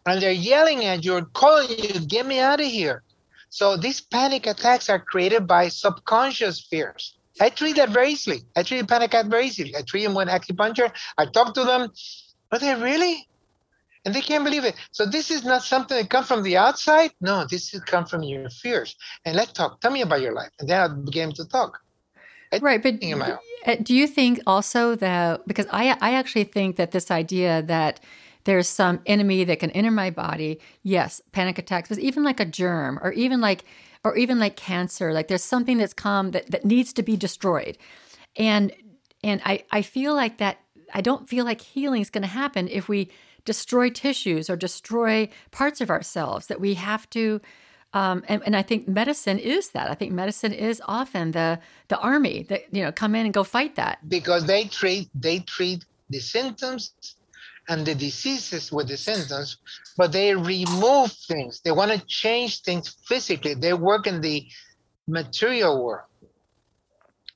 and 0.07 0.23
they're 0.23 0.33
yelling 0.33 0.87
at 0.87 1.05
you 1.05 1.17
or 1.17 1.27
calling 1.27 1.69
you, 1.79 2.01
get 2.07 2.25
me 2.25 2.39
out 2.41 2.61
of 2.61 2.67
here. 2.67 3.03
So 3.57 3.75
these 3.75 4.03
panic 4.03 4.47
attacks 4.47 4.91
are 4.91 4.99
created 4.99 5.47
by 5.47 5.69
subconscious 5.69 6.61
fears. 6.61 7.17
I 7.41 7.49
treat 7.49 7.77
that 7.77 7.89
very 7.89 8.11
easily. 8.11 8.43
I 8.55 8.63
treat 8.63 8.87
panic 8.87 9.15
attack 9.15 9.31
very 9.31 9.47
easily. 9.47 9.75
I 9.75 9.81
treat 9.81 10.05
them 10.05 10.13
with 10.13 10.29
acupuncture. 10.29 10.93
I 11.17 11.25
talk 11.25 11.55
to 11.55 11.65
them. 11.65 11.91
Are 12.53 12.59
they 12.59 12.75
really? 12.75 13.27
And 14.05 14.15
they 14.15 14.21
can't 14.21 14.45
believe 14.45 14.67
it. 14.67 14.75
So 14.91 15.07
this 15.07 15.31
is 15.31 15.43
not 15.43 15.63
something 15.63 15.97
that 15.97 16.11
comes 16.11 16.27
from 16.29 16.43
the 16.43 16.59
outside. 16.59 17.13
No, 17.23 17.47
this 17.51 17.71
has 17.71 17.81
come 17.81 18.05
from 18.05 18.23
your 18.25 18.51
fears. 18.51 18.95
And 19.25 19.35
let's 19.35 19.53
talk. 19.53 19.81
Tell 19.81 19.91
me 19.91 20.03
about 20.03 20.21
your 20.21 20.35
life. 20.35 20.51
And 20.61 20.69
then 20.69 20.79
I 20.79 20.89
began 20.89 21.33
to 21.33 21.49
talk. 21.49 21.81
I 22.53 22.59
right, 22.59 22.83
but 22.83 23.01
do 23.89 23.95
you 23.95 24.07
think 24.07 24.41
also 24.47 24.95
that 24.97 25.49
because 25.49 25.67
I 25.71 25.97
I 26.03 26.13
actually 26.13 26.45
think 26.45 26.77
that 26.77 26.91
this 26.91 27.11
idea 27.11 27.63
that 27.63 28.01
there's 28.47 28.69
some 28.69 29.01
enemy 29.07 29.45
that 29.45 29.59
can 29.59 29.71
enter 29.73 29.91
my 29.91 30.09
body, 30.09 30.61
yes, 30.83 31.21
panic 31.33 31.59
attacks, 31.59 31.89
but 31.89 31.99
even 31.99 32.23
like 32.23 32.41
a 32.41 32.45
germ 32.45 32.99
or 33.03 33.13
even 33.13 33.41
like 33.41 33.65
or 34.05 34.17
even 34.17 34.39
like 34.39 34.55
cancer, 34.57 35.13
like 35.13 35.27
there's 35.27 35.43
something 35.43 35.79
that's 35.79 35.93
come 35.93 36.31
that, 36.31 36.51
that 36.53 36.65
needs 36.65 36.93
to 36.95 37.03
be 37.03 37.17
destroyed. 37.17 37.77
And 38.37 38.73
and 39.23 39.43
I, 39.45 39.65
I 39.73 39.83
feel 39.83 40.15
like 40.15 40.39
that 40.39 40.59
I 40.95 41.01
don't 41.01 41.29
feel 41.29 41.45
like 41.45 41.61
healing 41.61 42.01
is 42.01 42.09
going 42.09 42.23
to 42.23 42.29
happen 42.29 42.69
if 42.69 42.89
we 42.89 43.11
destroy 43.45 43.91
tissues 43.91 44.49
or 44.49 44.57
destroy 44.57 45.29
parts 45.51 45.81
of 45.81 45.91
ourselves. 45.91 46.47
That 46.47 46.61
we 46.61 46.75
have 46.75 47.11
to 47.11 47.41
um, 47.95 48.23
and, 48.29 48.43
and 48.47 48.55
I 48.55 48.63
think 48.63 48.87
medicine 48.87 49.41
is 49.41 49.71
that. 49.71 49.91
I 49.91 49.95
think 49.95 50.13
medicine 50.13 50.53
is 50.53 50.81
often 50.87 51.33
the 51.33 51.59
the 51.89 51.99
army 51.99 52.45
that 52.49 52.73
you 52.73 52.85
know 52.85 52.93
come 52.93 53.17
in 53.17 53.25
and 53.25 53.35
go 53.35 53.43
fight 53.43 53.75
that 53.75 54.09
because 54.09 54.47
they 54.47 54.67
treat 54.67 55.09
they 55.15 55.41
treat 55.41 55.85
the 56.11 56.21
symptoms 56.21 56.93
and 57.69 57.87
the 57.87 57.95
diseases 57.95 58.71
with 58.73 58.89
the 58.89 58.97
symptoms, 58.97 59.59
but 59.97 60.13
they 60.13 60.35
remove 60.35 61.13
things. 61.13 61.61
They 61.65 61.73
want 61.73 61.93
to 61.93 62.05
change 62.07 62.63
things 62.63 62.97
physically. 63.07 63.55
They 63.55 63.75
work 63.75 64.07
in 64.07 64.21
the 64.21 64.47
material 65.09 65.85
world. 65.85 66.07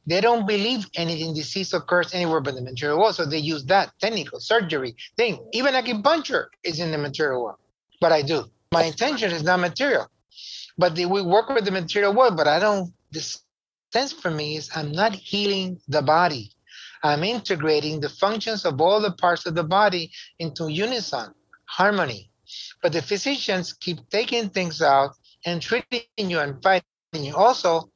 They 0.06 0.20
don't 0.20 0.46
believe 0.46 0.86
anything 0.96 1.34
disease 1.34 1.72
occurs 1.74 2.14
anywhere 2.14 2.40
but 2.40 2.54
the 2.54 2.62
material 2.62 2.98
world, 2.98 3.14
so 3.14 3.26
they 3.26 3.38
use 3.38 3.64
that 3.66 3.92
technical 4.00 4.40
surgery 4.40 4.96
thing. 5.16 5.38
Even 5.52 5.74
acupuncture 5.74 6.46
is 6.64 6.80
in 6.80 6.90
the 6.90 6.98
material 6.98 7.44
world, 7.44 7.58
but 8.00 8.10
I 8.10 8.22
do. 8.22 8.44
My 8.72 8.84
intention 8.84 9.30
is 9.30 9.42
not 9.42 9.60
material 9.60 10.08
but 10.80 10.94
the, 10.94 11.04
we 11.04 11.20
work 11.20 11.50
with 11.50 11.66
the 11.66 11.70
material 11.70 12.14
world, 12.14 12.38
but 12.38 12.48
I 12.48 12.58
don't, 12.58 12.92
the 13.12 13.20
sense 13.92 14.12
for 14.12 14.30
me 14.30 14.56
is 14.56 14.70
I'm 14.74 14.92
not 14.92 15.14
healing 15.14 15.78
the 15.88 16.00
body. 16.00 16.52
I'm 17.02 17.24
integrating 17.24 18.00
the 18.00 18.08
functions 18.08 18.64
of 18.64 18.80
all 18.80 19.00
the 19.00 19.12
parts 19.12 19.46
of 19.46 19.54
the 19.54 19.64
body 19.64 20.12
into 20.38 20.68
unison, 20.68 21.32
harmony. 21.66 22.30
But 22.82 22.92
the 22.92 23.02
physicians 23.02 23.72
keep 23.72 24.08
taking 24.10 24.50
things 24.50 24.82
out 24.82 25.12
and 25.46 25.62
treating 25.62 26.02
you 26.16 26.40
and 26.40 26.62
fighting 26.62 26.84
you. 27.14 27.34
Also, 27.36 27.90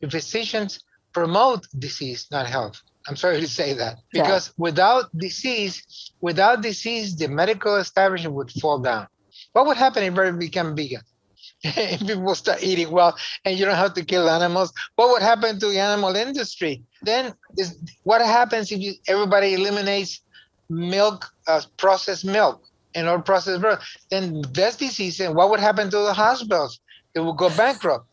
the 0.00 0.10
physicians 0.10 0.80
promote 1.12 1.66
disease, 1.78 2.26
not 2.30 2.46
health. 2.46 2.80
I'm 3.06 3.16
sorry 3.16 3.40
to 3.40 3.48
say 3.48 3.72
that 3.74 3.98
because 4.12 4.48
yeah. 4.48 4.54
without 4.58 5.04
disease, 5.16 6.12
without 6.20 6.62
disease, 6.62 7.16
the 7.16 7.28
medical 7.28 7.76
establishment 7.76 8.34
would 8.34 8.50
fall 8.52 8.80
down. 8.80 9.06
What 9.52 9.66
would 9.66 9.76
happen 9.76 10.02
if 10.02 10.10
everybody 10.10 10.46
became 10.46 10.76
vegan? 10.76 11.02
if 11.62 12.00
people 12.06 12.34
start 12.34 12.62
eating 12.62 12.90
well 12.90 13.16
and 13.44 13.58
you 13.58 13.64
don't 13.64 13.76
have 13.76 13.94
to 13.94 14.04
kill 14.04 14.28
animals, 14.28 14.72
what 14.96 15.10
would 15.10 15.22
happen 15.22 15.58
to 15.58 15.68
the 15.68 15.78
animal 15.78 16.14
industry? 16.14 16.84
Then 17.02 17.34
is 17.56 17.78
what 18.04 18.20
happens 18.20 18.72
if 18.72 18.80
you, 18.80 18.94
everybody 19.06 19.54
eliminates 19.54 20.20
milk, 20.68 21.26
uh, 21.46 21.62
processed 21.76 22.24
milk 22.24 22.62
and 22.94 23.08
all 23.08 23.20
processed 23.20 23.62
milk? 23.62 23.80
Then 24.10 24.42
that's 24.52 24.76
disease. 24.76 25.20
And 25.20 25.34
what 25.34 25.50
would 25.50 25.60
happen 25.60 25.90
to 25.90 25.98
the 25.98 26.12
hospitals? 26.12 26.80
It 27.14 27.20
would 27.20 27.36
go 27.36 27.50
bankrupt. 27.50 28.06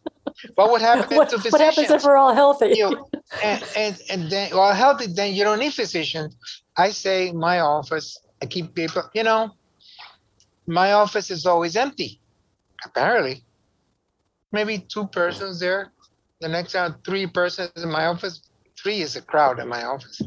What 0.55 0.71
would 0.71 0.81
happen 0.81 1.17
what, 1.17 1.29
to 1.29 1.37
physicians? 1.37 1.53
What 1.53 1.61
happens 1.61 1.89
if 1.91 2.03
we're 2.03 2.17
all 2.17 2.33
healthy? 2.33 2.73
you 2.75 2.89
know, 2.89 3.09
and, 3.43 3.63
and, 3.75 3.99
and 4.09 4.29
then, 4.29 4.51
well, 4.51 4.73
healthy, 4.73 5.07
then 5.07 5.33
you 5.33 5.43
don't 5.43 5.59
need 5.59 5.73
physicians. 5.73 6.35
I 6.77 6.91
say 6.91 7.31
my 7.31 7.59
office, 7.59 8.19
I 8.41 8.45
keep 8.45 8.75
people, 8.75 9.03
you 9.13 9.23
know, 9.23 9.51
my 10.67 10.93
office 10.93 11.31
is 11.31 11.45
always 11.45 11.75
empty 11.75 12.19
apparently 12.85 13.43
maybe 14.51 14.79
two 14.79 15.07
persons 15.07 15.59
there 15.59 15.91
the 16.41 16.47
next 16.47 16.71
time 16.71 16.95
three 17.05 17.27
persons 17.27 17.71
in 17.77 17.91
my 17.91 18.05
office 18.05 18.41
three 18.85 19.01
is 19.01 19.15
a 19.15 19.21
crowd 19.21 19.59
in 19.59 19.67
my 19.67 19.83
office. 19.83 20.21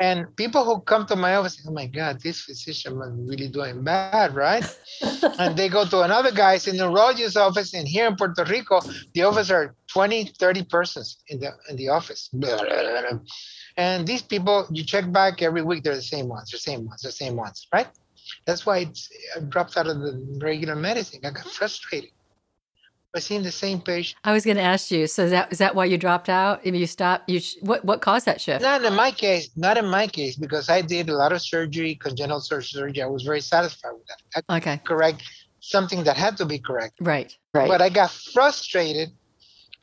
And 0.00 0.34
people 0.34 0.64
who 0.64 0.80
come 0.80 1.06
to 1.06 1.14
my 1.14 1.36
office 1.36 1.62
oh 1.68 1.72
my 1.72 1.86
god 1.86 2.20
this 2.24 2.40
physician 2.40 2.98
must 2.98 3.14
be 3.16 3.22
really 3.30 3.48
doing 3.48 3.84
bad 3.84 4.34
right? 4.34 4.64
And 5.38 5.56
they 5.56 5.68
go 5.68 5.84
to 5.84 5.98
another 6.08 6.32
guy's 6.32 6.66
in 6.66 6.76
the 6.76 6.86
neurologist 6.88 7.36
office 7.36 7.70
and 7.74 7.86
here 7.86 8.06
in 8.10 8.16
puerto 8.16 8.44
rico 8.44 8.80
the 9.14 9.22
office 9.28 9.50
are 9.56 9.66
20 9.92 10.32
30 10.38 10.64
persons 10.76 11.08
in 11.28 11.38
the 11.42 11.50
in 11.68 11.76
the 11.76 11.88
office. 11.98 12.22
And 13.76 13.98
these 14.10 14.22
people 14.32 14.56
you 14.76 14.82
check 14.92 15.06
back 15.12 15.34
every 15.48 15.62
week 15.62 15.84
they're 15.84 16.02
the 16.04 16.10
same 16.16 16.28
ones 16.36 16.50
the 16.50 16.58
same 16.70 16.82
ones 16.88 17.02
the 17.02 17.12
same 17.22 17.36
ones 17.36 17.68
right? 17.72 17.90
That's 18.46 18.64
why 18.66 18.76
I 18.78 19.40
dropped 19.52 19.76
out 19.76 19.88
of 19.92 19.98
the 20.04 20.12
regular 20.40 20.76
medicine. 20.76 21.20
I 21.24 21.30
got 21.30 21.46
frustrated 21.58 22.10
by 23.12 23.20
in 23.30 23.42
the 23.42 23.50
same 23.50 23.80
patient. 23.80 24.18
I 24.24 24.32
was 24.32 24.44
going 24.44 24.56
to 24.56 24.62
ask 24.62 24.90
you. 24.90 25.06
So 25.06 25.24
is 25.24 25.30
that 25.30 25.52
is 25.52 25.58
that 25.58 25.74
why 25.74 25.86
you 25.86 25.98
dropped 25.98 26.28
out? 26.28 26.60
If 26.64 26.74
you 26.74 26.86
stopped, 26.86 27.28
you 27.28 27.40
sh- 27.40 27.56
what 27.60 27.84
what 27.84 28.00
caused 28.00 28.26
that 28.26 28.40
shift? 28.40 28.62
Not 28.62 28.84
in 28.84 28.94
my 28.94 29.10
case. 29.10 29.50
Not 29.56 29.76
in 29.76 29.86
my 29.86 30.06
case 30.06 30.36
because 30.36 30.68
I 30.68 30.80
did 30.82 31.08
a 31.08 31.14
lot 31.14 31.32
of 31.32 31.42
surgery, 31.42 31.94
congenital 31.96 32.40
surgery. 32.40 33.02
I 33.02 33.06
was 33.06 33.22
very 33.22 33.40
satisfied 33.40 33.92
with 33.92 34.06
that. 34.06 34.44
I 34.48 34.56
okay. 34.58 34.80
Correct 34.84 35.22
something 35.60 36.04
that 36.04 36.16
had 36.16 36.36
to 36.38 36.46
be 36.46 36.58
correct. 36.58 36.94
Right. 37.00 37.36
Right. 37.52 37.68
But 37.68 37.82
I 37.82 37.90
got 37.90 38.10
frustrated 38.10 39.10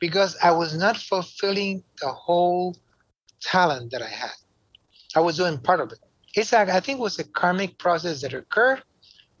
because 0.00 0.36
I 0.42 0.50
was 0.50 0.76
not 0.76 0.96
fulfilling 0.96 1.84
the 2.00 2.08
whole 2.08 2.76
talent 3.40 3.92
that 3.92 4.02
I 4.02 4.08
had. 4.08 4.32
I 5.14 5.20
was 5.20 5.36
doing 5.36 5.58
part 5.58 5.80
of 5.80 5.92
it 5.92 5.98
it's 6.34 6.52
like 6.52 6.68
I 6.68 6.80
think 6.80 6.98
it 6.98 7.02
was 7.02 7.18
a 7.18 7.24
karmic 7.24 7.78
process 7.78 8.20
that 8.22 8.34
occurred, 8.34 8.82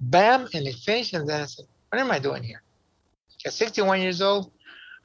bam, 0.00 0.48
and 0.54 0.66
it 0.66 0.74
finished. 0.76 1.14
And 1.14 1.28
then 1.28 1.42
I 1.42 1.46
said, 1.46 1.66
What 1.90 2.00
am 2.00 2.10
I 2.10 2.18
doing 2.18 2.42
here? 2.42 2.62
At 3.46 3.52
61 3.52 4.00
years 4.00 4.20
old, 4.20 4.52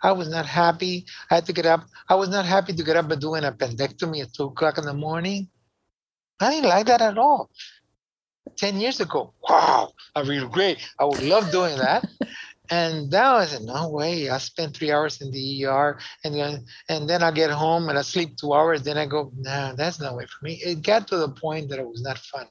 I 0.01 0.11
was 0.11 0.29
not 0.29 0.45
happy. 0.45 1.05
I 1.31 1.35
had 1.35 1.45
to 1.45 1.53
get 1.53 1.65
up. 1.65 1.85
I 2.09 2.15
was 2.15 2.29
not 2.29 2.45
happy 2.45 2.73
to 2.73 2.83
get 2.83 2.97
up 2.97 3.09
and 3.09 3.21
do 3.21 3.35
an 3.35 3.43
appendectomy 3.43 4.21
at 4.21 4.33
two 4.33 4.45
o'clock 4.45 4.77
in 4.77 4.85
the 4.85 4.93
morning. 4.93 5.49
I 6.39 6.49
didn't 6.49 6.69
like 6.69 6.87
that 6.87 7.01
at 7.01 7.17
all. 7.17 7.49
10 8.57 8.79
years 8.79 8.99
ago, 8.99 9.33
wow, 9.47 9.91
I 10.15 10.23
feel 10.23 10.47
great. 10.47 10.77
I 10.99 11.05
would 11.05 11.23
love 11.23 11.51
doing 11.51 11.77
that. 11.77 12.05
And 12.71 13.11
now 13.11 13.35
I 13.35 13.45
said, 13.45 13.63
no 13.63 13.89
way. 13.89 14.29
I 14.29 14.37
spent 14.37 14.75
three 14.75 14.91
hours 14.91 15.21
in 15.21 15.31
the 15.31 15.65
ER, 15.65 15.99
and 16.23 16.33
then 16.33 16.65
and 16.89 17.09
then 17.09 17.21
I 17.21 17.29
get 17.31 17.51
home 17.51 17.89
and 17.89 17.99
I 17.99 18.01
sleep 18.01 18.37
two 18.37 18.53
hours. 18.53 18.81
Then 18.81 18.97
I 18.97 19.05
go, 19.05 19.31
nah, 19.35 19.73
that's 19.73 19.99
no 19.99 20.15
way 20.15 20.25
for 20.25 20.45
me. 20.45 20.53
It 20.65 20.81
got 20.81 21.07
to 21.09 21.17
the 21.17 21.29
point 21.29 21.69
that 21.69 21.79
it 21.79 21.87
was 21.87 22.01
not 22.01 22.17
fun. 22.17 22.47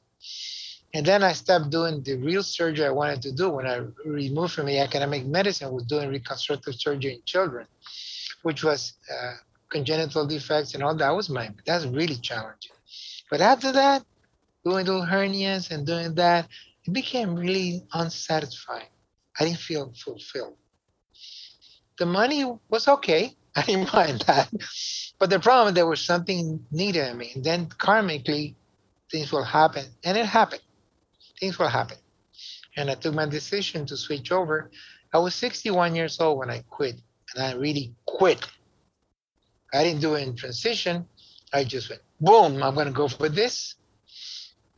And 0.94 1.06
then 1.06 1.22
I 1.22 1.32
stopped 1.32 1.70
doing 1.70 2.02
the 2.02 2.16
real 2.16 2.42
surgery 2.42 2.86
I 2.86 2.90
wanted 2.90 3.22
to 3.22 3.32
do 3.32 3.48
when 3.50 3.66
I 3.66 3.80
removed 4.04 4.52
from 4.52 4.66
the 4.66 4.78
academic 4.78 5.24
medicine. 5.24 5.72
Was 5.72 5.84
doing 5.84 6.10
reconstructive 6.10 6.74
surgery 6.74 7.14
in 7.14 7.22
children, 7.24 7.66
which 8.42 8.62
was 8.62 8.92
uh, 9.10 9.32
congenital 9.70 10.26
defects 10.26 10.74
and 10.74 10.82
all 10.82 10.94
that 10.94 11.10
was 11.10 11.30
my 11.30 11.50
that's 11.66 11.86
really 11.86 12.16
challenging. 12.16 12.76
But 13.30 13.40
after 13.40 13.72
that, 13.72 14.04
doing 14.64 14.84
little 14.84 15.06
hernias 15.06 15.70
and 15.70 15.86
doing 15.86 16.14
that, 16.16 16.46
it 16.84 16.92
became 16.92 17.34
really 17.34 17.82
unsatisfying. 17.94 18.92
I 19.40 19.44
didn't 19.44 19.60
feel 19.60 19.92
fulfilled. 19.96 20.56
The 21.98 22.06
money 22.06 22.44
was 22.68 22.88
okay. 22.88 23.34
I 23.56 23.62
didn't 23.62 23.92
mind 23.92 24.24
that. 24.26 24.50
But 25.18 25.30
the 25.30 25.38
problem, 25.38 25.74
there 25.74 25.86
was 25.86 26.00
something 26.00 26.64
needed 26.70 27.08
in 27.08 27.16
me. 27.16 27.32
And 27.34 27.44
then 27.44 27.66
karmically, 27.66 28.54
things 29.10 29.30
will 29.30 29.44
happen. 29.44 29.84
And 30.04 30.16
it 30.16 30.26
happened. 30.26 30.62
Things 31.38 31.58
will 31.58 31.68
happen. 31.68 31.98
And 32.76 32.90
I 32.90 32.94
took 32.94 33.14
my 33.14 33.26
decision 33.26 33.86
to 33.86 33.96
switch 33.96 34.32
over. 34.32 34.70
I 35.12 35.18
was 35.18 35.34
61 35.34 35.94
years 35.94 36.20
old 36.20 36.38
when 36.38 36.50
I 36.50 36.62
quit. 36.70 36.96
And 37.34 37.44
I 37.44 37.52
really 37.54 37.94
quit. 38.06 38.46
I 39.72 39.84
didn't 39.84 40.00
do 40.00 40.14
it 40.14 40.26
in 40.26 40.36
transition. 40.36 41.06
I 41.52 41.64
just 41.64 41.90
went, 41.90 42.02
boom, 42.20 42.62
I'm 42.62 42.74
going 42.74 42.86
to 42.86 42.92
go 42.92 43.08
for 43.08 43.28
this 43.28 43.74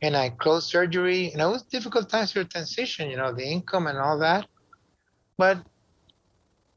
and 0.01 0.15
I 0.15 0.29
closed 0.29 0.67
surgery. 0.69 1.31
And 1.31 1.41
it 1.41 1.45
was 1.45 1.63
difficult 1.63 2.09
times 2.09 2.31
for 2.33 2.43
transition, 2.43 3.09
you 3.09 3.17
know, 3.17 3.33
the 3.33 3.45
income 3.45 3.87
and 3.87 3.97
all 3.97 4.19
that. 4.19 4.47
But 5.37 5.59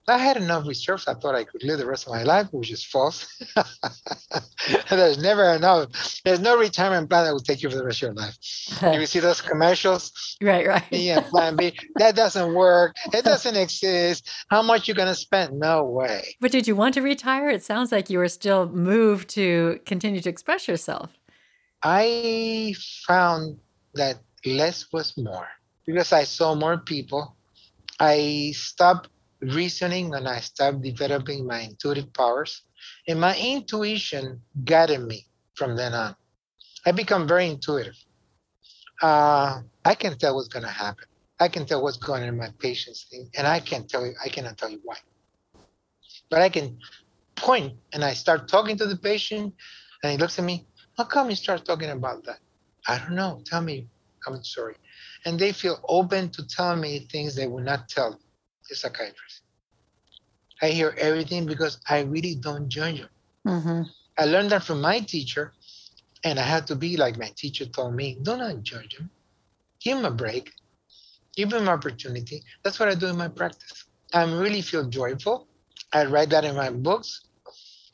I 0.09 0.18
had 0.18 0.36
enough 0.36 0.66
reserves. 0.66 1.06
I 1.06 1.14
thought 1.14 1.34
I 1.34 1.44
could 1.44 1.62
live 1.62 1.78
the 1.78 1.86
rest 1.86 2.06
of 2.06 2.12
my 2.12 2.22
life, 2.22 2.48
which 2.52 2.70
is 2.70 2.84
false. 2.84 3.26
There's 4.90 5.18
never 5.18 5.44
enough. 5.54 6.20
There's 6.24 6.40
no 6.40 6.59
retirement 6.59 7.09
plan 7.11 7.24
that 7.24 7.32
will 7.32 7.40
take 7.40 7.62
you 7.62 7.70
for 7.70 7.76
the 7.76 7.84
rest 7.84 8.02
of 8.02 8.09
your 8.09 8.14
life. 8.14 8.36
you 9.00 9.06
see 9.06 9.20
those 9.20 9.40
commercials? 9.40 10.36
Right, 10.40 10.66
right. 10.66 10.84
Yeah, 10.90 11.20
plan 11.20 11.56
B. 11.56 11.74
That 11.96 12.16
doesn't 12.16 12.54
work. 12.54 12.96
It 13.12 13.24
doesn't 13.24 13.56
exist. 13.56 14.28
How 14.50 14.62
much 14.62 14.88
you're 14.88 14.96
gonna 14.96 15.14
spend? 15.14 15.59
No 15.59 15.84
way. 15.84 16.36
But 16.40 16.52
did 16.52 16.66
you 16.66 16.76
want 16.76 16.94
to 16.94 17.02
retire? 17.02 17.48
It 17.48 17.62
sounds 17.62 17.92
like 17.92 18.11
you 18.11 18.18
were 18.18 18.28
still 18.28 18.68
moved 18.68 19.28
to 19.30 19.80
continue 19.86 20.20
to 20.20 20.28
express 20.28 20.68
yourself. 20.68 21.11
I 21.82 22.74
found 23.06 23.59
that 23.94 24.18
less 24.44 24.86
was 24.92 25.16
more 25.16 25.48
because 25.86 26.12
I 26.12 26.24
saw 26.24 26.54
more 26.54 26.78
people. 26.78 27.36
I 28.00 28.52
stopped 28.54 29.09
reasoning 29.41 30.14
and 30.14 30.28
I 30.28 30.41
stopped 30.41 30.82
developing 30.82 31.47
my 31.47 31.61
intuitive 31.61 32.12
powers. 32.12 32.62
And 33.07 33.20
my 33.20 33.36
intuition 33.36 34.41
guided 34.64 35.03
me 35.03 35.26
from 35.55 35.76
then 35.76 35.95
on. 35.95 36.14
I 36.86 36.93
become 36.93 37.26
very 37.26 37.47
intuitive. 37.47 37.97
Uh, 39.03 39.61
I 39.84 39.95
can 39.95 40.16
tell 40.18 40.34
what's 40.34 40.49
going 40.49 40.64
to 40.64 40.70
happen. 40.70 41.05
I 41.41 41.49
can 41.49 41.66
tell 41.66 41.82
what's 41.82 41.97
going 41.97 42.22
on 42.22 42.28
in 42.28 42.36
my 42.36 42.51
patient's 42.59 43.07
thing, 43.11 43.30
and 43.36 43.47
I 43.47 43.61
can 43.61 43.86
tell 43.86 44.05
you, 44.05 44.12
I 44.24 44.28
cannot 44.28 44.59
tell 44.59 44.70
you 44.70 44.80
why. 44.82 44.97
But 46.30 46.43
I 46.43 46.49
can 46.49 46.78
point, 47.36 47.74
and 47.93 48.05
I 48.05 48.14
start 48.14 48.49
talking 48.49 48.76
to 48.78 48.86
the 48.86 48.97
patient, 48.97 49.55
and 50.03 50.12
he 50.12 50.18
looks 50.18 50.39
at 50.39 50.45
me. 50.45 50.66
How 50.97 51.05
come 51.05 51.30
you 51.30 51.36
start 51.36 51.64
talking 51.64 51.91
about 51.91 52.24
that? 52.24 52.41
I 52.89 52.99
don't 52.99 53.14
know. 53.14 53.41
Tell 53.45 53.61
me. 53.61 53.86
I'm 54.26 54.43
sorry. 54.43 54.74
And 55.24 55.39
they 55.39 55.53
feel 55.53 55.80
open 55.89 56.30
to 56.30 56.47
tell 56.47 56.74
me 56.74 57.07
things 57.11 57.34
they 57.34 57.47
would 57.47 57.64
not 57.64 57.89
tell 57.89 58.18
the 58.68 58.76
psychiatrist. 58.76 59.42
I 60.60 60.68
hear 60.68 60.94
everything 60.98 61.46
because 61.46 61.78
I 61.88 62.00
really 62.00 62.34
don't 62.34 62.68
judge 62.68 63.00
them. 63.00 63.08
Mm-hmm. 63.46 63.82
I 64.18 64.24
learned 64.24 64.50
that 64.50 64.64
from 64.64 64.80
my 64.80 65.00
teacher. 65.00 65.52
And 66.24 66.38
I 66.38 66.42
had 66.42 66.66
to 66.66 66.74
be 66.74 66.96
like 66.96 67.16
my 67.16 67.30
teacher 67.36 67.64
told 67.66 67.94
me, 67.94 68.18
do 68.22 68.36
not 68.36 68.62
judge 68.64 68.96
him. 68.98 69.08
Give 69.80 69.98
him 69.98 70.04
a 70.04 70.10
break. 70.10 70.52
Give 71.36 71.52
him 71.52 71.68
opportunity. 71.68 72.42
That's 72.64 72.80
what 72.80 72.88
I 72.88 72.96
do 72.96 73.06
in 73.06 73.16
my 73.16 73.28
practice. 73.28 73.84
I 74.12 74.24
really 74.24 74.62
feel 74.62 74.88
joyful. 74.88 75.46
I 75.92 76.06
write 76.06 76.30
that 76.30 76.44
in 76.44 76.56
my 76.56 76.70
books. 76.70 77.20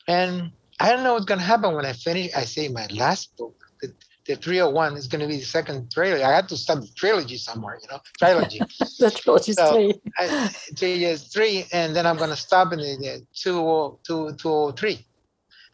And 0.08 0.52
I 0.80 0.90
don't 0.90 1.04
know 1.04 1.12
what's 1.14 1.26
going 1.26 1.40
to 1.40 1.44
happen 1.44 1.74
when 1.74 1.84
I 1.84 1.92
finish. 1.92 2.34
I 2.34 2.44
say 2.44 2.68
my 2.68 2.86
last 2.86 3.36
book, 3.36 3.54
the, 4.26 4.34
the 4.34 4.40
301 4.40 4.96
is 4.96 5.06
going 5.06 5.20
to 5.20 5.26
be 5.26 5.36
the 5.36 5.44
second 5.44 5.90
trilogy. 5.90 6.22
I 6.22 6.34
had 6.34 6.48
to 6.48 6.56
start 6.56 6.80
the 6.80 6.88
trilogy 6.94 7.36
somewhere, 7.36 7.78
you 7.82 7.88
know, 7.90 8.00
trilogy. 8.18 8.58
the 8.98 9.10
trilogy 9.10 9.52
so 9.52 9.72
three. 9.72 9.94
I, 10.18 10.48
three 10.76 11.04
is 11.04 11.24
three, 11.24 11.66
and 11.72 11.94
then 11.94 12.06
I'm 12.06 12.16
going 12.16 12.30
to 12.30 12.36
stop 12.36 12.72
in 12.72 12.78
the, 12.78 12.96
the 13.00 13.26
203. 13.34 15.06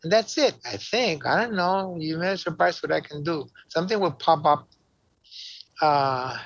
And 0.03 0.11
that's 0.11 0.39
it, 0.39 0.55
I 0.65 0.77
think. 0.77 1.27
I 1.27 1.43
don't 1.43 1.55
know. 1.55 1.97
You 1.99 2.19
may 2.19 2.37
surprise 2.37 2.83
what 2.83 2.93
I 2.93 3.01
can 3.01 3.23
do. 3.23 3.47
Something 3.69 4.01
will 4.01 4.13
pop 4.13 4.45
up. 4.47 4.69
Uh, 5.81 6.39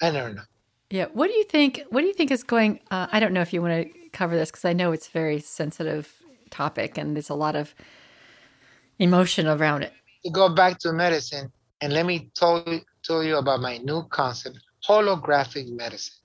I 0.00 0.10
don't 0.10 0.36
know. 0.36 0.42
Yeah. 0.90 1.06
What 1.12 1.28
do 1.28 1.34
you 1.34 1.44
think? 1.44 1.82
What 1.90 2.02
do 2.02 2.06
you 2.06 2.14
think 2.14 2.30
is 2.30 2.42
going? 2.42 2.80
Uh, 2.90 3.06
I 3.10 3.20
don't 3.20 3.32
know 3.32 3.40
if 3.40 3.52
you 3.52 3.60
want 3.60 3.92
to 3.92 3.98
cover 4.10 4.36
this 4.36 4.50
because 4.50 4.64
I 4.64 4.72
know 4.72 4.92
it's 4.92 5.08
a 5.08 5.10
very 5.10 5.40
sensitive 5.40 6.22
topic 6.50 6.96
and 6.96 7.14
there's 7.14 7.28
a 7.28 7.34
lot 7.34 7.56
of 7.56 7.74
emotion 8.98 9.46
around 9.46 9.82
it. 9.82 9.92
Go 10.32 10.48
back 10.48 10.78
to 10.80 10.92
medicine, 10.92 11.52
and 11.80 11.92
let 11.92 12.06
me 12.06 12.30
tell 12.34 12.62
you, 12.66 12.80
tell 13.02 13.22
you 13.22 13.36
about 13.36 13.60
my 13.60 13.78
new 13.78 14.04
concept, 14.08 14.58
holographic 14.86 15.68
medicine 15.68 16.16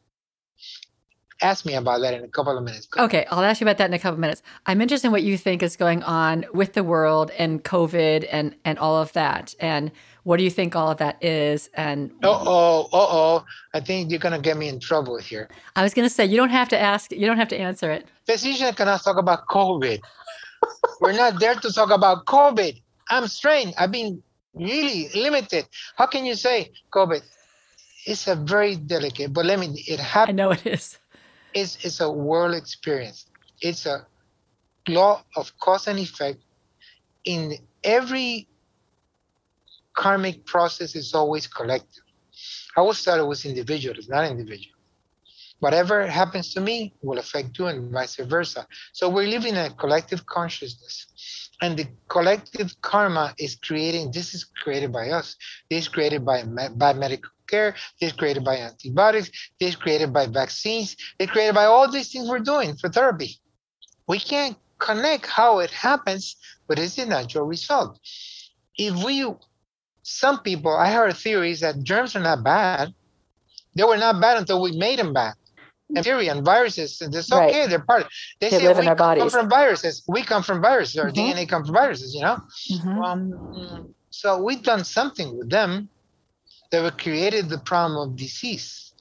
ask 1.42 1.66
me 1.66 1.74
about 1.74 2.02
that 2.02 2.14
in 2.14 2.24
a 2.24 2.28
couple 2.28 2.58
of 2.58 2.64
minutes. 2.64 2.88
Okay, 2.98 3.26
I'll 3.32 3.44
ask 3.44 3.60
you 3.60 3.66
about 3.66 3.78
that 3.80 3.90
in 3.90 3.94
a 3.94 4.00
couple 4.00 4.14
of 4.14 4.20
minutes. 4.20 4.42
I'm 4.66 4.82
interested 4.82 5.08
in 5.08 5.12
what 5.12 5.24
you 5.24 5.38
think 5.38 5.64
is 5.64 5.76
going 5.76 6.04
on 6.04 6.46
with 6.54 6.74
the 6.74 6.84
world 6.84 7.32
and 7.38 7.64
COVID 7.64 8.28
and 8.32 8.56
and 8.64 8.78
all 8.80 8.98
of 8.98 9.14
that. 9.14 9.56
And 9.60 9.92
what 10.24 10.38
do 10.38 10.44
you 10.44 10.52
think 10.52 10.76
all 10.76 10.92
of 10.92 10.98
that 10.98 11.24
is? 11.24 11.70
And 11.74 12.12
uh 12.24 12.30
oh, 12.32 12.84
uh 12.84 12.88
oh, 12.94 13.46
I 13.74 13.80
think 13.80 14.12
you're 14.12 14.20
gonna 14.20 14.40
get 14.40 14.58
me 14.58 14.70
in 14.70 14.80
trouble 14.80 15.18
here. 15.18 15.50
I 15.76 15.84
was 15.84 15.94
gonna 15.94 16.10
say 16.10 16.26
you 16.26 16.38
don't 16.38 16.50
have 16.50 16.70
to 16.70 16.80
ask. 16.80 17.12
You 17.12 17.26
don't 17.26 17.38
have 17.38 17.50
to 17.50 17.60
answer 17.60 17.92
it. 17.92 18.08
Physicians 18.26 18.76
cannot 18.76 19.04
talk 19.04 19.18
about 19.18 19.48
COVID. 19.48 20.00
We're 21.02 21.14
not 21.14 21.40
there 21.40 21.56
to 21.56 21.72
talk 21.74 21.90
about 21.90 22.26
COVID. 22.26 22.81
I'm 23.12 23.28
strained. 23.28 23.76
I've 23.78 23.92
been 23.92 24.24
really 24.56 25.10
limited. 25.14 25.68
How 25.96 26.08
can 26.08 26.26
you 26.26 26.34
say 26.34 26.72
COVID? 26.92 27.22
It's 28.08 28.28
a 28.28 28.36
very 28.36 28.76
delicate, 28.76 29.32
but 29.32 29.46
let 29.46 29.60
me. 29.60 29.84
It 29.88 30.00
happens. 30.00 30.34
I 30.34 30.44
know 30.44 30.52
it 30.52 30.66
is 30.66 30.98
it's, 31.54 31.84
it's 31.84 32.00
a 32.00 32.10
world 32.10 32.56
experience. 32.56 33.26
It's 33.62 33.86
a 33.86 34.06
law 34.88 35.24
of 35.36 35.58
cause 35.60 35.88
and 35.88 36.00
effect. 36.00 36.40
In 37.26 37.54
every 37.84 38.48
karmic 39.94 40.46
process 40.46 40.96
is 40.96 41.14
always 41.14 41.48
collective. 41.48 42.04
I 42.76 42.82
always 42.82 43.04
thought 43.04 43.20
it 43.20 43.28
was 43.28 43.46
individual, 43.46 43.98
it's 43.98 44.10
not 44.10 44.30
individual. 44.30 44.78
Whatever 45.60 46.08
happens 46.08 46.54
to 46.56 46.62
me 46.62 46.94
will 47.04 47.20
affect 47.20 47.60
you 47.60 47.68
and 47.68 47.92
vice 47.92 48.16
versa. 48.16 48.66
So 48.94 49.10
we're 49.10 49.28
living 49.28 49.56
in 49.56 49.66
a 49.66 49.70
collective 49.70 50.26
consciousness. 50.26 51.08
And 51.62 51.78
the 51.78 51.88
collective 52.08 52.74
karma 52.82 53.36
is 53.38 53.56
creating, 53.56 54.12
this 54.12 54.34
is 54.34 54.44
created 54.44 54.92
by 54.92 55.10
us. 55.12 55.36
This 55.70 55.84
is 55.84 55.88
created 55.88 56.26
by 56.26 56.44
by 56.44 56.94
medical 56.94 57.30
care. 57.48 57.76
This 58.00 58.12
is 58.12 58.18
created 58.18 58.44
by 58.44 58.58
antibiotics. 58.58 59.30
This 59.60 59.70
is 59.70 59.76
created 59.76 60.12
by 60.12 60.26
vaccines. 60.26 60.98
It's 61.20 61.32
created 61.32 61.54
by 61.54 61.66
all 61.66 61.90
these 61.90 62.12
things 62.12 62.28
we're 62.28 62.40
doing 62.40 62.76
for 62.78 62.90
therapy. 62.90 63.40
We 64.08 64.18
can't 64.20 64.58
connect 64.80 65.28
how 65.28 65.60
it 65.60 65.70
happens, 65.70 66.36
but 66.68 66.80
it's 66.80 66.96
the 66.96 67.06
natural 67.06 67.46
result. 67.46 68.00
If 68.78 69.04
we, 69.04 69.26
some 70.02 70.40
people, 70.40 70.76
I 70.76 70.92
heard 70.92 71.16
theories 71.16 71.60
that 71.60 71.84
germs 71.84 72.16
are 72.16 72.22
not 72.24 72.44
bad. 72.44 72.94
They 73.76 73.84
were 73.84 73.98
not 73.98 74.20
bad 74.20 74.38
until 74.38 74.62
we 74.62 74.72
made 74.78 74.98
them 74.98 75.14
bad. 75.14 75.36
Bacteria 75.94 76.32
and 76.32 76.46
viruses, 76.46 77.02
and 77.02 77.14
it's 77.14 77.32
okay. 77.32 77.62
Right. 77.62 77.70
They're 77.70 77.80
part. 77.80 78.04
Of, 78.04 78.10
they, 78.40 78.50
they 78.50 78.60
say 78.60 78.68
live 78.68 78.78
we 78.78 78.84
in 78.84 78.90
our 78.90 78.96
come 78.96 79.18
bodies. 79.18 79.32
from 79.32 79.50
viruses. 79.50 80.04
We 80.08 80.24
come 80.24 80.44
from 80.44 80.62
viruses. 80.62 80.98
Our 80.98 81.12
mm-hmm. 81.12 81.40
DNA 81.40 81.50
comes 81.50 81.68
from 81.68 81.76
viruses. 81.76 82.14
You 82.16 82.22
know. 82.22 82.38
Mm-hmm. 82.72 83.00
Um, 83.02 83.96
so 84.10 84.42
we've 84.42 84.64
done 84.64 84.84
something 84.84 85.38
with 85.38 85.50
them 85.50 85.90
that 86.72 86.82
were 86.84 86.92
created 86.92 87.50
the 87.50 87.58
problem 87.60 88.10
of 88.10 88.16
disease. 88.16 88.94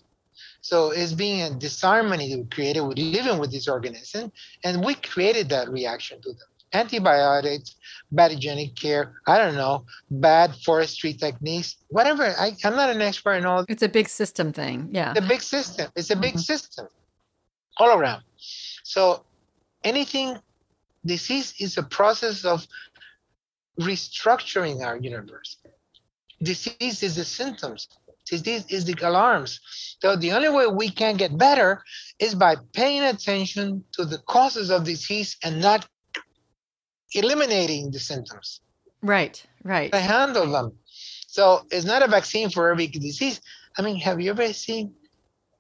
So 0.63 0.91
it's 0.91 1.13
being 1.13 1.43
a 1.43 1.55
disharmony 1.55 2.31
that 2.31 2.39
we 2.39 2.45
created 2.45 2.83
with 2.83 2.99
living 2.99 3.39
with 3.39 3.51
this 3.51 3.67
organism, 3.67 4.31
and 4.63 4.85
we 4.85 4.95
created 4.95 5.49
that 5.49 5.69
reaction 5.69 6.21
to 6.21 6.29
them. 6.29 6.50
Antibiotics, 6.73 7.77
bad 8.13 8.33
hygienic 8.33 8.77
care, 8.77 9.15
I 9.27 9.39
don't 9.39 9.57
know, 9.57 9.85
bad 10.11 10.55
forestry 10.65 11.13
techniques, 11.13 11.77
whatever. 11.89 12.25
I, 12.39 12.53
am 12.65 12.77
not 12.77 12.91
an 12.91 13.03
expert 13.03 13.35
in 13.35 13.45
all. 13.45 13.65
It's 13.69 13.83
a 13.83 13.89
big 13.89 14.09
system 14.09 14.53
thing. 14.53 14.89
Yeah. 14.93 15.13
The 15.13 15.23
big 15.23 15.43
system. 15.43 15.91
It's 15.97 16.11
a 16.11 16.17
big 16.17 16.35
mm-hmm. 16.35 16.41
system 16.41 16.87
all 17.79 17.99
around. 17.99 18.23
So 18.85 19.25
anything, 19.83 20.39
disease 21.05 21.55
is 21.59 21.77
a 21.79 21.83
process 21.83 22.45
of 22.45 22.67
restructuring 23.81 24.83
our 24.83 24.97
universe 24.97 25.57
disease 26.43 27.03
is 27.03 27.17
the 27.17 27.25
symptoms 27.25 27.89
disease 28.27 28.65
is 28.69 28.85
the 28.85 28.95
alarms 29.03 29.61
so 30.01 30.17
the 30.17 30.33
only 30.33 30.49
way 30.49 30.67
we 30.67 30.89
can 30.89 31.17
get 31.17 31.37
better 31.37 31.83
is 32.19 32.35
by 32.35 32.57
paying 32.73 33.03
attention 33.03 33.83
to 33.93 34.05
the 34.05 34.19
causes 34.19 34.71
of 34.71 34.85
disease 34.85 35.37
and 35.43 35.61
not 35.61 35.87
eliminating 37.15 37.91
the 37.91 37.99
symptoms. 37.99 38.61
Right 39.03 39.45
right. 39.65 39.93
To 39.93 39.99
handle 40.01 40.51
them. 40.51 40.73
So 41.27 41.65
it's 41.71 41.85
not 41.85 42.03
a 42.03 42.09
vaccine 42.09 42.51
for 42.51 42.71
every 42.71 42.87
disease. 42.87 43.41
I 43.79 43.83
mean 43.83 43.97
have 44.01 44.21
you 44.21 44.31
ever 44.31 44.53
seen 44.53 44.95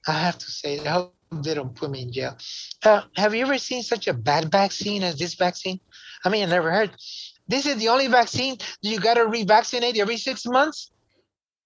i 0.08 0.12
have 0.12 0.38
to 0.38 0.50
say 0.50 0.80
i 0.80 0.88
hope 0.88 1.14
they 1.30 1.54
don't 1.54 1.74
put 1.74 1.90
me 1.90 2.02
in 2.02 2.12
jail. 2.12 2.36
Uh, 2.82 3.02
have 3.16 3.34
you 3.34 3.42
ever 3.42 3.58
seen 3.58 3.82
such 3.82 4.08
a 4.08 4.14
bad 4.14 4.50
vaccine 4.50 5.02
as 5.04 5.16
this 5.16 5.34
vaccine? 5.34 5.78
I 6.24 6.28
mean 6.28 6.42
i 6.42 6.50
never 6.50 6.70
heard. 6.72 6.90
This 7.46 7.66
is 7.66 7.76
the 7.76 7.88
only 7.88 8.08
vaccine 8.08 8.58
you 8.82 9.00
got 9.00 9.14
to 9.14 9.26
revaccinate 9.26 9.96
every 9.98 10.16
six 10.16 10.46
months. 10.46 10.90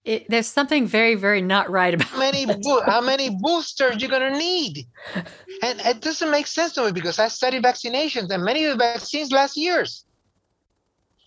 It, 0.04 0.28
there's 0.28 0.46
something 0.48 0.86
very, 0.86 1.14
very 1.14 1.40
not 1.40 1.70
right 1.70 1.94
about 1.94 2.08
how 2.08 2.18
many 2.18 2.44
bo- 2.46 2.82
how 2.84 3.00
many 3.00 3.30
boosters 3.30 4.00
you're 4.00 4.10
gonna 4.10 4.36
need, 4.36 4.86
and 5.62 5.80
it 5.80 6.00
doesn't 6.00 6.30
make 6.30 6.46
sense 6.46 6.74
to 6.74 6.84
me 6.84 6.92
because 6.92 7.18
I 7.18 7.28
study 7.28 7.58
vaccinations, 7.58 8.30
and 8.30 8.44
many 8.44 8.64
of 8.64 8.72
the 8.72 8.84
vaccines 8.84 9.32
last 9.32 9.56
years 9.56 10.04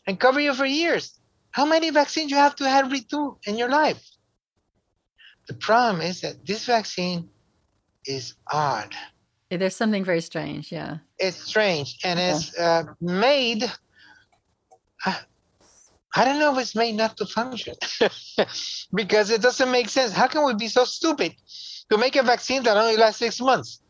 and 0.05 0.19
cover 0.19 0.39
you 0.39 0.53
for 0.53 0.65
years. 0.65 1.19
How 1.51 1.65
many 1.65 1.89
vaccines 1.89 2.29
you 2.29 2.37
have 2.37 2.55
to 2.57 2.69
have 2.69 2.87
redo 2.87 3.37
in 3.47 3.57
your 3.57 3.69
life? 3.69 4.03
The 5.47 5.55
problem 5.55 6.01
is 6.01 6.21
that 6.21 6.45
this 6.45 6.65
vaccine 6.65 7.29
is 8.05 8.35
odd. 8.51 8.93
There's 9.49 9.75
something 9.75 10.03
very 10.03 10.21
strange, 10.21 10.71
yeah. 10.71 10.97
It's 11.17 11.37
strange, 11.37 11.97
and 12.03 12.19
yeah. 12.19 12.35
it's 12.35 12.59
uh, 12.59 12.83
made 13.01 13.63
I, 15.05 15.17
I 16.17 16.25
don't 16.25 16.39
know 16.39 16.51
if 16.51 16.59
it's 16.59 16.75
made 16.75 16.95
not 16.95 17.15
to 17.17 17.27
function 17.27 17.75
because 18.93 19.29
it 19.29 19.39
doesn't 19.39 19.69
make 19.69 19.87
sense. 19.87 20.11
How 20.13 20.25
can 20.25 20.43
we 20.43 20.55
be 20.55 20.67
so 20.67 20.83
stupid 20.83 21.35
to 21.91 21.97
make 21.97 22.15
a 22.15 22.23
vaccine 22.23 22.63
that 22.63 22.75
only 22.75 22.97
lasts 22.97 23.19
six 23.19 23.39
months? 23.39 23.81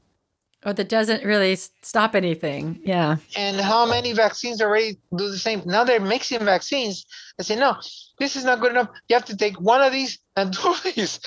Or 0.66 0.74
that 0.74 0.90
doesn't 0.90 1.24
really 1.24 1.56
stop 1.56 2.16
anything. 2.16 2.82
Yeah. 2.84 3.16
And 3.38 3.56
how 3.62 3.86
many 3.86 4.12
vaccines 4.12 4.62
already 4.62 4.98
do 5.16 5.30
the 5.30 5.38
same? 5.38 5.62
Now 5.66 5.86
they're 5.86 6.02
mixing 6.02 6.44
vaccines. 6.44 7.06
I 7.40 7.44
say, 7.44 7.56
no, 7.56 7.78
this 8.20 8.36
is 8.36 8.44
not 8.44 8.60
good 8.60 8.72
enough. 8.72 8.90
You 9.08 9.16
have 9.16 9.26
to 9.26 9.38
take 9.38 9.62
one 9.62 9.82
of 9.82 9.94
these 9.94 10.20
and 10.36 10.54
two 10.54 10.68
of 10.68 10.84
these. 10.84 11.22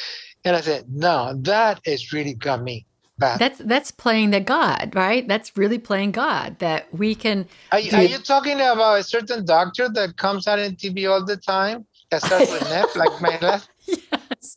And 0.44 0.54
I 0.54 0.60
said, 0.60 0.84
no, 0.90 1.34
that 1.44 1.80
has 1.86 2.12
really 2.12 2.34
got 2.34 2.62
me 2.62 2.86
that's 3.20 3.58
that's 3.58 3.90
playing 3.90 4.30
the 4.30 4.40
God, 4.40 4.92
right? 4.94 5.26
That's 5.26 5.56
really 5.56 5.78
playing 5.78 6.12
God. 6.12 6.58
That 6.58 6.92
we 6.94 7.14
can. 7.14 7.46
Are, 7.72 7.78
you, 7.78 7.92
are 7.96 8.02
you 8.02 8.18
talking 8.18 8.54
about 8.54 9.00
a 9.00 9.02
certain 9.02 9.44
doctor 9.44 9.88
that 9.90 10.16
comes 10.16 10.46
out 10.46 10.58
on 10.58 10.72
TV 10.72 11.10
all 11.10 11.24
the 11.24 11.36
time 11.36 11.86
that 12.10 12.22
starts 12.22 12.50
with 12.50 12.62
Neff, 12.62 12.96
like 12.96 13.20
my 13.20 13.38
left? 13.40 13.68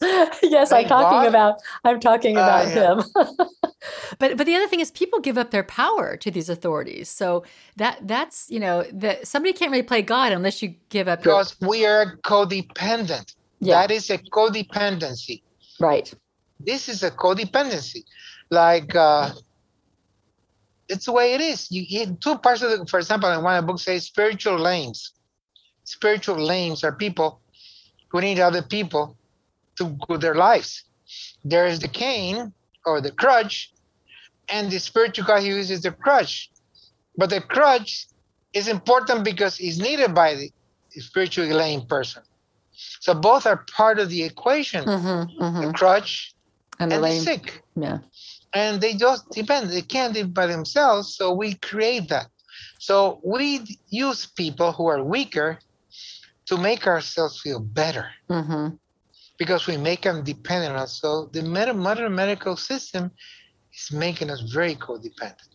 Yes, 0.01 0.39
yes, 0.43 0.72
I'm 0.72 0.86
talking 0.86 1.24
God? 1.24 1.28
about. 1.28 1.55
I'm 1.84 1.99
talking 1.99 2.36
about 2.36 2.68
uh, 2.68 2.70
yeah. 2.70 2.93
him. 2.93 3.03
but 4.20 4.38
but 4.38 4.45
the 4.45 4.55
other 4.55 4.68
thing 4.68 4.80
is, 4.80 4.91
people 4.91 5.20
give 5.20 5.38
up 5.38 5.51
their 5.51 5.64
power 5.64 6.16
to 6.18 6.32
these 6.32 6.47
authorities. 6.47 7.09
So 7.09 7.43
that 7.76 7.99
that's 8.07 8.49
you 8.49 8.59
know 8.59 8.86
that 8.93 9.28
somebody 9.28 9.51
can't 9.51 9.72
really 9.72 9.84
play 9.84 10.01
God 10.01 10.32
unless 10.32 10.61
you 10.61 10.76
give 10.88 11.07
up. 11.07 11.20
Because 11.20 11.55
your... 11.59 11.70
we 11.70 11.86
are 11.86 12.18
codependent. 12.24 13.36
Yeah. 13.59 13.82
That 13.82 13.91
is 13.91 14.09
a 14.09 14.20
codependency. 14.20 15.41
Right. 15.80 16.14
This 16.59 16.88
is 16.88 17.03
a 17.03 17.11
codependency 17.11 18.05
like 18.53 18.95
uh, 18.95 19.31
it's 20.89 21.05
the 21.05 21.11
way 21.11 21.33
it 21.33 21.41
is. 21.41 21.71
You 21.71 21.85
get 21.87 22.21
two 22.21 22.37
parts 22.37 22.61
of 22.61 22.71
the, 22.71 22.85
for 22.85 22.99
example, 22.99 23.29
in 23.31 23.43
one 23.43 23.57
of 23.57 23.63
the 23.63 23.67
books 23.67 23.83
says 23.83 24.05
spiritual 24.05 24.57
lames. 24.57 25.11
Spiritual 25.85 26.37
lames 26.37 26.83
are 26.83 26.93
people 26.93 27.41
who 28.09 28.21
need 28.21 28.39
other 28.39 28.61
people 28.61 29.17
to 29.77 29.97
go 30.07 30.17
their 30.17 30.35
lives. 30.35 30.83
There 31.43 31.65
is 31.67 31.79
the 31.79 31.87
cane 31.87 32.53
or 32.85 33.01
the 33.01 33.11
crutch, 33.11 33.73
and 34.49 34.69
the 34.71 34.79
spiritual 34.79 35.25
guy 35.25 35.41
who 35.41 35.47
uses 35.47 35.81
the 35.81 35.91
crutch. 35.91 36.51
But 37.17 37.29
the 37.29 37.41
crutch 37.41 38.07
is 38.53 38.67
important 38.67 39.23
because 39.23 39.59
it's 39.59 39.79
needed 39.79 40.13
by 40.13 40.35
the 40.35 40.51
spiritually 41.01 41.53
lame 41.53 41.85
person. 41.87 42.23
So 42.99 43.13
both 43.13 43.45
are 43.45 43.65
part 43.75 43.99
of 43.99 44.09
the 44.09 44.23
equation. 44.23 44.85
Mm-hmm, 44.85 45.43
mm-hmm. 45.43 45.61
The 45.61 45.73
crutch 45.73 46.33
And 46.79 46.91
the 46.91 46.95
and 46.95 47.03
the 47.05 47.09
lame. 47.09 47.21
sick. 47.21 47.63
Yeah. 47.75 47.99
And 48.53 48.81
they 48.81 48.93
just 48.93 49.29
depend 49.31 49.69
they 49.69 49.81
can't 49.81 50.13
live 50.13 50.33
by 50.33 50.45
themselves 50.47 51.15
so 51.15 51.33
we 51.33 51.53
create 51.55 52.07
that 52.09 52.27
so 52.79 53.19
we 53.23 53.59
use 53.89 54.25
people 54.25 54.71
who 54.73 54.87
are 54.87 55.03
weaker 55.03 55.59
to 56.47 56.57
make 56.57 56.87
ourselves 56.87 57.39
feel 57.41 57.59
better 57.59 58.07
Mm-hmm. 58.29 58.75
because 59.37 59.67
we 59.67 59.77
make 59.77 60.01
them 60.03 60.23
dependent 60.23 60.73
on 60.75 60.79
us 60.81 60.99
so 61.01 61.29
the 61.33 61.41
modern 61.43 62.15
medical 62.15 62.55
system 62.55 63.11
is 63.73 63.91
making 63.97 64.29
us 64.29 64.41
very 64.53 64.75
codependent 64.75 65.51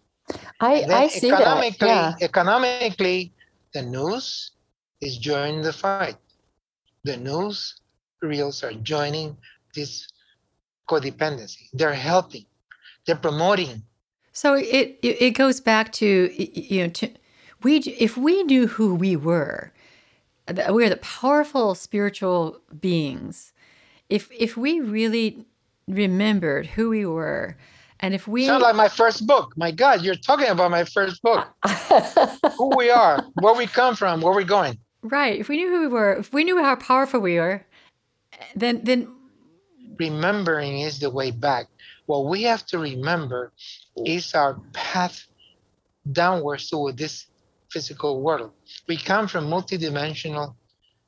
I, 0.60 0.84
I 0.90 1.08
see 1.08 1.34
that. 1.34 1.66
economically 1.66 1.80
Yeah. 1.80 2.18
economically 2.20 3.34
the 3.74 3.82
news 3.82 4.52
is 5.00 5.18
joining 5.18 5.62
the 5.62 5.72
fight 5.72 6.06
the 7.04 7.16
news 7.16 7.80
reels 8.22 8.62
are 8.62 8.72
joining 8.72 9.36
this 9.74 10.06
codependency 10.88 11.68
they're 11.72 11.94
helping 12.12 12.47
they're 13.08 13.16
promoting 13.16 13.82
So 14.32 14.54
it, 14.54 15.00
it 15.02 15.32
goes 15.32 15.60
back 15.60 15.92
to 15.94 16.30
you 16.38 16.84
know 16.84 16.90
to 16.90 17.10
we 17.62 17.78
if 17.78 18.16
we 18.16 18.44
knew 18.44 18.68
who 18.68 18.94
we 18.94 19.16
were, 19.16 19.72
we're 20.68 20.88
the 20.88 20.96
powerful 20.98 21.74
spiritual 21.74 22.60
beings. 22.80 23.52
If 24.08 24.30
if 24.32 24.56
we 24.56 24.80
really 24.80 25.44
remembered 25.88 26.66
who 26.66 26.90
we 26.90 27.04
were, 27.04 27.56
and 28.00 28.14
if 28.14 28.28
we 28.28 28.46
Sound 28.46 28.62
like 28.62 28.76
my 28.76 28.88
first 28.88 29.26
book. 29.26 29.54
My 29.56 29.72
God, 29.72 30.02
you're 30.02 30.14
talking 30.14 30.48
about 30.48 30.70
my 30.70 30.84
first 30.84 31.20
book. 31.22 31.48
Who 32.58 32.76
we 32.76 32.90
are, 32.90 33.24
where 33.40 33.54
we 33.54 33.66
come 33.66 33.96
from, 33.96 34.20
where 34.20 34.32
we're 34.32 34.44
going. 34.44 34.78
right, 35.02 35.38
if 35.38 35.48
we 35.48 35.56
knew 35.56 35.68
who 35.68 35.80
we 35.80 35.88
were, 35.88 36.14
if 36.14 36.32
we 36.32 36.44
knew 36.44 36.62
how 36.62 36.76
powerful 36.76 37.20
we 37.20 37.38
were, 37.38 37.66
then 38.54 38.84
then 38.84 39.08
Remembering 39.98 40.80
is 40.80 41.00
the 41.00 41.10
way 41.10 41.32
back. 41.32 41.66
What 42.08 42.24
we 42.24 42.44
have 42.44 42.64
to 42.68 42.78
remember 42.78 43.52
is 44.06 44.32
our 44.32 44.58
path 44.72 45.26
downwards 46.10 46.70
toward 46.70 46.96
this 46.96 47.26
physical 47.70 48.22
world. 48.22 48.52
We 48.88 48.96
come 48.96 49.28
from 49.28 49.44
multidimensional 49.44 50.54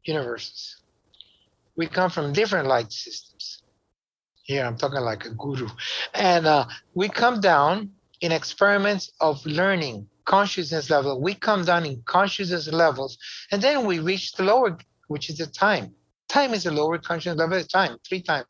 universes. 0.05 0.83
We 1.75 1.87
come 1.87 2.11
from 2.11 2.35
different 2.35 2.69
light 2.69 2.93
systems. 2.93 3.63
Here 4.43 4.63
I'm 4.63 4.77
talking 4.77 5.01
like 5.01 5.25
a 5.25 5.31
guru. 5.31 5.69
And 6.13 6.47
uh, 6.47 6.67
we 6.93 7.09
come 7.09 7.41
down 7.41 7.93
in 8.21 8.31
experiments 8.31 9.11
of 9.23 9.45
learning 9.47 10.07
consciousness 10.27 10.91
level. 10.91 11.19
We 11.19 11.33
come 11.33 11.65
down 11.65 11.87
in 11.87 12.03
consciousness 12.05 12.69
levels, 12.69 13.17
and 13.51 13.63
then 13.63 13.87
we 13.87 14.01
reach 14.01 14.33
the 14.33 14.43
lower, 14.43 14.77
which 15.09 15.31
is 15.31 15.39
the 15.39 15.47
time. 15.47 15.95
Time 16.29 16.53
is 16.53 16.67
a 16.67 16.71
lower 16.71 16.99
consciousness 16.99 17.39
level 17.39 17.65
time, 17.65 17.97
three 18.07 18.21
times 18.21 18.47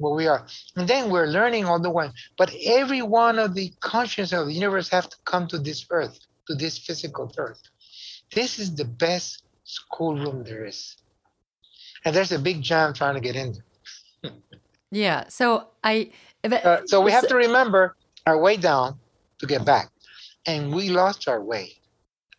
where 0.00 0.14
we 0.14 0.26
are. 0.26 0.46
And 0.76 0.88
then 0.88 1.10
we're 1.10 1.26
learning 1.26 1.66
all 1.66 1.78
the 1.78 1.90
way. 1.90 2.10
But 2.38 2.54
every 2.64 3.02
one 3.02 3.38
of 3.38 3.54
the 3.54 3.72
consciousness 3.80 4.32
of 4.40 4.46
the 4.46 4.54
universe 4.54 4.88
have 4.88 5.08
to 5.10 5.16
come 5.24 5.46
to 5.48 5.58
this 5.58 5.86
earth, 5.90 6.18
to 6.48 6.54
this 6.54 6.78
physical 6.78 7.32
earth. 7.36 7.60
This 8.34 8.58
is 8.58 8.74
the 8.74 8.86
best 8.86 9.44
schoolroom 9.64 10.42
there 10.42 10.64
is. 10.64 10.96
And 12.04 12.16
there's 12.16 12.32
a 12.32 12.38
big 12.38 12.62
jam 12.62 12.94
trying 12.94 13.14
to 13.14 13.20
get 13.20 13.36
in 13.36 13.52
there. 14.22 14.32
yeah. 14.90 15.28
So 15.28 15.68
I 15.84 16.10
but- 16.42 16.64
Uh, 16.64 16.86
so 16.86 17.00
we 17.02 17.12
have 17.12 17.28
to 17.28 17.36
remember 17.36 17.94
our 18.26 18.38
way 18.40 18.56
down 18.56 18.98
to 19.38 19.46
get 19.46 19.64
back. 19.66 19.90
And 20.46 20.74
we 20.74 20.88
lost 20.88 21.28
our 21.28 21.42
way. 21.42 21.76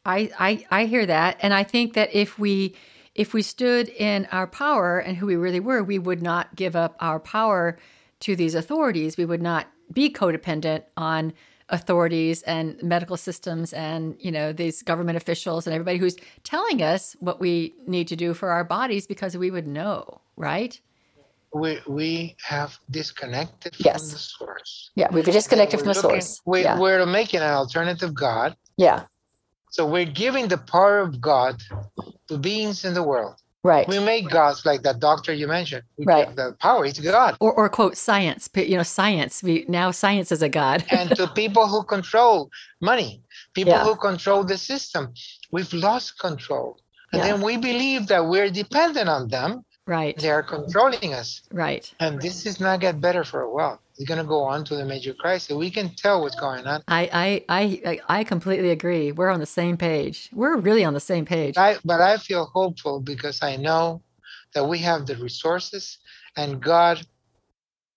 I, 0.03 0.31
I 0.39 0.65
I 0.71 0.85
hear 0.85 1.05
that, 1.05 1.37
and 1.43 1.53
I 1.53 1.63
think 1.63 1.93
that 1.93 2.09
if 2.15 2.39
we 2.39 2.73
if 3.15 3.33
we 3.33 3.41
stood 3.41 3.89
in 3.89 4.27
our 4.31 4.47
power 4.47 4.99
and 4.99 5.17
who 5.17 5.25
we 5.25 5.35
really 5.35 5.59
were, 5.59 5.83
we 5.83 5.99
would 5.99 6.21
not 6.21 6.55
give 6.55 6.75
up 6.75 6.95
our 6.99 7.19
power 7.19 7.77
to 8.21 8.35
these 8.35 8.55
authorities. 8.55 9.17
We 9.17 9.25
would 9.25 9.41
not 9.41 9.67
be 9.91 10.09
codependent 10.09 10.83
on 10.95 11.33
authorities 11.69 12.41
and 12.43 12.81
medical 12.83 13.15
systems 13.15 13.71
and 13.71 14.17
you 14.19 14.29
know 14.29 14.51
these 14.51 14.83
government 14.83 15.15
officials 15.15 15.65
and 15.65 15.73
everybody 15.73 15.97
who's 15.97 16.17
telling 16.43 16.81
us 16.81 17.15
what 17.21 17.39
we 17.39 17.73
need 17.87 18.09
to 18.09 18.15
do 18.17 18.33
for 18.33 18.49
our 18.51 18.65
bodies 18.65 19.07
because 19.07 19.37
we 19.37 19.49
would 19.49 19.65
know, 19.67 20.19
right? 20.35 20.79
We, 21.53 21.79
we 21.87 22.35
have 22.43 22.77
disconnected 22.89 23.75
from 23.75 23.83
Yes. 23.85 24.11
the 24.11 24.17
source. 24.19 24.91
Yeah, 24.95 25.07
we've 25.11 25.23
disconnected 25.25 25.79
from 25.79 25.87
the 25.87 25.93
looking- 25.93 26.09
source. 26.21 26.41
We, 26.45 26.63
yeah. 26.63 26.77
We're 26.79 27.05
making 27.05 27.39
an 27.41 27.51
alternative 27.53 28.13
God. 28.13 28.55
yeah, 28.77 29.03
So 29.71 29.85
we're 29.85 30.05
giving 30.05 30.47
the 30.49 30.57
power 30.57 30.99
of 30.99 31.19
God 31.19 31.61
to 32.27 32.37
beings 32.37 32.85
in 32.85 32.93
the 32.93 33.03
world. 33.03 33.35
right. 33.63 33.87
We 33.87 33.99
make 33.99 34.27
gods 34.29 34.65
like 34.65 34.81
that 34.83 34.99
doctor 34.99 35.31
you 35.33 35.47
mentioned. 35.47 35.83
We 35.97 36.05
Right. 36.05 36.35
The 36.35 36.47
power 36.59 36.83
is 36.85 36.99
God. 36.99 37.31
Or 37.39 37.51
or 37.59 37.69
quote 37.69 37.95
science, 37.95 38.49
you 38.71 38.75
know 38.77 38.83
science. 39.01 39.33
We 39.47 39.53
now 39.79 39.91
science 39.91 40.29
is 40.35 40.41
a 40.41 40.49
god. 40.49 40.83
and 40.99 41.07
to 41.19 41.27
people 41.43 41.65
who 41.71 41.81
control 41.95 42.49
money, 42.91 43.11
people 43.53 43.73
Yeah. 43.73 43.83
who 43.87 43.95
control 44.09 44.41
the 44.43 44.57
system, 44.71 45.03
we've 45.55 45.73
lost 45.87 46.07
control. 46.27 46.69
And 47.13 47.19
Yeah. 47.19 47.27
then 47.27 47.37
we 47.47 47.53
believe 47.69 48.01
that 48.11 48.23
we're 48.31 48.51
dependent 48.63 49.07
on 49.17 49.23
them. 49.35 49.51
right, 49.97 50.15
They 50.23 50.31
are 50.37 50.43
controlling 50.55 51.11
us. 51.21 51.29
right. 51.65 51.83
And 52.03 52.11
this 52.25 52.37
is 52.49 52.55
not 52.65 52.75
get 52.85 52.95
better 53.07 53.23
for 53.31 53.39
a 53.47 53.51
while. 53.57 53.77
It's 54.01 54.07
going 54.07 54.17
to 54.17 54.27
go 54.27 54.41
on 54.41 54.65
to 54.65 54.75
the 54.75 54.83
major 54.83 55.13
crisis. 55.13 55.55
We 55.55 55.69
can 55.69 55.93
tell 55.93 56.21
what's 56.21 56.35
going 56.35 56.65
on. 56.65 56.81
I, 56.87 57.43
I 57.47 57.79
I 57.87 57.99
I 58.09 58.23
completely 58.23 58.71
agree. 58.71 59.11
We're 59.11 59.29
on 59.29 59.39
the 59.39 59.45
same 59.45 59.77
page. 59.77 60.27
We're 60.33 60.57
really 60.57 60.83
on 60.83 60.95
the 60.95 60.99
same 60.99 61.23
page. 61.23 61.55
I, 61.55 61.77
but 61.85 62.01
I 62.01 62.17
feel 62.17 62.45
hopeful 62.45 62.99
because 62.99 63.43
I 63.43 63.57
know 63.57 64.01
that 64.55 64.65
we 64.65 64.79
have 64.79 65.05
the 65.05 65.17
resources 65.17 65.99
and 66.35 66.59
God, 66.59 67.05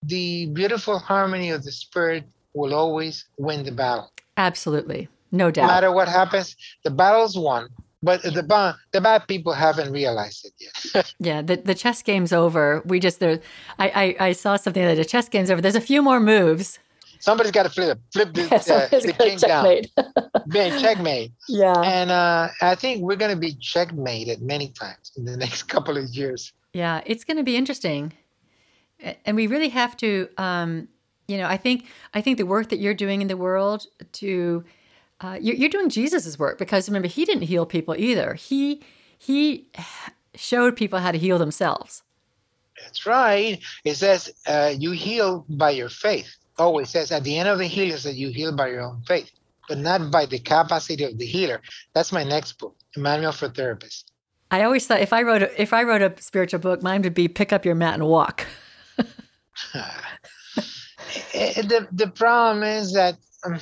the 0.02 0.44
beautiful 0.52 0.98
harmony 0.98 1.48
of 1.48 1.64
the 1.64 1.72
spirit 1.72 2.24
will 2.52 2.74
always 2.74 3.24
win 3.38 3.64
the 3.64 3.72
battle. 3.72 4.12
Absolutely, 4.36 5.09
no 5.32 5.50
doubt. 5.50 5.68
No 5.68 5.72
matter 5.72 5.90
what 5.92 6.09
happens, 6.09 6.55
the 6.84 6.90
battle's 6.90 7.38
won. 7.38 7.70
But 8.05 8.22
the 8.22 8.42
bad, 8.42 8.74
the 8.92 9.00
bad 9.00 9.26
people 9.26 9.52
haven't 9.55 9.90
realized 9.90 10.46
it 10.46 10.52
yet. 10.61 11.14
Yeah, 11.18 11.42
the, 11.42 11.57
the 11.57 11.74
chess 11.74 12.02
game's 12.02 12.32
over. 12.32 12.82
We 12.84 13.00
just 13.00 13.18
there. 13.18 13.40
I, 13.78 14.16
I 14.20 14.26
I 14.28 14.32
saw 14.32 14.57
something 14.57 14.84
that 14.84 14.96
the 14.96 15.05
chess 15.05 15.28
game's 15.28 15.50
over. 15.50 15.61
There's 15.62 15.74
a 15.74 15.80
few 15.80 16.02
more 16.02 16.20
moves. 16.20 16.78
Somebody's 17.20 17.52
got 17.52 17.62
to 17.62 17.70
flip 17.70 17.98
flip 18.12 18.34
the, 18.34 18.44
uh, 18.55 18.88
the 18.88 19.12
king 19.12 19.38
down. 19.38 19.64
checkmate. 19.64 20.80
Checkmate. 20.82 21.32
yeah. 21.48 21.80
And 21.80 22.11
uh, 22.11 22.48
I 22.61 22.74
think 22.74 23.02
we're 23.02 23.16
going 23.16 23.30
to 23.30 23.40
be 23.40 23.55
checkmated 23.55 24.42
many 24.42 24.68
times 24.68 25.12
in 25.16 25.24
the 25.24 25.36
next 25.36 25.62
couple 25.64 25.96
of 25.96 26.05
years. 26.11 26.52
Yeah, 26.74 27.00
it's 27.07 27.24
going 27.24 27.38
to 27.38 27.42
be 27.42 27.57
interesting, 27.57 28.12
and 29.24 29.36
we 29.36 29.46
really 29.46 29.70
have 29.70 29.96
to. 29.98 30.28
Um, 30.36 30.88
you 31.26 31.38
know, 31.38 31.46
I 31.46 31.57
think 31.57 31.86
I 32.12 32.20
think 32.20 32.36
the 32.36 32.46
work 32.46 32.68
that 32.68 32.78
you're 32.78 32.94
doing 32.94 33.22
in 33.22 33.28
the 33.28 33.36
world 33.38 33.86
to 34.20 34.64
uh, 35.20 35.38
you're, 35.40 35.56
you're 35.56 35.68
doing 35.68 35.88
Jesus's 35.88 36.38
work 36.38 36.58
because 36.58 36.88
remember 36.88 37.08
he 37.08 37.24
didn't 37.24 37.44
heal 37.44 37.66
people 37.66 37.94
either. 37.96 38.34
He 38.34 38.82
he 39.18 39.68
showed 40.34 40.76
people 40.76 40.98
how 40.98 41.12
to 41.12 41.18
heal 41.18 41.38
themselves. 41.38 42.02
That's 42.82 43.06
right. 43.06 43.58
It 43.84 43.94
says 43.94 44.32
uh, 44.46 44.74
you 44.76 44.90
heal 44.90 45.46
by 45.48 45.70
your 45.70 45.88
faith. 45.88 46.34
Oh, 46.58 46.78
it 46.78 46.88
says 46.88 47.10
at 47.12 47.24
the 47.24 47.38
end 47.38 47.48
of 47.48 47.58
the 47.58 47.66
healing 47.66 47.98
that 48.02 48.14
you 48.14 48.30
heal 48.30 48.54
by 48.54 48.68
your 48.68 48.82
own 48.82 49.02
faith, 49.06 49.30
but 49.68 49.78
not 49.78 50.10
by 50.10 50.26
the 50.26 50.38
capacity 50.38 51.04
of 51.04 51.18
the 51.18 51.26
healer. 51.26 51.60
That's 51.94 52.12
my 52.12 52.24
next 52.24 52.58
book, 52.58 52.76
a 52.96 53.00
manual 53.00 53.32
for 53.32 53.48
therapists. 53.48 54.04
I 54.50 54.62
always 54.62 54.86
thought 54.86 55.00
if 55.00 55.12
I 55.12 55.22
wrote 55.22 55.42
a, 55.42 55.60
if 55.60 55.72
I 55.72 55.82
wrote 55.82 56.02
a 56.02 56.20
spiritual 56.20 56.60
book, 56.60 56.82
mine 56.82 57.02
would 57.02 57.14
be 57.14 57.28
pick 57.28 57.52
up 57.52 57.64
your 57.64 57.74
mat 57.74 57.94
and 57.94 58.06
walk. 58.06 58.46
Eh, 61.32 61.62
the 61.62 61.86
the 61.92 62.08
problem 62.08 62.62
is 62.64 62.92
that 62.92 63.16
um, 63.44 63.60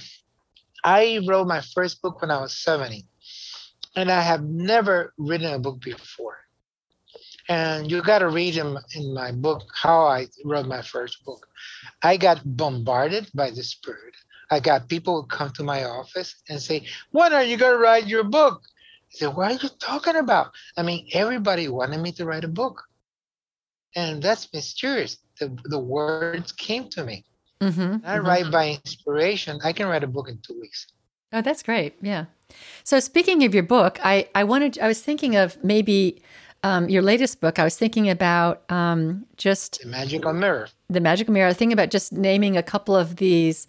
I 0.84 1.20
wrote 1.26 1.46
my 1.46 1.60
first 1.60 2.02
book 2.02 2.20
when 2.20 2.30
I 2.30 2.40
was 2.40 2.56
70, 2.56 3.06
and 3.96 4.10
I 4.10 4.20
have 4.20 4.42
never 4.44 5.14
written 5.18 5.52
a 5.52 5.58
book 5.58 5.80
before. 5.80 6.38
And 7.48 7.90
you 7.90 8.02
got 8.02 8.20
to 8.20 8.28
read 8.28 8.56
in, 8.56 8.78
in 8.94 9.14
my 9.14 9.32
book 9.32 9.62
how 9.74 10.06
I 10.06 10.26
wrote 10.44 10.66
my 10.66 10.82
first 10.82 11.24
book. 11.24 11.46
I 12.02 12.16
got 12.16 12.40
bombarded 12.44 13.30
by 13.34 13.50
the 13.50 13.62
spirit. 13.62 14.14
I 14.50 14.60
got 14.60 14.88
people 14.88 15.20
who 15.22 15.26
come 15.28 15.50
to 15.52 15.64
my 15.64 15.84
office 15.84 16.34
and 16.48 16.60
say, 16.62 16.86
"When 17.10 17.32
are 17.32 17.44
you 17.44 17.56
going 17.56 17.72
to 17.72 17.78
write 17.78 18.06
your 18.06 18.24
book?" 18.24 18.62
I 18.64 19.18
said, 19.18 19.36
"What 19.36 19.50
are 19.50 19.62
you 19.64 19.70
talking 19.80 20.16
about?" 20.16 20.52
I 20.76 20.82
mean, 20.82 21.08
everybody 21.12 21.68
wanted 21.68 22.00
me 22.00 22.12
to 22.12 22.24
write 22.26 22.44
a 22.44 22.48
book, 22.48 22.82
and 23.96 24.22
that's 24.22 24.52
mysterious. 24.52 25.18
The 25.40 25.56
the 25.64 25.78
words 25.78 26.52
came 26.52 26.88
to 26.90 27.04
me. 27.04 27.24
Mm-hmm. 27.62 27.96
I 28.04 28.18
write 28.18 28.50
by 28.50 28.70
inspiration. 28.84 29.58
I 29.62 29.72
can 29.72 29.86
write 29.86 30.02
a 30.04 30.06
book 30.08 30.28
in 30.28 30.38
two 30.38 30.58
weeks. 30.60 30.86
Oh, 31.32 31.40
that's 31.40 31.62
great. 31.62 31.94
Yeah. 32.02 32.26
So 32.84 33.00
speaking 33.00 33.44
of 33.44 33.54
your 33.54 33.62
book, 33.62 33.98
I, 34.04 34.28
I 34.34 34.44
wanted 34.44 34.78
I 34.78 34.88
was 34.88 35.00
thinking 35.00 35.36
of 35.36 35.62
maybe 35.64 36.22
um, 36.64 36.88
your 36.88 37.02
latest 37.02 37.40
book. 37.40 37.58
I 37.58 37.64
was 37.64 37.76
thinking 37.76 38.10
about 38.10 38.70
um, 38.70 39.26
just 39.36 39.80
The 39.82 39.88
magical 39.88 40.32
mirror. 40.32 40.68
the 40.90 41.00
magical 41.00 41.32
mirror. 41.32 41.46
I 41.46 41.50
was 41.50 41.56
thinking 41.56 41.72
about 41.72 41.90
just 41.90 42.12
naming 42.12 42.56
a 42.56 42.62
couple 42.62 42.94
of 42.96 43.16
these 43.16 43.66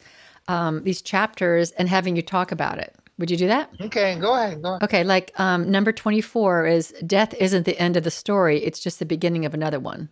um, 0.47 0.83
these 0.83 1.01
chapters 1.01 1.71
and 1.71 1.87
having 1.87 2.15
you 2.15 2.21
talk 2.21 2.51
about 2.51 2.77
it. 2.79 2.93
Would 3.19 3.29
you 3.31 3.37
do 3.37 3.47
that? 3.47 3.69
Okay, 3.79 4.17
go 4.19 4.33
ahead. 4.35 4.61
Go 4.61 4.69
ahead. 4.69 4.83
Okay, 4.83 5.03
like 5.03 5.31
um, 5.39 5.69
number 5.71 5.91
24 5.93 6.65
is 6.65 6.93
death 7.05 7.33
isn't 7.35 7.63
the 7.65 7.77
end 7.79 7.95
of 7.95 8.03
the 8.03 8.11
story, 8.11 8.57
it's 8.63 8.79
just 8.79 8.97
the 8.99 9.05
beginning 9.05 9.45
of 9.45 9.53
another 9.53 9.79
one. 9.79 10.09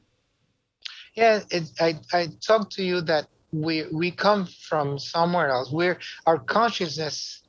Yeah, 1.16 1.42
it, 1.50 1.64
I, 1.82 2.00
I 2.14 2.28
talked 2.40 2.72
to 2.74 2.84
you 2.84 3.02
that 3.02 3.28
we 3.52 3.86
we 3.92 4.12
come 4.12 4.46
from 4.46 5.00
somewhere 5.00 5.50
else. 5.50 5.72
Where 5.72 6.00
our 6.26 6.40
consciousness 6.40 7.44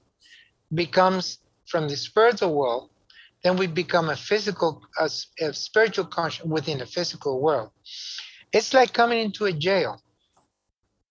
becomes 0.75 1.39
from 1.67 1.89
the 1.89 1.97
spiritual 1.97 2.55
world, 2.55 2.91
then 3.45 3.57
we 3.57 3.67
become 3.67 4.11
a 4.11 4.17
physical, 4.17 4.83
a, 4.99 5.11
a 5.41 5.53
spiritual 5.53 6.07
conscious 6.07 6.45
within 6.45 6.79
the 6.79 6.87
physical 6.87 7.41
world. 7.41 7.71
It's 8.53 8.75
like 8.75 8.93
coming 8.93 9.21
into 9.21 9.47
a 9.47 9.53
jail. 9.53 10.01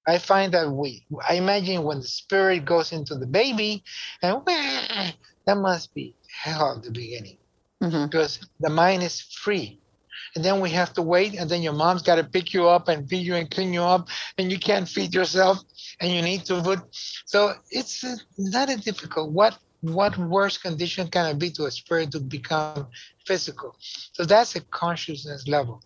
I 0.08 0.18
find 0.18 0.54
that 0.54 0.70
we, 0.72 1.06
I 1.28 1.36
imagine 1.36 1.84
when 1.84 2.00
the 2.00 2.08
spirit 2.08 2.66
goes 2.66 2.92
into 2.92 3.16
the 3.16 3.28
baby, 3.28 3.84
and 4.22 4.42
that 4.46 5.58
must 5.58 5.94
be 5.94 6.16
hell 6.44 6.76
at 6.78 6.84
the 6.84 6.92
beginning 6.92 7.38
Mm-hmm. 7.84 8.08
because 8.10 8.40
the 8.60 8.70
mind 8.70 9.04
is 9.04 9.22
free. 9.22 9.80
And 10.36 10.46
then 10.46 10.62
we 10.62 10.70
have 10.72 10.94
to 10.94 11.02
wait, 11.02 11.36
and 11.38 11.50
then 11.50 11.62
your 11.62 11.74
mom's 11.74 12.04
got 12.04 12.16
to 12.16 12.24
pick 12.24 12.54
you 12.54 12.68
up 12.68 12.88
and 12.88 13.08
feed 13.10 13.26
you 13.26 13.36
and 13.36 13.52
clean 13.52 13.74
you 13.74 13.84
up, 13.84 14.08
and 14.38 14.52
you 14.52 14.58
can't 14.60 14.88
feed 14.88 15.14
yourself, 15.14 15.60
and 16.00 16.12
you 16.12 16.22
need 16.22 16.46
to 16.46 16.64
food. 16.64 16.82
So 17.26 17.54
it's 17.70 18.04
uh, 18.04 18.16
not 18.38 18.70
a 18.70 18.78
difficult. 18.78 19.32
What 19.32 19.58
what 19.82 20.16
worse 20.18 20.58
condition 20.58 21.08
can 21.08 21.26
it 21.26 21.40
be 21.40 21.50
to 21.52 21.66
a 21.66 21.72
spirit 21.72 22.12
to 22.12 22.20
become 22.20 22.88
physical? 23.26 23.76
So 24.14 24.24
that's 24.26 24.56
a 24.56 24.62
consciousness 24.62 25.48
level, 25.48 25.82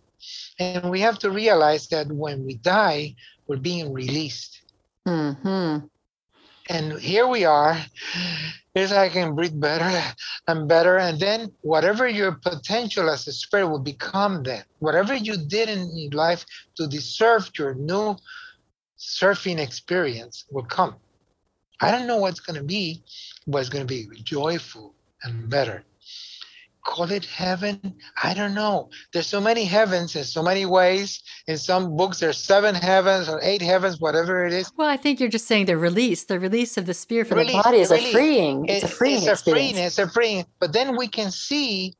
and 0.58 0.90
we 0.90 1.00
have 1.00 1.18
to 1.20 1.30
realize 1.30 1.88
that 1.88 2.06
when 2.08 2.44
we 2.44 2.54
die, 2.56 3.16
we're 3.46 3.56
being 3.56 3.92
released. 3.92 4.62
Mm-hmm. 5.08 5.86
And 6.68 6.98
here 6.98 7.26
we 7.26 7.44
are. 7.44 7.78
Here's 8.74 8.92
I 8.92 9.08
can 9.08 9.34
breathe 9.34 9.58
better 9.58 9.90
and 10.48 10.68
better. 10.68 10.98
And 10.98 11.18
then 11.18 11.52
whatever 11.62 12.08
your 12.08 12.32
potential 12.32 13.08
as 13.08 13.26
a 13.26 13.32
spirit 13.32 13.68
will 13.68 13.78
become 13.78 14.42
then. 14.42 14.64
Whatever 14.80 15.14
you 15.14 15.36
did 15.36 15.68
in 15.68 16.10
life 16.10 16.44
to 16.76 16.86
deserve 16.86 17.50
your 17.58 17.74
new 17.74 18.16
surfing 18.98 19.58
experience 19.58 20.44
will 20.50 20.64
come. 20.64 20.96
I 21.80 21.90
don't 21.90 22.06
know 22.06 22.18
what's 22.18 22.40
going 22.40 22.58
to 22.58 22.64
be, 22.64 23.02
but 23.46 23.58
it's 23.58 23.68
going 23.68 23.86
to 23.86 23.94
be 23.94 24.08
joyful 24.22 24.94
and 25.22 25.48
better. 25.48 25.84
Call 26.86 27.10
it 27.10 27.24
heaven? 27.24 27.96
I 28.22 28.32
don't 28.32 28.54
know. 28.54 28.90
There's 29.12 29.26
so 29.26 29.40
many 29.40 29.64
heavens 29.64 30.14
in 30.14 30.22
so 30.22 30.40
many 30.40 30.66
ways. 30.66 31.20
In 31.48 31.58
some 31.58 31.96
books, 31.96 32.20
there's 32.20 32.38
seven 32.38 32.76
heavens 32.76 33.28
or 33.28 33.40
eight 33.42 33.60
heavens, 33.60 34.00
whatever 34.00 34.46
it 34.46 34.52
is. 34.52 34.72
Well, 34.76 34.88
I 34.88 34.96
think 34.96 35.18
you're 35.18 35.28
just 35.28 35.48
saying 35.48 35.66
the 35.66 35.76
release, 35.76 36.24
the 36.24 36.38
release 36.38 36.76
of 36.76 36.86
the 36.86 36.94
spirit 36.94 37.26
from 37.26 37.38
Release, 37.38 37.56
the 37.56 37.62
body 37.62 37.78
is 37.78 37.90
a 37.90 38.12
freeing. 38.12 38.66
It's 38.66 38.84
a 38.84 38.88
freeing 38.88 39.16
it's 39.16 39.26
a 39.26 39.50
freeing, 39.50 39.76
it's 39.76 39.98
a 39.98 40.08
freeing. 40.08 40.46
But 40.60 40.72
then 40.72 40.96
we 40.96 41.08
can 41.08 41.32
see, 41.32 41.96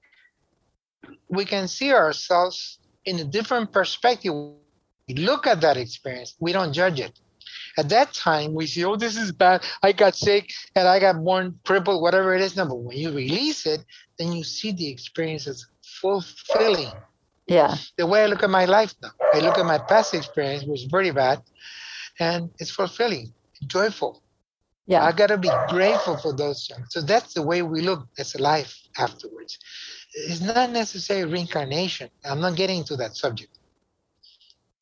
we 1.29 1.45
can 1.45 1.67
see 1.67 1.93
ourselves 1.93 2.79
in 3.05 3.19
a 3.19 3.25
different 3.25 3.73
perspective. 3.73 4.33
We 5.09 5.15
look 5.17 5.49
at 5.49 5.61
that 5.63 5.77
experience. 5.77 6.37
We 6.39 6.53
don't 6.53 6.73
judge 6.73 7.01
it. 7.01 7.19
At 7.79 7.89
that 7.91 8.15
time, 8.15 8.55
we 8.55 8.67
see, 8.67 8.85
oh, 8.85 8.97
this 8.97 9.17
is 9.17 9.33
bad. 9.33 9.63
I 9.83 9.93
got 9.93 10.17
sick 10.17 10.51
and 10.75 10.89
I 10.89 10.99
got 10.99 11.23
born 11.23 11.59
crippled, 11.65 12.01
whatever 12.01 12.35
it 12.35 12.41
is. 12.41 12.57
No, 12.57 12.67
but 12.67 12.77
when 12.77 12.97
you 12.97 13.13
release 13.13 13.67
it, 13.67 13.85
then 14.19 14.33
you 14.33 14.45
see 14.45 14.73
the 14.73 14.89
experience 14.89 15.47
as 15.47 15.67
fulfilling. 16.01 16.93
Yeah. 17.47 17.77
The 17.97 18.07
way 18.07 18.23
I 18.25 18.27
look 18.27 18.43
at 18.43 18.51
my 18.51 18.65
life 18.65 18.95
now, 19.03 19.11
I 19.33 19.41
look 19.41 19.59
at 19.59 19.67
my 19.67 19.79
past 19.79 20.15
experience, 20.15 20.63
which 20.63 20.83
was 20.83 20.87
pretty 20.87 21.11
bad, 21.11 21.43
and 22.19 22.51
it's 22.59 22.71
fulfilling, 22.71 23.33
joyful. 23.67 24.23
Yeah. 24.87 25.05
I 25.05 25.13
gotta 25.13 25.37
be 25.37 25.51
grateful 25.69 26.17
for 26.17 26.33
those 26.33 26.67
things. 26.67 26.89
So 26.91 27.03
that's 27.03 27.35
the 27.35 27.43
way 27.43 27.63
we 27.63 27.83
look 27.83 28.07
as 28.19 28.35
a 28.35 28.43
life 28.43 28.77
afterwards. 28.97 29.59
It's 30.15 30.41
not 30.41 30.71
necessarily 30.71 31.31
reincarnation. 31.31 32.09
I'm 32.25 32.41
not 32.41 32.57
getting 32.57 32.79
into 32.79 32.97
that 32.97 33.17
subject, 33.17 33.56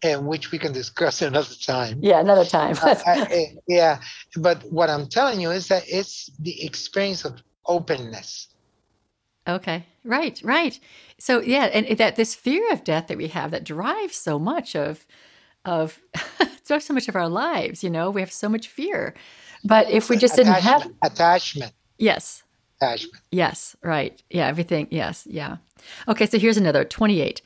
and 0.04 0.26
which 0.28 0.52
we 0.52 0.58
can 0.58 0.72
discuss 0.72 1.20
another 1.30 1.54
time. 1.66 1.98
yeah. 2.02 2.20
Another 2.20 2.44
time. 2.44 2.76
Uh, 2.80 2.94
I- 3.06 3.20
I- 3.22 3.56
yeah, 3.66 4.00
but 4.36 4.62
what 4.70 4.88
I'm 4.90 5.08
telling 5.08 5.40
you 5.40 5.50
is 5.50 5.66
that 5.68 5.82
it's 5.88 6.30
the 6.38 6.64
experience 6.64 7.24
of 7.24 7.40
openness. 7.66 8.48
Okay. 9.48 9.84
Right. 10.04 10.40
Right. 10.44 10.78
So 11.18 11.40
yeah, 11.40 11.64
and 11.64 11.98
that 11.98 12.16
this 12.16 12.34
fear 12.34 12.72
of 12.72 12.84
death 12.84 13.08
that 13.08 13.18
we 13.18 13.28
have 13.28 13.50
that 13.50 13.64
drives 13.64 14.16
so 14.16 14.38
much 14.38 14.76
of 14.76 15.04
of 15.64 15.98
drives 16.66 16.84
so 16.86 16.94
much 16.94 17.08
of 17.08 17.16
our 17.16 17.28
lives. 17.28 17.82
You 17.82 17.90
know, 17.90 18.10
we 18.10 18.20
have 18.20 18.32
so 18.32 18.48
much 18.48 18.68
fear. 18.68 19.14
But 19.64 19.88
if 19.90 20.10
we 20.10 20.16
just 20.18 20.36
didn't 20.36 20.52
have 20.52 20.82
attachment, 20.82 20.96
attachment, 21.02 21.72
yes, 21.98 22.42
attachment. 22.80 23.22
yes, 23.30 23.74
right, 23.82 24.22
yeah, 24.28 24.46
everything, 24.46 24.88
yes, 24.90 25.26
yeah. 25.30 25.56
Okay, 26.06 26.26
so 26.26 26.38
here's 26.38 26.58
another 26.58 26.84
twenty-eight. 26.84 27.40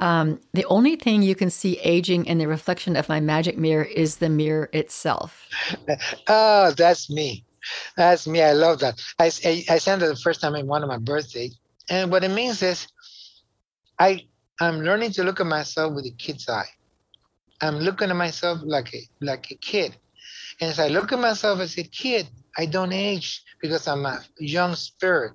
Um, 0.00 0.40
the 0.54 0.66
only 0.66 0.96
thing 0.96 1.22
you 1.22 1.36
can 1.36 1.50
see 1.50 1.78
aging 1.80 2.26
in 2.26 2.38
the 2.38 2.48
reflection 2.48 2.96
of 2.96 3.08
my 3.08 3.20
magic 3.20 3.58
mirror 3.58 3.84
is 3.84 4.18
the 4.18 4.30
mirror 4.30 4.70
itself. 4.72 5.52
Oh, 6.28 6.72
that's 6.76 7.10
me. 7.10 7.46
That's 7.96 8.26
me. 8.26 8.42
I 8.42 8.52
love 8.52 8.80
that. 8.80 9.00
I 9.18 9.26
I 9.70 9.78
sent 9.78 10.02
it 10.02 10.06
the 10.08 10.16
first 10.16 10.40
time 10.40 10.54
in 10.56 10.66
one 10.66 10.82
of 10.82 10.88
my 10.88 10.98
birthdays. 10.98 11.58
And 11.90 12.10
what 12.10 12.24
it 12.24 12.30
means 12.30 12.62
is 12.62 12.88
I 14.00 14.26
I'm 14.60 14.80
learning 14.82 15.12
to 15.12 15.24
look 15.24 15.40
at 15.40 15.46
myself 15.46 15.94
with 15.94 16.06
a 16.06 16.12
kid's 16.18 16.48
eye. 16.48 16.68
I'm 17.62 17.78
looking 17.78 18.10
at 18.10 18.16
myself 18.16 18.60
like 18.64 18.94
a 18.94 19.02
like 19.20 19.50
a 19.52 19.56
kid. 19.56 19.96
And 20.60 20.70
as 20.70 20.80
I 20.80 20.88
look 20.88 21.12
at 21.12 21.20
myself 21.20 21.60
as 21.60 21.78
a 21.78 21.84
kid, 21.84 22.28
I 22.58 22.66
don't 22.66 22.92
age 22.92 23.42
because 23.62 23.88
I'm 23.88 24.06
a 24.06 24.20
young 24.38 24.74
spirit. 24.76 25.34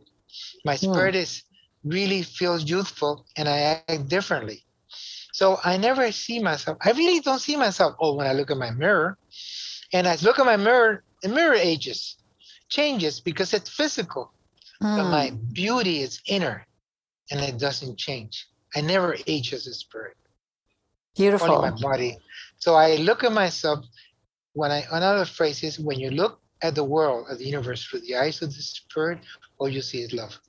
My 0.65 0.75
Hmm. 0.81 0.87
spirit 0.87 1.15
is 1.15 1.43
really 1.85 2.23
feels 2.23 2.69
youthful 2.69 3.25
and 3.37 3.49
I 3.49 3.59
act 3.59 4.09
differently. 4.09 4.49
So 5.33 5.45
I 5.63 5.77
never 5.77 6.11
see 6.11 6.39
myself. 6.39 6.77
I 6.81 6.91
really 6.91 7.19
don't 7.19 7.39
see 7.39 7.55
myself. 7.57 7.95
Oh, 7.99 8.15
when 8.15 8.27
I 8.27 8.33
look 8.33 8.51
at 8.51 8.57
my 8.57 8.71
mirror, 8.71 9.17
and 9.93 10.07
I 10.07 10.15
look 10.21 10.39
at 10.39 10.45
my 10.45 10.57
mirror, 10.57 11.03
the 11.21 11.29
mirror 11.29 11.55
ages, 11.55 12.17
changes 12.69 13.21
because 13.21 13.53
it's 13.53 13.69
physical. 13.69 14.33
But 14.95 15.05
Hmm. 15.05 15.11
my 15.11 15.31
beauty 15.53 16.01
is 16.01 16.21
inner, 16.27 16.65
and 17.31 17.41
it 17.41 17.59
doesn't 17.59 17.97
change. 17.97 18.47
I 18.75 18.81
never 18.81 19.17
age 19.27 19.53
as 19.53 19.67
a 19.67 19.73
spirit, 19.73 20.17
Beautiful. 21.15 21.47
only 21.47 21.57
my 21.57 21.71
body. 21.71 22.19
So 22.59 22.75
I 22.75 22.95
look 22.95 23.23
at 23.23 23.31
myself. 23.33 23.85
When 24.53 24.71
I 24.71 24.83
another 24.91 25.25
phrase 25.25 25.63
is 25.63 25.79
when 25.79 25.99
you 25.99 26.11
look 26.11 26.39
at 26.61 26.75
the 26.75 26.83
world, 26.83 27.27
at 27.31 27.39
the 27.39 27.45
universe 27.45 27.85
through 27.85 28.01
the 28.01 28.15
eyes 28.17 28.41
of 28.41 28.49
the 28.55 28.61
spirit, 28.61 29.19
all 29.59 29.69
you 29.69 29.81
see 29.81 30.01
is 30.01 30.13
love. 30.13 30.39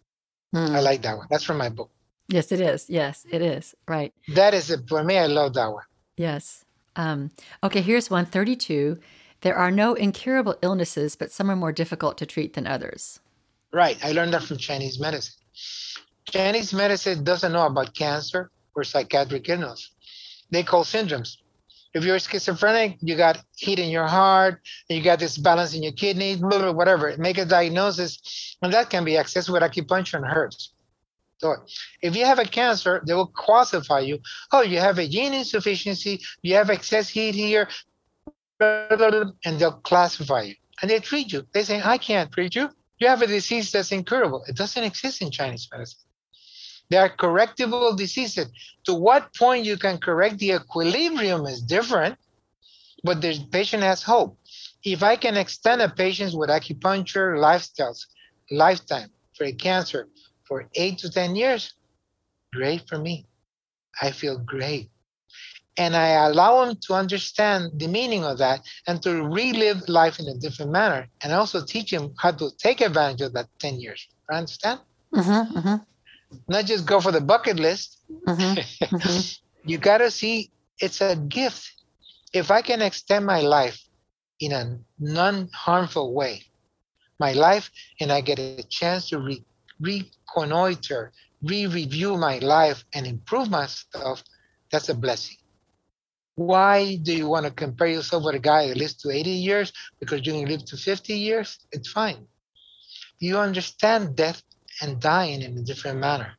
Hmm. 0.53 0.77
I 0.77 0.81
like 0.81 1.03
that 1.03 1.17
one. 1.17 1.27
That's 1.31 1.45
from 1.45 1.59
my 1.59 1.69
book. 1.69 1.91
Yes, 2.29 2.51
it 2.51 2.61
is. 2.61 2.89
Yes, 2.89 3.27
it 3.31 3.43
is. 3.43 3.75
Right. 3.87 4.13
That 4.35 4.55
is 4.55 4.71
it 4.71 4.89
for 4.89 5.03
me. 5.05 5.19
I 5.19 5.27
love 5.27 5.55
that 5.55 5.73
one. 5.73 5.85
Yes. 6.17 6.65
Um, 6.97 7.31
okay, 7.63 7.81
here's 7.81 8.11
one 8.11 8.27
32. 8.27 8.99
There 9.43 9.57
are 9.57 9.71
no 9.71 9.95
incurable 9.95 10.57
illnesses, 10.63 11.15
but 11.15 11.31
some 11.31 11.51
are 11.51 11.57
more 11.57 11.73
difficult 11.73 12.19
to 12.19 12.27
treat 12.27 12.55
than 12.55 12.67
others. 12.67 13.21
Right. 13.73 13.99
I 14.03 14.13
learned 14.13 14.33
that 14.35 14.43
from 14.45 14.57
Chinese 14.57 14.99
medicine. 14.99 15.35
Chinese 16.31 16.73
medicine 16.73 17.23
doesn't 17.23 17.53
know 17.53 17.67
about 17.67 17.95
cancer 17.95 18.51
or 18.75 18.83
psychiatric 18.83 19.49
illness. 19.49 19.91
They 20.51 20.63
call 20.63 20.85
syndromes. 20.85 21.37
If 21.97 22.05
you're 22.05 22.19
schizophrenic, 22.19 22.99
you 23.01 23.17
got 23.17 23.43
heat 23.57 23.79
in 23.79 23.89
your 23.89 24.07
heart, 24.07 24.61
you 24.89 25.03
got 25.03 25.19
this 25.19 25.39
balance 25.39 25.75
in 25.75 25.83
your 25.83 25.93
kidneys, 25.93 26.39
whatever. 26.39 27.15
Make 27.17 27.39
a 27.39 27.45
diagnosis, 27.45 28.57
and 28.63 28.73
that 28.73 28.91
can 28.91 29.05
be 29.05 29.13
accessed 29.13 29.49
with 29.49 29.63
acupuncture 29.63 30.19
and 30.21 30.27
herbs. 30.27 30.73
So 31.39 31.55
if 32.03 32.15
you 32.17 32.25
have 32.25 32.39
a 32.39 32.45
cancer, 32.45 33.03
they 33.07 33.15
will 33.15 33.33
classify 33.45 34.01
you. 34.01 34.19
Oh, 34.53 34.63
you 34.63 34.79
have 34.79 34.99
a 34.99 35.09
gene 35.09 35.35
insufficiency, 35.35 36.21
you 36.43 36.55
have 36.55 36.71
excess 36.71 37.09
heat 37.09 37.35
here, 37.35 37.69
and 38.61 39.59
they'll 39.59 39.81
classify 39.91 40.43
you. 40.43 40.55
And 40.81 40.91
they 40.91 41.01
treat 41.01 41.33
you. 41.33 41.47
They 41.53 41.63
say, 41.63 41.81
I 41.83 41.99
can't 41.99 42.31
treat 42.33 42.55
you 42.55 42.71
you 42.99 43.09
have 43.09 43.23
a 43.23 43.27
disease 43.27 43.73
that's 43.73 43.93
incurable. 43.93 44.45
It 44.49 44.57
doesn't 44.57 44.83
exist 44.83 45.21
in 45.23 45.31
Chinese 45.31 45.69
medicine. 45.71 46.01
They 46.91 46.97
are 46.97 47.11
correctable 47.11 47.97
diseases. 47.97 48.47
To 48.85 48.95
what 48.95 49.35
point 49.35 49.65
you 49.65 49.77
can 49.77 49.99
correct 49.99 50.39
the 50.39 50.53
equilibrium 50.53 51.47
is 51.47 51.61
different, 51.63 52.17
but 53.03 53.21
the 53.21 53.45
patient 53.51 53.83
has 53.83 54.03
hope. 54.03 54.39
If 54.85 55.03
I 55.03 55.17
can 55.17 55.37
extend 55.37 55.83
a 55.83 55.89
patient 55.89 56.35
with 56.35 56.51
acupuncture 56.51 57.39
lifestyles, 57.39 58.07
lifetime 58.51 59.11
for 59.35 59.45
a 59.45 59.53
cancer 59.53 60.09
for 60.45 60.69
eight 60.75 60.99
to 60.99 61.11
10 61.11 61.35
years, 61.35 61.75
great 62.53 62.89
for 62.89 62.99
me. 62.99 63.27
I 64.01 64.11
feel 64.11 64.39
great. 64.39 64.91
And 65.79 65.95
I 65.95 66.27
allow 66.27 66.65
them 66.65 66.77
to 66.87 66.95
understand 66.95 67.73
the 67.75 67.87
meaning 67.87 68.25
of 68.25 68.39
that 68.39 68.61
and 68.87 69.03
to 69.03 69.23
relive 69.25 69.89
life 69.89 70.19
in 70.19 70.27
a 70.29 70.35
different 70.35 70.73
manner 70.73 71.09
and 71.23 71.33
also 71.33 71.65
teach 71.65 71.91
them 71.91 72.15
how 72.19 72.31
to 72.33 72.51
take 72.57 72.81
advantage 72.81 73.21
of 73.21 73.35
that 73.35 73.49
10 73.59 73.81
years. 73.81 74.09
Understand? 74.31 74.81
Mm-hmm, 75.15 75.59
mm-hmm, 75.59 75.77
Not 76.49 76.67
just 76.67 76.87
go 76.87 77.01
for 77.01 77.13
the 77.13 77.21
bucket 77.21 77.59
list. 77.59 78.03
mm-hmm, 78.27 78.55
mm-hmm. 78.97 79.21
You 79.65 79.79
got 79.79 79.99
to 79.99 80.11
see 80.11 80.53
it's 80.81 81.01
a 81.01 81.11
gift. 81.13 81.67
If 82.33 82.51
I 82.51 82.63
can 82.63 82.81
extend 82.83 83.27
my 83.27 83.41
life 83.41 83.79
in 84.41 84.53
a 84.53 84.79
non 84.99 85.49
harmful 85.53 86.15
way, 86.15 86.45
my 87.19 87.33
life 87.33 87.71
and 88.01 88.13
I 88.13 88.21
get 88.21 88.39
a 88.39 88.49
chance 88.53 88.93
to 88.95 89.19
re- 89.19 89.45
reconnoiter, 89.81 91.13
re-review 91.43 92.17
my 92.17 92.39
life 92.39 92.85
and 92.95 93.07
improve 93.07 93.51
myself, 93.51 94.23
that's 94.71 94.89
a 94.89 94.95
blessing. 94.95 95.37
Why 96.37 96.97
do 96.97 97.15
you 97.15 97.29
want 97.29 97.47
to 97.47 97.51
compare 97.53 97.89
yourself 97.89 98.25
with 98.25 98.35
a 98.37 98.39
guy 98.41 98.69
that 98.69 98.77
lives 98.77 98.95
to 98.99 99.11
80 99.11 99.31
years 99.31 99.73
because 99.99 100.27
you 100.27 100.33
can 100.33 100.47
live 100.47 100.65
to 100.67 100.77
50 100.77 101.15
years? 101.17 101.59
It's 101.73 101.89
fine. 101.91 102.27
You 103.21 103.39
understand 103.39 104.17
death 104.17 104.43
and 104.81 105.01
dying 105.01 105.43
in 105.43 105.57
a 105.59 105.63
different 105.63 105.99
manner. 105.99 106.33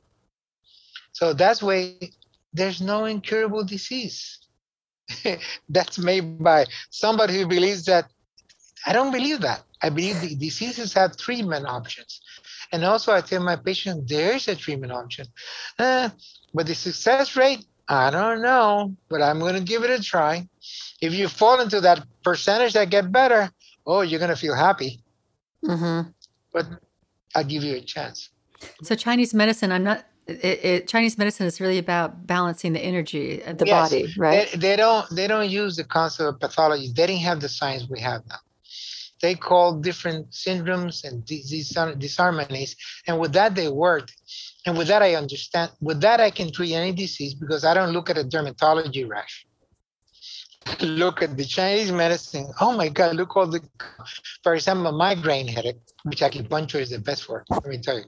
So 1.13 1.33
that's 1.33 1.61
why 1.61 1.95
there's 2.53 2.81
no 2.81 3.05
incurable 3.05 3.63
disease. 3.63 4.39
that's 5.69 5.97
made 5.97 6.43
by 6.43 6.65
somebody 6.89 7.37
who 7.37 7.47
believes 7.47 7.85
that. 7.85 8.09
I 8.85 8.93
don't 8.93 9.11
believe 9.11 9.41
that. 9.41 9.63
I 9.81 9.89
believe 9.89 10.21
the 10.21 10.35
diseases 10.35 10.93
have 10.93 11.17
treatment 11.17 11.65
options. 11.65 12.21
And 12.71 12.83
also, 12.83 13.13
I 13.13 13.21
tell 13.21 13.43
my 13.43 13.55
patients 13.55 14.09
there 14.09 14.35
is 14.35 14.47
a 14.47 14.55
treatment 14.55 14.91
option. 14.91 15.27
Uh, 15.79 16.09
but 16.53 16.67
the 16.67 16.75
success 16.75 17.35
rate, 17.35 17.65
I 17.87 18.09
don't 18.09 18.41
know, 18.41 18.95
but 19.09 19.21
I'm 19.21 19.39
going 19.39 19.55
to 19.55 19.61
give 19.61 19.83
it 19.83 19.89
a 19.89 20.01
try. 20.01 20.47
If 21.01 21.13
you 21.13 21.27
fall 21.27 21.61
into 21.61 21.79
that 21.81 22.05
percentage 22.23 22.73
that 22.73 22.89
get 22.89 23.11
better, 23.11 23.51
oh, 23.85 24.01
you're 24.01 24.19
going 24.19 24.31
to 24.31 24.35
feel 24.35 24.55
happy. 24.55 25.01
Mm-hmm. 25.63 26.09
But 26.51 26.67
I'll 27.37 27.43
give 27.43 27.63
you 27.63 27.75
a 27.75 27.81
chance. 27.81 28.29
So 28.81 28.95
Chinese 28.95 29.33
medicine, 29.33 29.71
I'm 29.71 29.83
not. 29.83 30.05
It, 30.25 30.65
it, 30.65 30.87
Chinese 30.87 31.17
medicine 31.17 31.45
is 31.45 31.61
really 31.61 31.77
about 31.77 32.27
balancing 32.27 32.73
the 32.73 32.81
energy 32.81 33.37
the 33.37 33.65
yes, 33.65 33.91
body, 33.91 34.13
right? 34.17 34.49
They, 34.51 34.57
they, 34.57 34.75
don't. 34.75 35.07
They 35.11 35.27
don't 35.27 35.49
use 35.49 35.75
the 35.77 35.83
concept 35.83 36.27
of 36.27 36.39
pathology. 36.39 36.87
They 36.87 37.07
didn't 37.07 37.21
have 37.21 37.39
the 37.39 37.47
science 37.47 37.87
we 37.89 38.01
have 38.01 38.23
now. 38.27 38.39
They 39.21 39.35
call 39.35 39.79
different 39.79 40.31
syndromes 40.31 41.03
and 41.03 41.23
disease 41.25 41.71
disharmonies, 41.73 42.75
and 43.07 43.19
with 43.19 43.33
that 43.33 43.53
they 43.55 43.69
worked. 43.69 44.13
And 44.65 44.77
with 44.77 44.87
that 44.87 45.03
I 45.03 45.13
understand. 45.15 45.71
With 45.79 46.01
that 46.01 46.19
I 46.19 46.31
can 46.31 46.51
treat 46.51 46.73
any 46.73 46.91
disease 46.91 47.35
because 47.35 47.63
I 47.63 47.73
don't 47.75 47.93
look 47.93 48.09
at 48.09 48.17
a 48.17 48.23
dermatology 48.23 49.07
rash. 49.07 49.46
Look 50.81 51.21
at 51.21 51.37
the 51.37 51.45
Chinese 51.45 51.91
medicine. 51.91 52.47
Oh 52.59 52.75
my 52.75 52.89
God! 52.89 53.15
Look 53.15 53.35
all 53.35 53.47
the, 53.47 53.61
for 54.43 54.55
example, 54.55 54.91
migraine 54.91 55.47
headache, 55.47 55.79
which 56.03 56.21
acupuncture 56.21 56.79
is 56.79 56.89
the 56.91 56.99
best 56.99 57.23
for. 57.23 57.45
Let 57.49 57.65
me 57.65 57.77
tell 57.77 57.97
you 57.97 58.05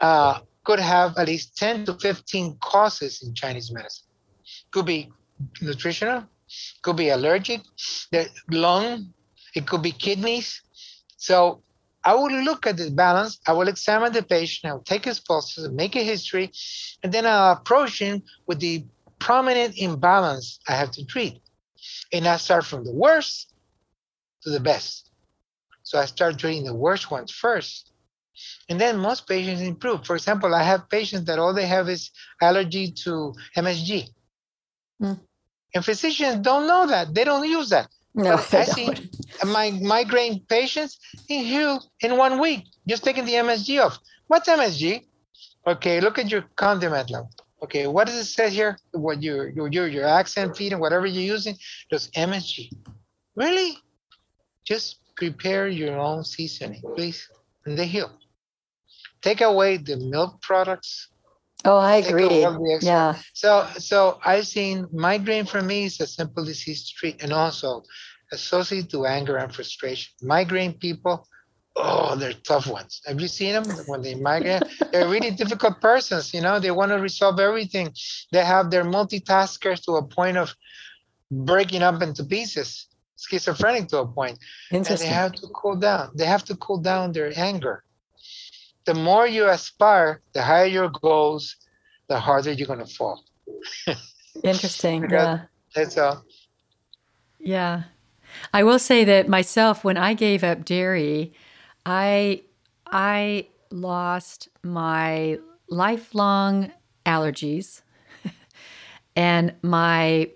uh, 0.00 0.40
could 0.64 0.80
have 0.80 1.16
at 1.16 1.26
least 1.26 1.56
10 1.56 1.86
to 1.86 1.94
15 1.94 2.58
causes 2.60 3.22
in 3.22 3.34
Chinese 3.34 3.72
medicine. 3.72 4.06
Could 4.70 4.86
be 4.86 5.10
nutritional, 5.60 6.24
could 6.82 6.96
be 6.96 7.08
allergic, 7.10 7.62
the 8.10 8.28
lung, 8.50 9.12
it 9.54 9.66
could 9.66 9.82
be 9.82 9.92
kidneys. 9.92 10.62
So 11.16 11.62
I 12.04 12.14
will 12.14 12.42
look 12.42 12.66
at 12.66 12.76
the 12.76 12.90
balance, 12.90 13.40
I 13.46 13.52
will 13.52 13.68
examine 13.68 14.12
the 14.12 14.22
patient, 14.22 14.70
I'll 14.70 14.80
take 14.80 15.04
his 15.04 15.20
pulses, 15.20 15.68
make 15.70 15.96
a 15.96 16.04
history, 16.04 16.52
and 17.02 17.12
then 17.12 17.26
I'll 17.26 17.52
approach 17.52 18.00
him 18.00 18.22
with 18.46 18.60
the 18.60 18.84
prominent 19.18 19.76
imbalance 19.76 20.60
I 20.68 20.72
have 20.72 20.90
to 20.92 21.04
treat. 21.04 21.40
And 22.12 22.26
I 22.26 22.36
start 22.36 22.64
from 22.64 22.84
the 22.84 22.92
worst 22.92 23.54
to 24.42 24.50
the 24.50 24.60
best. 24.60 25.10
So 25.82 25.98
I 25.98 26.04
start 26.04 26.38
treating 26.38 26.64
the 26.64 26.74
worst 26.74 27.10
ones 27.10 27.32
first 27.32 27.92
and 28.68 28.80
then 28.80 28.98
most 28.98 29.26
patients 29.26 29.60
improve. 29.60 30.06
For 30.06 30.16
example, 30.16 30.54
I 30.54 30.62
have 30.62 30.88
patients 30.88 31.24
that 31.26 31.38
all 31.38 31.54
they 31.54 31.66
have 31.66 31.88
is 31.88 32.10
allergy 32.40 32.90
to 33.04 33.34
MSG. 33.56 34.08
Mm. 35.02 35.20
And 35.74 35.84
physicians 35.84 36.36
don't 36.36 36.66
know 36.66 36.86
that. 36.86 37.14
They 37.14 37.24
don't 37.24 37.46
use 37.48 37.70
that. 37.70 37.88
No, 38.14 38.34
I 38.34 38.64
see 38.64 38.88
my 39.46 39.70
migraine 39.70 40.40
patients 40.48 40.98
in 41.28 41.44
heal 41.44 41.84
in 42.00 42.16
one 42.16 42.40
week, 42.40 42.64
just 42.86 43.04
taking 43.04 43.24
the 43.24 43.34
MSG 43.34 43.84
off. 43.84 43.98
What's 44.26 44.48
MSG? 44.48 45.04
Okay, 45.66 46.00
look 46.00 46.18
at 46.18 46.30
your 46.30 46.44
condiment 46.56 47.10
level. 47.10 47.30
Okay, 47.62 47.86
what 47.86 48.06
does 48.06 48.16
it 48.16 48.24
say 48.24 48.50
here? 48.50 48.78
What 48.92 49.22
your 49.22 49.48
your 49.48 49.88
your 49.88 50.06
accent 50.06 50.56
feed 50.56 50.72
and 50.72 50.80
whatever 50.80 51.06
you're 51.06 51.34
using, 51.34 51.56
just 51.90 52.12
MSG. 52.14 52.70
Really? 53.34 53.76
Just 54.64 55.00
prepare 55.16 55.68
your 55.68 55.98
own 55.98 56.24
seasoning, 56.24 56.82
please, 56.94 57.28
and 57.66 57.76
they 57.76 57.86
heal 57.86 58.12
take 59.22 59.40
away 59.40 59.76
the 59.76 59.96
milk 59.96 60.40
products. 60.42 61.08
Oh, 61.64 61.76
I 61.76 61.96
agree. 61.96 62.46
Yeah. 62.80 63.16
So, 63.34 63.66
so 63.78 64.20
I've 64.24 64.46
seen 64.46 64.86
migraine 64.92 65.44
for 65.44 65.60
me 65.60 65.84
is 65.84 66.00
a 66.00 66.06
simple 66.06 66.44
disease 66.44 66.88
to 66.88 66.94
treat, 66.94 67.22
and 67.22 67.32
also 67.32 67.82
associated 68.32 68.90
to 68.90 69.06
anger 69.06 69.36
and 69.36 69.52
frustration. 69.52 70.12
Migraine 70.22 70.74
people, 70.74 71.26
oh, 71.78 72.16
they're 72.16 72.32
tough 72.32 72.66
ones. 72.66 73.00
Have 73.06 73.20
you 73.20 73.28
seen 73.28 73.54
them 73.54 73.64
when 73.86 74.02
they 74.02 74.14
migrate? 74.14 74.62
they're 74.92 75.08
really 75.08 75.30
difficult 75.30 75.80
persons. 75.80 76.34
You 76.34 76.40
know, 76.40 76.58
they 76.58 76.70
want 76.70 76.90
to 76.92 76.98
resolve 76.98 77.40
everything. 77.40 77.92
They 78.32 78.44
have 78.44 78.70
their 78.70 78.84
multitaskers 78.84 79.82
to 79.84 79.92
a 79.92 80.02
point 80.02 80.36
of 80.36 80.54
breaking 81.30 81.82
up 81.82 82.02
into 82.02 82.24
pieces. 82.24 82.86
Schizophrenic 83.16 83.88
to 83.88 83.98
a 83.98 84.06
point. 84.06 84.38
And 84.70 84.84
they 84.84 85.06
have 85.06 85.32
to 85.32 85.48
cool 85.48 85.74
down. 85.76 86.10
They 86.14 86.24
have 86.24 86.44
to 86.44 86.56
cool 86.56 86.78
down 86.78 87.12
their 87.12 87.32
anger 87.36 87.82
the 88.88 88.94
more 88.94 89.26
you 89.26 89.46
aspire, 89.46 90.22
the 90.32 90.40
higher 90.40 90.64
your 90.64 90.88
goals, 90.88 91.56
the 92.08 92.18
harder 92.18 92.52
you're 92.52 92.66
going 92.66 92.78
to 92.78 92.86
fall. 92.86 93.22
Interesting. 94.42 95.06
yeah. 95.10 95.40
That's 95.74 95.98
all. 95.98 96.24
Yeah. 97.38 97.82
I 98.54 98.62
will 98.62 98.78
say 98.78 99.04
that 99.04 99.28
myself, 99.28 99.84
when 99.84 99.98
I 99.98 100.14
gave 100.14 100.42
up 100.42 100.64
dairy, 100.64 101.34
I 101.88 102.42
I 102.86 103.48
lost 103.70 104.48
my 104.62 105.38
lifelong 105.70 106.70
allergies 107.06 107.80
and 109.16 109.54
my 109.62 110.30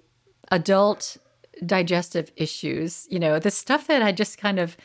adult 0.50 1.18
digestive 1.64 2.32
issues. 2.36 3.06
You 3.10 3.18
know, 3.18 3.38
the 3.38 3.50
stuff 3.50 3.86
that 3.88 4.02
I 4.02 4.12
just 4.12 4.38
kind 4.38 4.58
of 4.58 4.78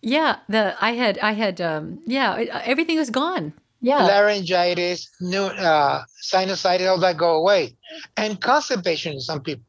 yeah, 0.00 0.36
the 0.48 0.76
I 0.80 0.92
had 0.92 1.18
I 1.18 1.32
had 1.32 1.60
um 1.60 2.00
yeah, 2.06 2.36
everything 2.64 2.96
was 2.96 3.10
gone. 3.10 3.52
Yeah. 3.82 4.02
Laryngitis, 4.06 5.10
new 5.20 5.42
uh 5.42 6.04
sinusitis, 6.24 6.88
all 6.88 7.00
that 7.00 7.18
go 7.18 7.36
away. 7.36 7.76
And 8.16 8.40
constipation 8.40 9.12
in 9.12 9.20
some 9.20 9.42
people. 9.42 9.64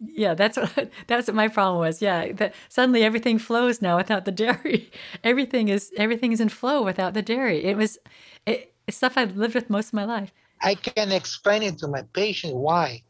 Yeah, 0.00 0.34
that's 0.34 0.56
what 0.56 0.90
that's 1.06 1.26
what 1.26 1.36
my 1.36 1.48
problem 1.48 1.80
was. 1.80 2.02
Yeah, 2.02 2.32
that 2.32 2.54
suddenly 2.68 3.02
everything 3.02 3.38
flows 3.38 3.80
now 3.80 3.96
without 3.96 4.24
the 4.24 4.32
dairy. 4.32 4.90
Everything 5.24 5.68
is 5.68 5.92
everything 5.96 6.32
is 6.32 6.40
in 6.40 6.48
flow 6.48 6.82
without 6.82 7.14
the 7.14 7.22
dairy. 7.22 7.64
It 7.64 7.76
was 7.76 7.98
it, 8.46 8.74
it's 8.86 8.98
stuff 8.98 9.14
I've 9.16 9.36
lived 9.36 9.54
with 9.54 9.70
most 9.70 9.88
of 9.88 9.94
my 9.94 10.04
life. 10.04 10.32
I 10.62 10.74
can 10.74 11.12
explain 11.12 11.62
it 11.62 11.78
to 11.78 11.88
my 11.88 12.02
patient 12.12 12.54
why. 12.54 13.02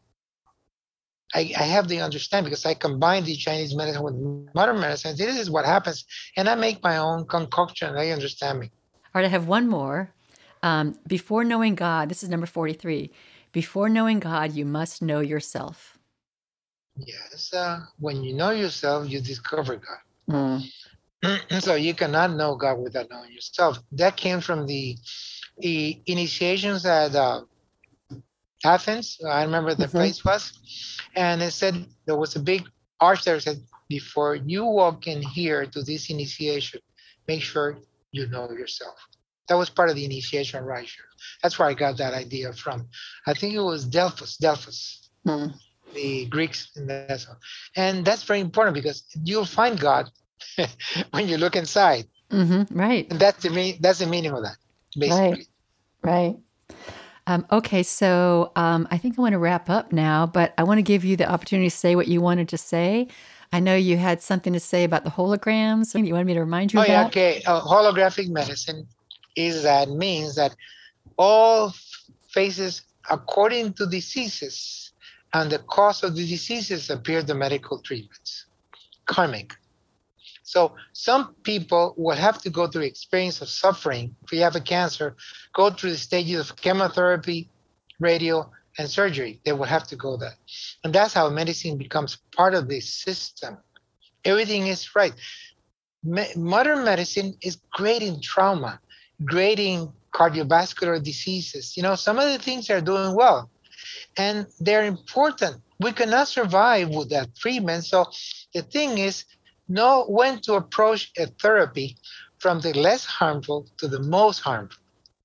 I, 1.35 1.51
I 1.59 1.63
have 1.63 1.89
the 1.89 1.99
understand 1.99 2.45
because 2.45 2.65
I 2.65 2.73
combine 2.73 3.25
the 3.25 3.35
Chinese 3.35 3.75
medicine 3.75 4.01
with 4.01 4.15
modern 4.55 4.79
medicine. 4.79 5.15
This 5.17 5.37
is 5.37 5.49
what 5.49 5.65
happens, 5.65 6.05
and 6.37 6.47
I 6.47 6.55
make 6.55 6.81
my 6.81 6.97
own 6.97 7.25
concoction. 7.25 7.93
They 7.95 8.13
understand 8.13 8.59
me. 8.59 8.71
All 9.13 9.21
right, 9.21 9.25
I 9.25 9.27
have 9.27 9.47
one 9.47 9.67
more. 9.67 10.13
Um, 10.63 10.97
before 11.05 11.43
knowing 11.43 11.75
God, 11.75 12.07
this 12.07 12.23
is 12.23 12.29
number 12.29 12.47
forty-three. 12.47 13.11
Before 13.51 13.89
knowing 13.89 14.19
God, 14.19 14.53
you 14.53 14.65
must 14.65 15.01
know 15.01 15.19
yourself. 15.19 15.96
Yes, 16.97 17.53
uh, 17.53 17.81
when 17.99 18.23
you 18.23 18.33
know 18.33 18.51
yourself, 18.51 19.09
you 19.09 19.21
discover 19.21 19.77
God. 19.77 20.63
Mm. 21.23 21.61
so 21.61 21.75
you 21.75 21.93
cannot 21.93 22.31
know 22.31 22.55
God 22.55 22.79
without 22.79 23.09
knowing 23.09 23.31
yourself. 23.31 23.79
That 23.91 24.17
came 24.17 24.41
from 24.41 24.65
the 24.65 24.97
the 25.59 25.99
initiations 26.05 26.85
at 26.85 27.15
uh, 27.15 27.41
Athens. 28.63 29.19
I 29.27 29.43
remember 29.43 29.73
the 29.73 29.85
mm-hmm. 29.85 29.97
place 29.97 30.23
was 30.23 30.53
and 31.17 31.41
it 31.41 31.51
said 31.51 31.85
there 32.05 32.15
was 32.15 32.35
a 32.35 32.39
big 32.39 32.63
arch 33.01 33.23
there 33.23 33.39
said 33.39 33.59
before 33.89 34.35
you 34.35 34.63
walk 34.65 35.07
in 35.07 35.21
here 35.21 35.65
to 35.65 35.81
this 35.81 36.09
initiation 36.09 36.79
make 37.27 37.41
sure 37.41 37.77
you 38.11 38.27
know 38.27 38.49
yourself 38.51 38.97
that 39.49 39.55
was 39.55 39.69
part 39.69 39.89
of 39.89 39.95
the 39.95 40.05
initiation 40.05 40.63
right 40.63 40.85
here 40.85 41.09
that's 41.41 41.57
where 41.57 41.67
i 41.67 41.73
got 41.73 41.97
that 41.97 42.13
idea 42.13 42.53
from 42.53 42.87
i 43.25 43.33
think 43.33 43.53
it 43.53 43.59
was 43.59 43.85
delphus 43.85 44.37
delphus 44.37 45.09
mm. 45.25 45.53
The 45.93 46.25
greeks 46.25 46.69
in 46.75 46.87
that 46.87 47.25
and 47.75 48.05
that's 48.05 48.23
very 48.23 48.39
important 48.39 48.73
because 48.73 49.03
you'll 49.23 49.45
find 49.45 49.79
god 49.79 50.09
when 51.11 51.27
you 51.27 51.37
look 51.37 51.55
inside 51.55 52.05
mm-hmm. 52.31 52.77
right 52.77 53.07
and 53.09 53.19
that's 53.19 53.43
the 53.43 53.49
mean 53.49 53.77
that's 53.79 53.99
the 53.99 54.05
meaning 54.05 54.31
of 54.31 54.43
that 54.43 54.57
basically 54.97 55.47
right 56.03 56.35
right 56.35 56.35
um, 57.29 57.45
okay, 57.51 57.83
so 57.83 58.53
um, 58.55 58.87
I 58.89 58.97
think 58.97 59.19
I 59.19 59.21
want 59.21 59.33
to 59.33 59.37
wrap 59.37 59.69
up 59.69 59.91
now, 59.91 60.25
but 60.25 60.53
I 60.57 60.63
want 60.63 60.77
to 60.77 60.81
give 60.81 61.03
you 61.03 61.17
the 61.17 61.29
opportunity 61.29 61.69
to 61.69 61.75
say 61.75 61.93
what 61.93 62.07
you 62.07 62.21
wanted 62.21 62.47
to 62.49 62.57
say. 62.57 63.09
I 63.51 63.59
know 63.59 63.75
you 63.75 63.97
had 63.97 64.21
something 64.21 64.53
to 64.53 64.61
say 64.61 64.85
about 64.85 65.03
the 65.03 65.09
holograms. 65.09 65.93
You 65.93 66.13
wanted 66.13 66.25
me 66.25 66.33
to 66.35 66.39
remind 66.39 66.71
you 66.71 66.79
oh, 66.79 66.85
yeah, 66.85 67.05
okay. 67.07 67.41
Uh, 67.45 67.61
holographic 67.61 68.29
medicine 68.29 68.87
is 69.35 69.63
that 69.63 69.89
means 69.89 70.35
that 70.35 70.55
all 71.17 71.73
faces, 72.29 72.83
according 73.09 73.73
to 73.73 73.85
diseases, 73.85 74.93
and 75.37 75.51
the 75.51 75.59
cause 75.59 76.03
of 76.03 76.15
the 76.15 76.25
diseases 76.25 76.89
appear 76.89 77.21
the 77.21 77.35
medical 77.35 77.79
treatments. 77.79 78.47
Karmic. 79.05 79.53
So 80.41 80.75
some 80.93 81.35
people 81.43 81.93
will 81.95 82.15
have 82.15 82.41
to 82.41 82.49
go 82.49 82.65
through 82.65 82.83
experience 82.83 83.41
of 83.41 83.49
suffering. 83.49 84.15
If 84.23 84.31
you 84.31 84.41
have 84.41 84.55
a 84.55 84.61
cancer, 84.75 85.15
go 85.53 85.69
through 85.69 85.91
the 85.91 85.97
stages 85.97 86.49
of 86.49 86.55
chemotherapy, 86.55 87.51
radio, 87.99 88.49
and 88.79 88.89
surgery. 88.89 89.39
They 89.45 89.53
will 89.53 89.65
have 89.65 89.85
to 89.89 89.95
go 89.95 90.17
that. 90.17 90.35
And 90.83 90.91
that's 90.91 91.13
how 91.13 91.29
medicine 91.29 91.77
becomes 91.77 92.17
part 92.35 92.55
of 92.55 92.67
the 92.67 92.79
system. 92.79 93.57
Everything 94.25 94.67
is 94.67 94.95
right. 94.95 95.13
Me- 96.03 96.33
modern 96.35 96.83
medicine 96.83 97.35
is 97.43 97.57
great 97.73 98.01
in 98.01 98.21
trauma, 98.21 98.79
great 99.23 99.59
in 99.59 99.91
cardiovascular 100.15 101.03
diseases. 101.03 101.77
You 101.77 101.83
know, 101.83 101.95
some 101.95 102.17
of 102.17 102.31
the 102.31 102.39
things 102.39 102.71
are 102.71 102.81
doing 102.81 103.15
well 103.15 103.51
and 104.17 104.47
they're 104.59 104.85
important. 104.85 105.61
We 105.79 105.91
cannot 105.91 106.27
survive 106.27 106.89
with 106.89 107.09
that 107.09 107.35
treatment. 107.35 107.85
So 107.85 108.05
the 108.53 108.63
thing 108.63 108.97
is, 108.97 109.25
know 109.67 110.05
when 110.07 110.39
to 110.41 110.53
approach 110.53 111.11
a 111.17 111.27
therapy 111.27 111.97
from 112.39 112.59
the 112.61 112.73
less 112.73 113.05
harmful 113.05 113.67
to 113.77 113.87
the 113.87 113.99
most 113.99 114.39
harmful. 114.39 114.81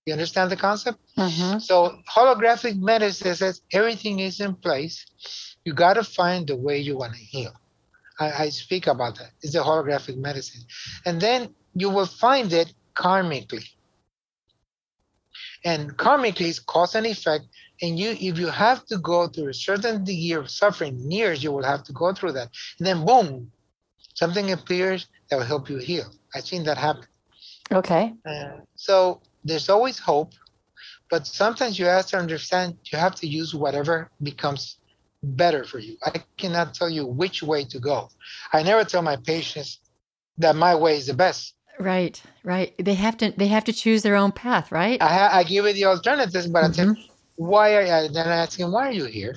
You 0.07 0.13
understand 0.15 0.51
the 0.51 0.57
concept? 0.57 0.99
Mm-hmm. 1.17 1.61
So 1.61 1.99
holographic 2.13 2.77
medicine 2.77 3.35
says 3.35 3.63
everything 3.73 4.19
is 4.19 4.41
in 4.41 4.55
place. 4.57 5.07
You 5.65 5.75
got 5.75 5.95
to 5.95 6.03
find 6.03 6.47
the 6.47 6.57
way 6.57 6.79
you 6.79 6.97
want 6.99 7.15
to 7.15 7.21
heal. 7.21 7.53
I, 8.19 8.45
I 8.45 8.49
speak 8.49 8.89
about 8.89 9.17
that. 9.19 9.31
It's 9.43 9.55
a 9.55 9.61
holographic 9.61 10.17
medicine, 10.17 10.63
and 11.07 11.21
then 11.21 11.55
you 11.75 11.89
will 11.89 12.07
find 12.07 12.53
it 12.53 12.73
karmically. 12.95 13.69
And 15.65 15.97
karmically 15.97 16.49
is 16.49 16.59
cause 16.59 16.97
and 16.97 17.07
effect. 17.07 17.45
And 17.81 17.99
you, 17.99 18.11
if 18.11 18.39
you 18.39 18.49
have 18.49 18.85
to 18.87 18.99
go 18.99 19.27
through 19.29 19.49
a 19.49 19.55
certain 19.55 20.05
degree 20.05 20.33
of 20.33 20.51
suffering, 20.51 21.11
years, 21.11 21.43
you 21.43 21.51
will 21.53 21.65
have 21.65 21.83
to 21.85 21.93
go 21.93 22.13
through 22.13 22.33
that. 22.33 22.51
And 22.79 22.87
then 22.87 23.05
boom, 23.05 23.51
something 24.15 24.53
appears 24.53 25.07
that 25.31 25.37
will 25.37 25.47
help 25.47 25.69
you 25.71 25.79
heal. 25.79 26.13
I've 26.35 26.45
seen 26.45 26.65
that 26.65 26.79
happen. 26.79 27.07
Okay. 27.73 28.15
Uh, 28.27 28.59
so 28.77 29.21
there's 29.45 29.69
always 29.69 29.99
hope, 29.99 30.33
but 31.11 31.27
sometimes 31.27 31.79
you 31.79 31.87
have 31.87 32.07
to 32.07 32.19
understand 32.19 32.77
you 32.93 32.99
have 32.99 33.15
to 33.17 33.27
use 33.27 33.55
whatever 33.55 34.11
becomes 34.23 34.77
better 35.23 35.65
for 35.65 35.79
you. 35.79 35.97
I 36.05 36.23
cannot 36.37 36.75
tell 36.75 36.91
you 36.91 37.07
which 37.07 37.43
way 37.43 37.65
to 37.65 37.79
go. 37.79 38.11
I 38.53 38.63
never 38.63 38.85
tell 38.85 39.03
my 39.03 39.17
patients 39.17 39.81
that 40.39 40.57
my 40.57 40.75
way 40.75 40.97
is 40.97 41.07
the 41.07 41.15
best. 41.15 41.55
Right, 41.79 42.23
right. 42.45 42.75
They 42.79 42.95
have 42.95 43.17
to 43.19 43.33
they 43.37 43.49
have 43.49 43.65
to 43.65 43.73
choose 43.73 44.03
their 44.03 44.15
own 44.17 44.33
path, 44.33 44.71
right? 44.71 45.01
I, 45.03 45.09
ha- 45.13 45.31
I 45.33 45.43
give 45.43 45.65
you 45.67 45.73
the 45.73 45.87
alternatives, 45.87 46.47
but 46.47 46.65
I 46.65 46.69
tell 46.69 46.87
Mhm. 46.87 47.09
Why 47.37 47.75
are 47.77 47.83
you, 47.83 48.09
then 48.13 48.29
I 48.29 48.37
ask 48.37 48.59
him, 48.59 48.73
why 48.73 48.89
are 48.89 48.93
you 48.93 49.05
here? 49.07 49.37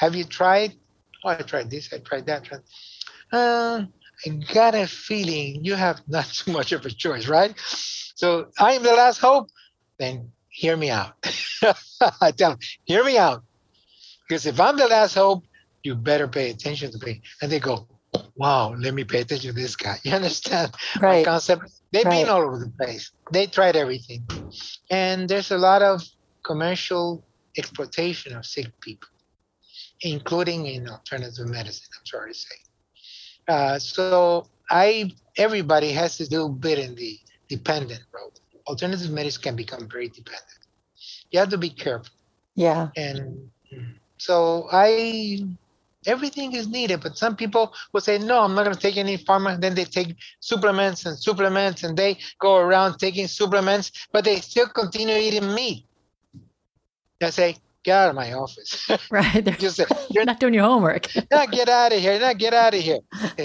Have 0.00 0.14
you 0.14 0.24
tried? 0.24 0.74
Oh, 1.24 1.30
I 1.30 1.36
tried 1.36 1.70
this, 1.70 1.92
I 1.92 1.98
tried 1.98 2.26
that. 2.26 2.44
Tried. 2.44 2.60
Uh, 3.32 3.84
I 4.26 4.28
got 4.52 4.74
a 4.74 4.86
feeling 4.86 5.64
you 5.64 5.74
have 5.74 6.00
not 6.08 6.26
too 6.26 6.52
much 6.52 6.72
of 6.72 6.84
a 6.86 6.90
choice, 6.90 7.28
right? 7.28 7.54
So 8.16 8.46
I 8.58 8.72
am 8.74 8.82
the 8.82 8.92
last 8.92 9.18
hope. 9.18 9.48
Then 9.98 10.32
hear 10.48 10.76
me 10.76 10.90
out. 10.90 11.12
I 12.20 12.32
tell 12.32 12.50
them, 12.52 12.58
hear 12.84 13.04
me 13.04 13.18
out. 13.18 13.42
Because 14.28 14.46
if 14.46 14.60
I'm 14.60 14.76
the 14.76 14.88
last 14.88 15.14
hope, 15.14 15.44
you 15.82 15.94
better 15.94 16.28
pay 16.28 16.50
attention 16.50 16.92
to 16.92 17.06
me. 17.06 17.22
And 17.42 17.50
they 17.50 17.60
go, 17.60 17.86
wow, 18.36 18.74
let 18.78 18.94
me 18.94 19.04
pay 19.04 19.20
attention 19.20 19.54
to 19.54 19.60
this 19.60 19.76
guy. 19.76 19.98
You 20.04 20.12
understand? 20.12 20.72
my 21.06 21.08
Right. 21.08 21.24
concept. 21.24 21.62
They've 21.92 22.04
Right. 22.04 22.10
been 22.10 22.28
all 22.28 22.42
over 22.42 22.58
the 22.58 22.72
place. 22.84 23.12
They 23.32 23.46
tried 23.46 23.76
everything. 23.76 24.26
And 24.90 25.28
there's 25.28 25.50
a 25.50 25.58
lot 25.58 25.82
of 25.82 26.02
commercial 26.42 27.24
exploitation 27.56 28.34
of 28.36 28.44
sick 28.46 28.68
people, 28.80 29.08
including 30.02 30.66
in 30.66 30.88
alternative 30.88 31.46
medicine, 31.48 31.88
I'm 31.98 32.06
sorry 32.06 32.32
to 32.32 32.38
say. 32.38 32.56
Uh, 33.48 33.78
so 33.78 34.46
I 34.70 35.12
everybody 35.36 35.90
has 35.92 36.16
to 36.18 36.28
do 36.28 36.46
a 36.46 36.48
bit 36.48 36.78
in 36.78 36.94
the 36.94 37.18
dependent 37.48 38.02
road. 38.12 38.32
Alternative 38.66 39.10
medicine 39.10 39.42
can 39.42 39.56
become 39.56 39.88
very 39.88 40.08
dependent. 40.08 40.60
You 41.30 41.40
have 41.40 41.48
to 41.50 41.58
be 41.58 41.70
careful. 41.70 42.14
Yeah. 42.54 42.90
And 42.96 43.50
so 44.18 44.68
I 44.70 45.44
everything 46.06 46.52
is 46.52 46.68
needed, 46.68 47.00
but 47.00 47.16
some 47.16 47.36
people 47.36 47.72
will 47.92 48.00
say, 48.00 48.18
no, 48.18 48.40
I'm 48.42 48.54
not 48.54 48.64
going 48.64 48.74
to 48.74 48.80
take 48.80 48.96
any 48.96 49.18
pharma. 49.18 49.60
Then 49.60 49.74
they 49.74 49.84
take 49.84 50.16
supplements 50.40 51.06
and 51.06 51.18
supplements 51.18 51.84
and 51.84 51.96
they 51.96 52.18
go 52.38 52.56
around 52.56 52.98
taking 52.98 53.26
supplements, 53.26 53.92
but 54.12 54.24
they 54.24 54.36
still 54.40 54.68
continue 54.68 55.16
eating 55.16 55.54
meat. 55.54 55.84
I 57.22 57.30
say, 57.30 57.56
get 57.84 57.96
out 57.96 58.08
of 58.10 58.14
my 58.14 58.32
office. 58.32 58.88
Right. 59.10 59.44
They're 59.44 59.54
Just 59.58 59.76
say, 59.76 59.84
you're 60.10 60.24
not 60.24 60.40
doing 60.40 60.54
your 60.54 60.64
homework. 60.64 61.08
not 61.30 61.50
get 61.50 61.68
out 61.68 61.92
of 61.92 62.00
here, 62.00 62.18
not 62.18 62.38
get 62.38 62.54
out 62.54 62.74
of 62.74 62.80
here. 62.80 63.00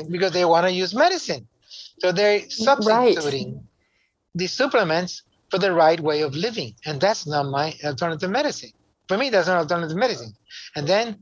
Because 0.09 0.31
they 0.31 0.45
want 0.45 0.65
to 0.67 0.71
use 0.71 0.93
medicine. 0.93 1.47
So 1.99 2.11
they're 2.11 2.47
substituting 2.49 3.67
the 4.35 4.47
supplements 4.47 5.23
for 5.49 5.57
the 5.57 5.71
right 5.73 5.99
way 5.99 6.21
of 6.21 6.35
living. 6.35 6.75
And 6.85 7.01
that's 7.01 7.25
not 7.25 7.43
my 7.43 7.73
alternative 7.83 8.29
medicine. 8.29 8.71
For 9.07 9.17
me, 9.17 9.29
that's 9.29 9.47
not 9.47 9.57
alternative 9.57 9.97
medicine. 9.97 10.33
And 10.75 10.85
then 10.87 11.17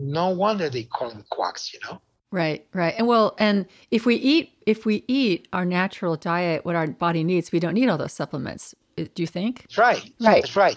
no 0.00 0.30
wonder 0.30 0.70
they 0.70 0.84
call 0.84 1.10
them 1.10 1.24
quacks, 1.30 1.72
you 1.74 1.80
know? 1.84 2.00
Right, 2.30 2.66
right. 2.74 2.94
And 2.98 3.06
well, 3.06 3.34
and 3.38 3.66
if 3.90 4.04
we 4.06 4.14
eat 4.16 4.52
if 4.66 4.84
we 4.84 5.02
eat 5.08 5.48
our 5.52 5.64
natural 5.64 6.14
diet, 6.14 6.64
what 6.64 6.76
our 6.76 6.86
body 6.86 7.24
needs, 7.24 7.50
we 7.52 7.58
don't 7.58 7.72
need 7.74 7.88
all 7.88 7.96
those 7.96 8.12
supplements. 8.12 8.74
Uh, 8.98 9.04
Do 9.14 9.22
you 9.22 9.26
think? 9.26 9.62
That's 9.62 9.78
right. 9.78 10.12
Right. 10.20 10.42
That's 10.42 10.54
right. 10.56 10.76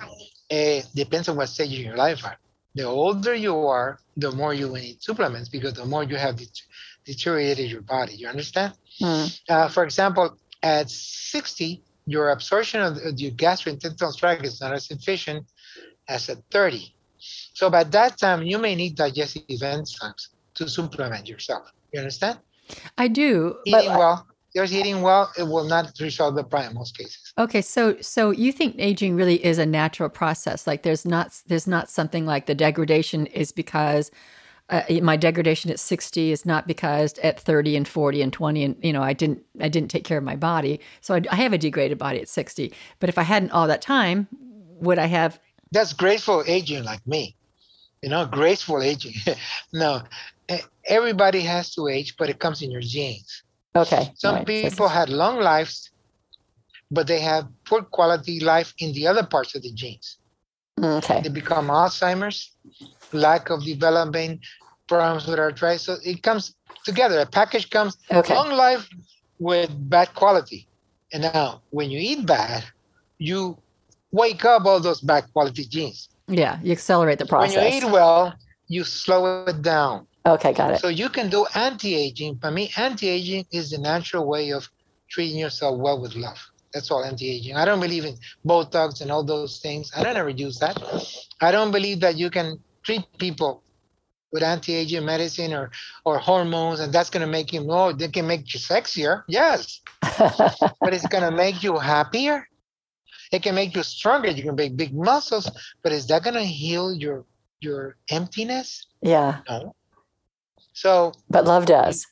Uh, 0.52 0.82
depends 0.94 1.30
on 1.30 1.38
what 1.38 1.48
stage 1.48 1.74
in 1.74 1.86
your 1.86 1.96
life 1.96 2.26
are. 2.26 2.38
The 2.76 2.84
older 2.84 3.34
you 3.34 3.56
are, 3.68 4.00
the 4.18 4.32
more 4.32 4.54
you 4.54 4.70
need 4.74 5.02
supplements 5.02 5.50
because 5.50 5.74
the 5.74 5.86
more 5.86 6.04
you 6.04 6.16
have 6.16 6.38
det- 6.38 6.62
deteriorated 7.06 7.70
your 7.70 7.82
body. 7.82 8.16
You 8.16 8.28
understand? 8.28 8.74
Hmm. 9.00 9.26
Uh, 9.50 9.68
for 9.70 9.84
example, 9.84 10.38
at 10.64 10.90
60, 10.90 11.82
your 12.06 12.30
absorption 12.32 12.82
of 12.82 12.96
the, 12.96 13.14
your 13.16 13.32
gastrointestinal 13.32 14.18
tract 14.18 14.46
is 14.46 14.62
not 14.62 14.74
as 14.74 14.90
efficient 14.92 15.46
as 16.08 16.30
at 16.30 16.38
30. 16.52 16.94
So 17.54 17.70
by 17.70 17.84
that 17.86 18.18
time, 18.18 18.44
you 18.44 18.58
may 18.58 18.76
need 18.76 18.96
digestive 18.96 19.44
enzymes 19.48 20.28
to 20.56 20.68
supplement 20.68 21.28
yourself. 21.28 21.72
You 21.94 22.00
understand? 22.00 22.40
I 22.98 23.08
do. 23.08 23.58
Eating 23.66 23.90
But 23.90 23.98
well, 23.98 24.28
just 24.56 24.74
eating 24.74 25.02
well, 25.02 25.32
it 25.38 25.44
will 25.44 25.64
not 25.64 25.92
resolve 26.00 26.36
the 26.36 26.44
problem 26.44 26.72
in 26.72 26.76
most 26.76 26.98
cases. 26.98 27.34
okay, 27.38 27.62
so 27.62 27.98
so 28.02 28.32
you 28.32 28.52
think 28.52 28.76
aging 28.78 29.16
really 29.16 29.44
is 29.44 29.58
a 29.58 29.66
natural 29.66 30.10
process? 30.10 30.68
Like 30.68 30.84
there's 30.84 31.06
not 31.06 31.42
there's 31.48 31.68
not 31.68 31.90
something 31.90 32.26
like 32.26 32.46
the 32.46 32.56
degradation 32.56 33.28
is 33.28 33.52
because 33.52 34.12
uh, 34.70 34.84
my 35.02 35.18
degradation 35.18 35.70
at 35.70 35.80
60 35.80 36.32
is 36.32 36.46
not 36.46 36.66
because 36.66 37.18
at 37.20 37.40
30 37.40 37.76
and 37.76 37.88
40 37.88 38.22
and 38.22 38.34
20 38.34 38.64
and 38.64 38.76
you 38.82 38.94
know 38.94 39.02
I 39.02 39.14
didn't 39.14 39.44
I 39.60 39.70
didn't 39.70 39.92
take 39.92 40.04
care 40.04 40.18
of 40.18 40.24
my 40.24 40.36
body. 40.36 40.80
So 41.02 41.16
I, 41.16 41.22
I 41.32 41.36
have 41.36 41.54
a 41.54 41.58
degraded 41.58 41.98
body 41.98 42.22
at 42.22 42.30
60. 42.30 42.74
But 43.00 43.10
if 43.10 43.18
I 43.18 43.24
hadn't 43.24 43.52
all 43.52 43.68
that 43.68 43.82
time, 43.82 44.28
would 44.80 44.98
I 44.98 45.08
have 45.08 45.40
That's 45.72 45.94
graceful 45.94 46.44
aging 46.48 46.84
like 46.84 47.06
me. 47.06 47.36
You 48.02 48.10
know, 48.10 48.26
graceful 48.26 48.82
aging. 48.82 49.14
no, 49.74 50.02
everybody 50.86 51.42
has 51.42 51.74
to 51.76 51.88
age, 51.88 52.16
but 52.18 52.30
it 52.30 52.40
comes 52.40 52.62
in 52.62 52.72
your 52.72 52.82
genes. 52.82 53.44
Okay. 53.76 54.12
Some 54.16 54.36
right, 54.36 54.46
people 54.46 54.88
had 54.88 55.10
long 55.10 55.40
lives, 55.40 55.92
but 56.90 57.08
they 57.08 57.20
have 57.20 57.48
poor 57.66 57.84
quality 57.84 58.40
life 58.40 58.74
in 58.80 58.94
the 58.94 59.08
other 59.08 59.24
parts 59.24 59.56
of 59.56 59.62
the 59.62 59.72
genes. 59.72 60.18
Okay. 60.82 61.22
They 61.22 61.30
become 61.30 61.68
Alzheimer's, 61.68 62.56
lack 63.14 63.50
of 63.50 63.64
development, 63.64 64.42
problems 64.88 65.28
with 65.28 65.40
arthritis. 65.40 65.84
So 65.84 65.96
it 66.04 66.22
comes 66.22 66.56
together. 66.84 67.20
A 67.20 67.26
package 67.26 67.70
comes 67.70 67.98
Okay. 68.12 68.34
long 68.34 68.52
life 68.52 68.90
with 69.40 69.70
bad 69.90 70.14
quality. 70.16 70.68
And 71.14 71.24
now, 71.24 71.62
when 71.70 71.90
you 71.92 72.00
eat 72.00 72.26
bad, 72.26 72.64
you 73.18 73.58
wake 74.12 74.44
up 74.46 74.66
all 74.66 74.80
those 74.80 75.02
bad 75.02 75.32
quality 75.34 75.66
genes. 75.66 76.10
Yeah, 76.28 76.60
you 76.64 76.72
accelerate 76.72 77.20
the 77.20 77.26
process. 77.26 77.56
When 77.56 77.72
you 77.72 77.78
eat 77.78 77.86
well, 77.92 78.34
you 78.68 78.84
slow 78.84 79.46
it 79.46 79.62
down. 79.62 80.08
Okay, 80.26 80.54
got 80.54 80.72
it. 80.72 80.80
So 80.80 80.88
you 80.88 81.10
can 81.10 81.30
do 81.30 81.46
anti-aging. 81.56 82.40
For 82.40 82.52
me, 82.52 82.72
anti-aging 82.78 83.46
is 83.52 83.72
the 83.72 83.78
natural 83.78 84.28
way 84.28 84.52
of 84.52 84.68
treating 85.10 85.38
yourself 85.38 85.80
well 85.80 86.00
with 86.02 86.16
love. 86.16 86.40
That's 86.74 86.90
all 86.90 87.04
anti-aging. 87.04 87.56
I 87.56 87.66
don't 87.66 87.80
believe 87.82 88.06
in 88.06 88.16
Botox 88.46 89.02
and 89.02 89.12
all 89.12 89.24
those 89.24 89.60
things. 89.60 89.92
I 89.96 90.04
don't 90.04 90.16
ever 90.16 90.30
use 90.30 90.60
that. 90.60 90.78
I 91.42 91.52
don't 91.52 91.72
believe 91.72 92.00
that 92.02 92.18
you 92.18 92.30
can 92.30 92.60
treat 92.84 93.06
people 93.18 93.64
with 94.32 94.44
anti-aging 94.44 95.04
medicine 95.06 95.54
or 95.54 95.72
or 96.06 96.18
hormones, 96.18 96.80
and 96.80 96.94
that's 96.94 97.10
gonna 97.10 97.28
make 97.28 97.52
you 97.52 97.66
oh, 97.70 97.92
they 97.92 98.08
can 98.08 98.26
make 98.28 98.54
you 98.54 98.60
sexier. 98.60 99.24
Yes, 99.28 99.82
but 100.02 100.94
it's 100.94 101.06
gonna 101.08 101.32
make 101.32 101.62
you 101.64 101.78
happier. 101.78 102.48
It 103.34 103.44
can 103.44 103.56
make 103.56 103.76
you 103.76 103.84
stronger. 103.84 104.30
You 104.30 104.44
can 104.44 104.56
make 104.56 104.78
big 104.78 104.94
muscles, 104.94 105.52
but 105.84 105.92
is 105.92 106.08
that 106.08 106.24
gonna 106.24 106.46
heal 106.46 106.94
your 106.94 107.26
your 107.60 107.98
emptiness? 108.10 108.88
yeah, 109.02 109.42
No. 109.50 109.76
So 110.74 111.14
but 111.30 111.46
love 111.46 111.66
does. 111.66 112.08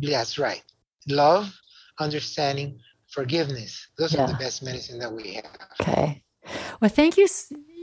that's 0.00 0.38
right. 0.38 0.62
Love, 1.08 1.52
understanding, 1.98 2.78
forgiveness. 3.08 3.88
Those 3.98 4.14
are 4.14 4.26
the 4.26 4.34
best 4.34 4.62
medicine 4.62 4.98
that 5.00 5.12
we 5.12 5.34
have. 5.34 5.58
Okay. 5.80 6.22
Well, 6.80 6.90
thank 6.90 7.16
you. 7.16 7.26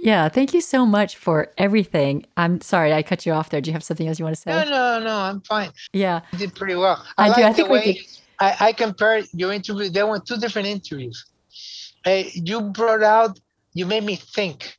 Yeah, 0.04 0.30
thank 0.30 0.54
you 0.54 0.62
so 0.62 0.86
much 0.86 1.16
for 1.16 1.52
everything. 1.58 2.26
I'm 2.38 2.62
sorry 2.62 2.94
I 2.94 3.02
cut 3.04 3.26
you 3.26 3.34
off 3.34 3.50
there. 3.50 3.62
Do 3.62 3.70
you 3.70 3.74
have 3.74 3.84
something 3.84 4.08
else 4.08 4.20
you 4.20 4.26
want 4.26 4.36
to 4.36 4.42
say? 4.42 4.52
No, 4.52 4.64
no, 4.64 5.00
no, 5.04 5.16
I'm 5.18 5.42
fine. 5.42 5.72
Yeah. 5.92 6.22
You 6.32 6.40
did 6.40 6.56
pretty 6.56 6.76
well. 6.76 7.04
I 7.18 7.30
I, 7.30 7.36
do. 7.36 7.44
I 7.44 7.54
think 7.54 7.68
the 7.68 7.74
we 7.74 8.08
I, 8.40 8.56
I 8.60 8.74
compared 8.74 9.26
your 9.34 9.52
interview. 9.52 9.90
There 9.90 10.06
were 10.06 10.20
two 10.20 10.38
different 10.38 10.68
interviews. 10.68 11.26
Hey, 12.04 12.32
you 12.36 12.62
brought 12.62 13.04
out, 13.04 13.40
you 13.74 13.86
made 13.86 14.04
me 14.04 14.16
think 14.16 14.78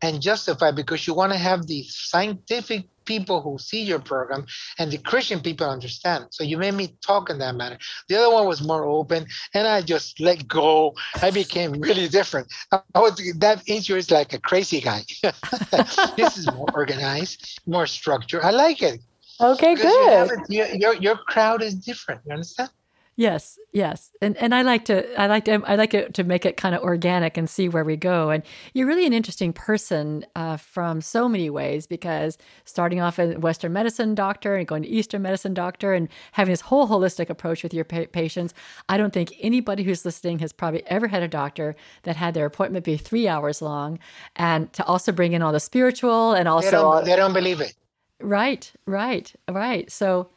and 0.00 0.20
justify 0.20 0.70
because 0.70 1.06
you 1.06 1.14
want 1.14 1.32
to 1.32 1.38
have 1.38 1.66
the 1.66 1.84
scientific 1.88 2.86
people 3.04 3.40
who 3.40 3.58
see 3.58 3.82
your 3.82 3.98
program 3.98 4.46
and 4.78 4.90
the 4.90 4.98
Christian 4.98 5.40
people 5.40 5.68
understand. 5.68 6.26
So 6.30 6.44
you 6.44 6.58
made 6.58 6.74
me 6.74 6.96
talk 7.04 7.30
in 7.30 7.38
that 7.38 7.54
manner. 7.54 7.78
The 8.08 8.16
other 8.16 8.32
one 8.32 8.46
was 8.46 8.62
more 8.62 8.84
open, 8.84 9.26
and 9.54 9.66
I 9.66 9.82
just 9.82 10.20
let 10.20 10.46
go. 10.48 10.94
I 11.20 11.30
became 11.30 11.72
really 11.72 12.08
different. 12.08 12.48
I 12.72 12.80
was 12.94 13.20
that 13.38 13.62
interview 13.66 13.96
is 13.96 14.10
like 14.10 14.32
a 14.32 14.40
crazy 14.40 14.80
guy. 14.80 15.02
this 16.16 16.38
is 16.38 16.46
more 16.52 16.68
organized, 16.74 17.60
more 17.66 17.86
structured. 17.86 18.42
I 18.42 18.50
like 18.50 18.82
it. 18.82 19.00
Okay, 19.40 19.74
Because 19.74 20.30
you 20.48 20.58
your, 20.58 20.68
your 20.74 20.94
your 20.94 21.16
crowd 21.16 21.62
is 21.62 21.74
different. 21.74 22.20
You 22.26 22.32
understand? 22.34 22.70
Yes, 23.14 23.58
yes, 23.72 24.10
and 24.22 24.38
and 24.38 24.54
I 24.54 24.62
like 24.62 24.86
to 24.86 25.20
I 25.20 25.26
like 25.26 25.44
to 25.44 25.62
I 25.66 25.74
like 25.74 25.92
it 25.92 26.14
to 26.14 26.24
make 26.24 26.46
it 26.46 26.56
kind 26.56 26.74
of 26.74 26.82
organic 26.82 27.36
and 27.36 27.48
see 27.48 27.68
where 27.68 27.84
we 27.84 27.94
go. 27.94 28.30
And 28.30 28.42
you're 28.72 28.86
really 28.86 29.04
an 29.04 29.12
interesting 29.12 29.52
person 29.52 30.24
uh, 30.34 30.56
from 30.56 31.02
so 31.02 31.28
many 31.28 31.50
ways 31.50 31.86
because 31.86 32.38
starting 32.64 33.02
off 33.02 33.18
as 33.18 33.34
a 33.34 33.38
Western 33.38 33.74
medicine 33.74 34.14
doctor 34.14 34.56
and 34.56 34.66
going 34.66 34.82
to 34.84 34.88
Eastern 34.88 35.20
medicine 35.20 35.52
doctor 35.52 35.92
and 35.92 36.08
having 36.32 36.52
this 36.52 36.62
whole 36.62 36.88
holistic 36.88 37.28
approach 37.28 37.62
with 37.62 37.74
your 37.74 37.84
pa- 37.84 38.06
patients. 38.12 38.54
I 38.88 38.96
don't 38.96 39.12
think 39.12 39.34
anybody 39.40 39.82
who's 39.82 40.06
listening 40.06 40.38
has 40.38 40.52
probably 40.52 40.82
ever 40.86 41.06
had 41.06 41.22
a 41.22 41.28
doctor 41.28 41.76
that 42.04 42.16
had 42.16 42.32
their 42.32 42.46
appointment 42.46 42.86
be 42.86 42.96
three 42.96 43.28
hours 43.28 43.60
long, 43.60 43.98
and 44.36 44.72
to 44.72 44.84
also 44.86 45.12
bring 45.12 45.34
in 45.34 45.42
all 45.42 45.52
the 45.52 45.60
spiritual 45.60 46.32
and 46.32 46.46
They 46.46 46.50
also 46.50 46.70
don't, 46.70 46.84
all, 46.86 47.04
they 47.04 47.16
don't 47.16 47.34
believe 47.34 47.60
it. 47.60 47.74
right, 48.20 48.72
right, 48.86 49.32
right. 49.50 49.90
So 49.92 50.30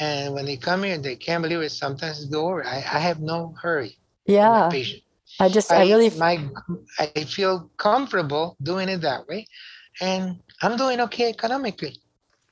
And 0.00 0.34
when 0.34 0.46
they 0.46 0.56
come 0.56 0.82
here, 0.84 0.98
they 0.98 1.16
can't 1.16 1.42
believe 1.42 1.60
it. 1.60 1.70
Sometimes 1.70 2.24
it's 2.24 2.34
over. 2.34 2.64
I, 2.64 2.76
I 2.76 2.98
have 2.98 3.20
no 3.20 3.54
hurry. 3.60 3.98
yeah, 4.26 4.68
patient. 4.70 5.02
I 5.40 5.48
just 5.48 5.70
I 5.72 5.82
really 5.82 6.10
my 6.10 6.38
I 6.98 7.06
feel 7.24 7.70
comfortable 7.76 8.56
doing 8.62 8.88
it 8.88 9.02
that 9.02 9.26
way, 9.28 9.46
and 10.00 10.40
I'm 10.62 10.76
doing 10.76 11.00
okay 11.02 11.30
economically. 11.30 11.98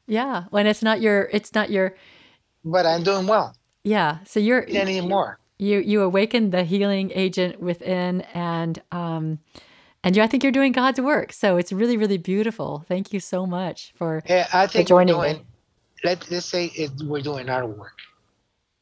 yeah. 0.06 0.44
When 0.50 0.66
it's 0.66 0.82
not 0.82 1.00
your 1.00 1.28
it's 1.32 1.54
not 1.54 1.70
your 1.70 1.96
But 2.64 2.86
I'm 2.86 3.02
doing 3.02 3.26
well. 3.26 3.54
Yeah. 3.84 4.18
So 4.24 4.40
you're 4.40 4.66
Need 4.66 4.76
any 4.76 5.00
more? 5.00 5.38
you 5.58 5.78
you 5.78 6.02
awaken 6.02 6.50
the 6.50 6.64
healing 6.64 7.10
agent 7.14 7.60
within 7.60 8.22
and 8.34 8.82
um 8.92 9.38
and 10.02 10.16
you, 10.16 10.22
I 10.22 10.26
think 10.28 10.42
you're 10.42 10.52
doing 10.52 10.72
God's 10.72 11.00
work. 11.00 11.32
So 11.32 11.56
it's 11.58 11.72
really, 11.72 11.96
really 11.96 12.18
beautiful. 12.18 12.84
Thank 12.88 13.12
you 13.12 13.20
so 13.20 13.46
much 13.46 13.92
for 13.96 14.22
Yeah, 14.26 14.48
I 14.52 14.66
think 14.66 14.88
joining 14.88 15.16
we're 15.16 15.34
me. 15.34 15.42
Let 16.04 16.30
let's 16.30 16.46
say 16.46 16.66
it, 16.74 16.90
we're 17.04 17.20
doing 17.20 17.48
our 17.50 17.66
work. 17.66 17.96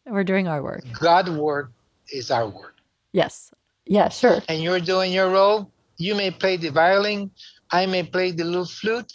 we're 0.07 0.24
doing 0.24 0.49
our 0.49 0.62
work. 0.62 0.85
God's 0.99 1.31
work 1.31 1.70
is 2.12 2.31
our 2.31 2.49
work, 2.49 2.74
Yes. 3.12 3.53
Yeah, 3.86 4.09
sure. 4.11 4.40
and 4.49 4.62
you're 4.62 4.81
doing 4.81 5.12
your 5.12 5.31
role. 5.31 5.70
You 5.97 6.15
may 6.15 6.31
play 6.31 6.57
the 6.57 6.70
violin, 6.70 7.31
I 7.70 7.86
may 7.86 8.03
play 8.03 8.31
the 8.31 8.45
little 8.45 8.66
flute, 8.66 9.12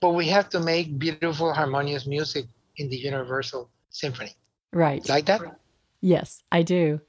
but 0.00 0.10
we 0.10 0.26
have 0.28 0.48
to 0.50 0.60
make 0.60 0.98
beautiful, 0.98 1.52
harmonious 1.52 2.06
music 2.06 2.46
in 2.76 2.88
the 2.88 2.96
universal 2.96 3.68
symphony. 3.90 4.32
Right. 4.72 5.06
Like 5.08 5.26
that? 5.26 5.42
Yes, 6.00 6.42
I 6.50 6.62
do. 6.62 7.00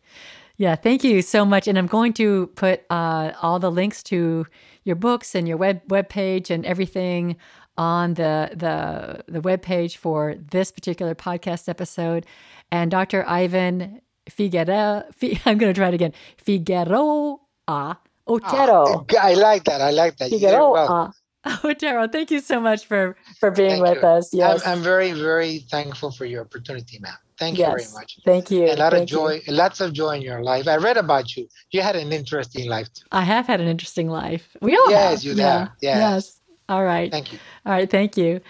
Yeah, 0.57 0.75
thank 0.75 1.03
you 1.03 1.21
so 1.21 1.45
much. 1.45 1.67
And 1.67 1.77
I'm 1.77 1.87
going 1.87 2.13
to 2.13 2.47
put 2.55 2.81
uh, 2.89 3.31
all 3.41 3.57
the 3.59 3.71
links 3.71 4.03
to 4.03 4.45
your 4.83 4.95
books 4.95 5.33
and 5.33 5.47
your 5.47 5.57
web 5.57 5.81
web 5.89 6.09
page 6.09 6.51
and 6.51 6.65
everything 6.65 7.37
on 7.77 8.13
the 8.15 8.51
the 8.55 9.23
the 9.31 9.41
web 9.41 9.61
page 9.61 9.97
for 9.97 10.35
this 10.51 10.71
particular 10.71 11.15
podcast 11.15 11.67
episode. 11.69 12.25
And 12.71 12.89
Dr. 12.91 13.23
Ivan 13.27 14.01
Figueroa, 14.29 15.05
Fi- 15.13 15.39
I'm 15.45 15.57
going 15.57 15.71
to 15.73 15.77
try 15.79 15.89
it 15.89 15.93
again. 15.93 16.13
Figueroa 16.37 17.37
Otero. 17.67 17.99
Ah, 18.27 19.03
I 19.21 19.33
like 19.33 19.65
that. 19.65 19.81
I 19.81 19.91
like 19.91 20.17
that. 20.17 20.31
You 20.31 20.39
did 20.39 20.49
it 20.53 20.57
well. 20.57 21.13
Figueroa 21.45 21.59
Otero. 21.63 22.07
Thank 22.07 22.31
you 22.31 22.39
so 22.39 22.59
much 22.61 22.85
for 22.85 23.15
for 23.39 23.51
being 23.51 23.71
Thank 23.71 23.83
with 23.83 24.01
you. 24.01 24.07
us. 24.07 24.33
Yes. 24.33 24.65
I'm, 24.65 24.77
I'm 24.77 24.83
very, 24.83 25.11
very 25.11 25.59
thankful 25.69 26.11
for 26.11 26.25
your 26.25 26.41
opportunity, 26.41 26.99
ma'am. 26.99 27.13
Thank 27.37 27.57
you 27.57 27.65
very 27.65 27.83
much. 27.93 28.19
Thank 28.23 28.49
you. 28.51 28.65
A 28.65 28.75
lot 28.77 28.93
of 28.93 28.99
Thank 28.99 29.11
you. 29.11 29.17
joy, 29.17 29.41
lots 29.49 29.81
of 29.81 29.91
joy 29.91 30.11
in 30.17 30.21
your 30.21 30.41
life. 30.43 30.67
I 30.67 30.77
read 30.77 30.97
about 30.97 31.35
you. 31.35 31.47
You 31.71 31.81
had 31.81 31.95
an 31.95 32.13
interesting 32.13 32.69
life 32.69 32.87
too. 32.93 33.05
I 33.11 33.23
have 33.23 33.47
had 33.47 33.59
an 33.59 33.67
interesting 33.67 34.07
life. 34.07 34.55
We 34.61 34.75
all 34.77 34.89
Yes, 34.89 35.15
have. 35.15 35.23
you 35.23 35.33
yeah. 35.33 35.59
have. 35.59 35.69
Yes. 35.81 35.97
Yes. 35.99 36.39
All 36.73 36.83
right. 36.83 37.09
Thank 37.11 37.31
you. 37.31 37.37
All 37.67 37.73
right. 37.73 37.87
Thank 37.87 38.17
you. 38.17 38.41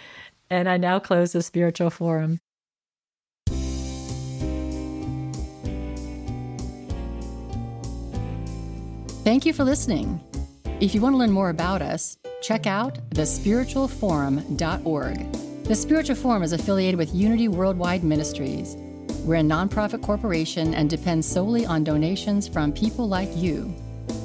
And 0.50 0.70
I 0.70 0.78
now 0.78 0.98
close 0.98 1.34
the 1.34 1.42
spiritual 1.42 1.90
forum. 1.90 2.40
Thank 9.26 9.46
you 9.46 9.52
for 9.52 9.66
listening. 9.66 10.22
If 10.80 10.96
you 10.96 11.02
want 11.02 11.16
to 11.16 11.18
learn 11.18 11.32
more 11.32 11.50
about 11.50 11.82
us, 11.82 12.18
check 12.42 12.66
out 12.66 12.98
thespiritualforum.org. 13.10 15.32
The 15.64 15.76
Spiritual 15.76 16.16
Forum 16.16 16.44
is 16.44 16.54
affiliated 16.54 16.98
with 16.98 17.14
Unity 17.14 17.50
Worldwide 17.50 18.06
Ministries. 18.06 18.78
We're 19.26 19.36
a 19.36 19.42
nonprofit 19.42 20.02
corporation 20.02 20.74
and 20.74 20.90
depend 20.90 21.26
solely 21.26 21.66
on 21.66 21.84
donations 21.84 22.48
from 22.48 22.72
people 22.72 23.10
like 23.10 23.36
you. 23.36 23.76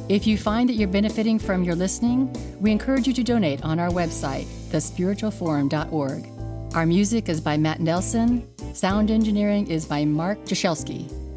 If 0.08 0.26
you 0.26 0.38
find 0.38 0.70
that 0.70 0.74
you're 0.74 0.88
benefiting 0.88 1.38
from 1.38 1.64
your 1.64 1.74
listening, 1.74 2.34
we 2.60 2.72
encourage 2.72 3.06
you 3.06 3.12
to 3.12 3.22
donate 3.22 3.62
on 3.62 3.78
our 3.78 3.90
website, 3.90 4.46
thespiritualforum.org. 4.70 6.74
Our 6.74 6.86
music 6.86 7.28
is 7.28 7.42
by 7.42 7.58
Matt 7.58 7.80
Nelson. 7.80 8.48
Sound 8.72 9.10
engineering 9.10 9.66
is 9.66 9.84
by 9.84 10.06
Mark 10.06 10.38
Jashelski. 10.44 11.27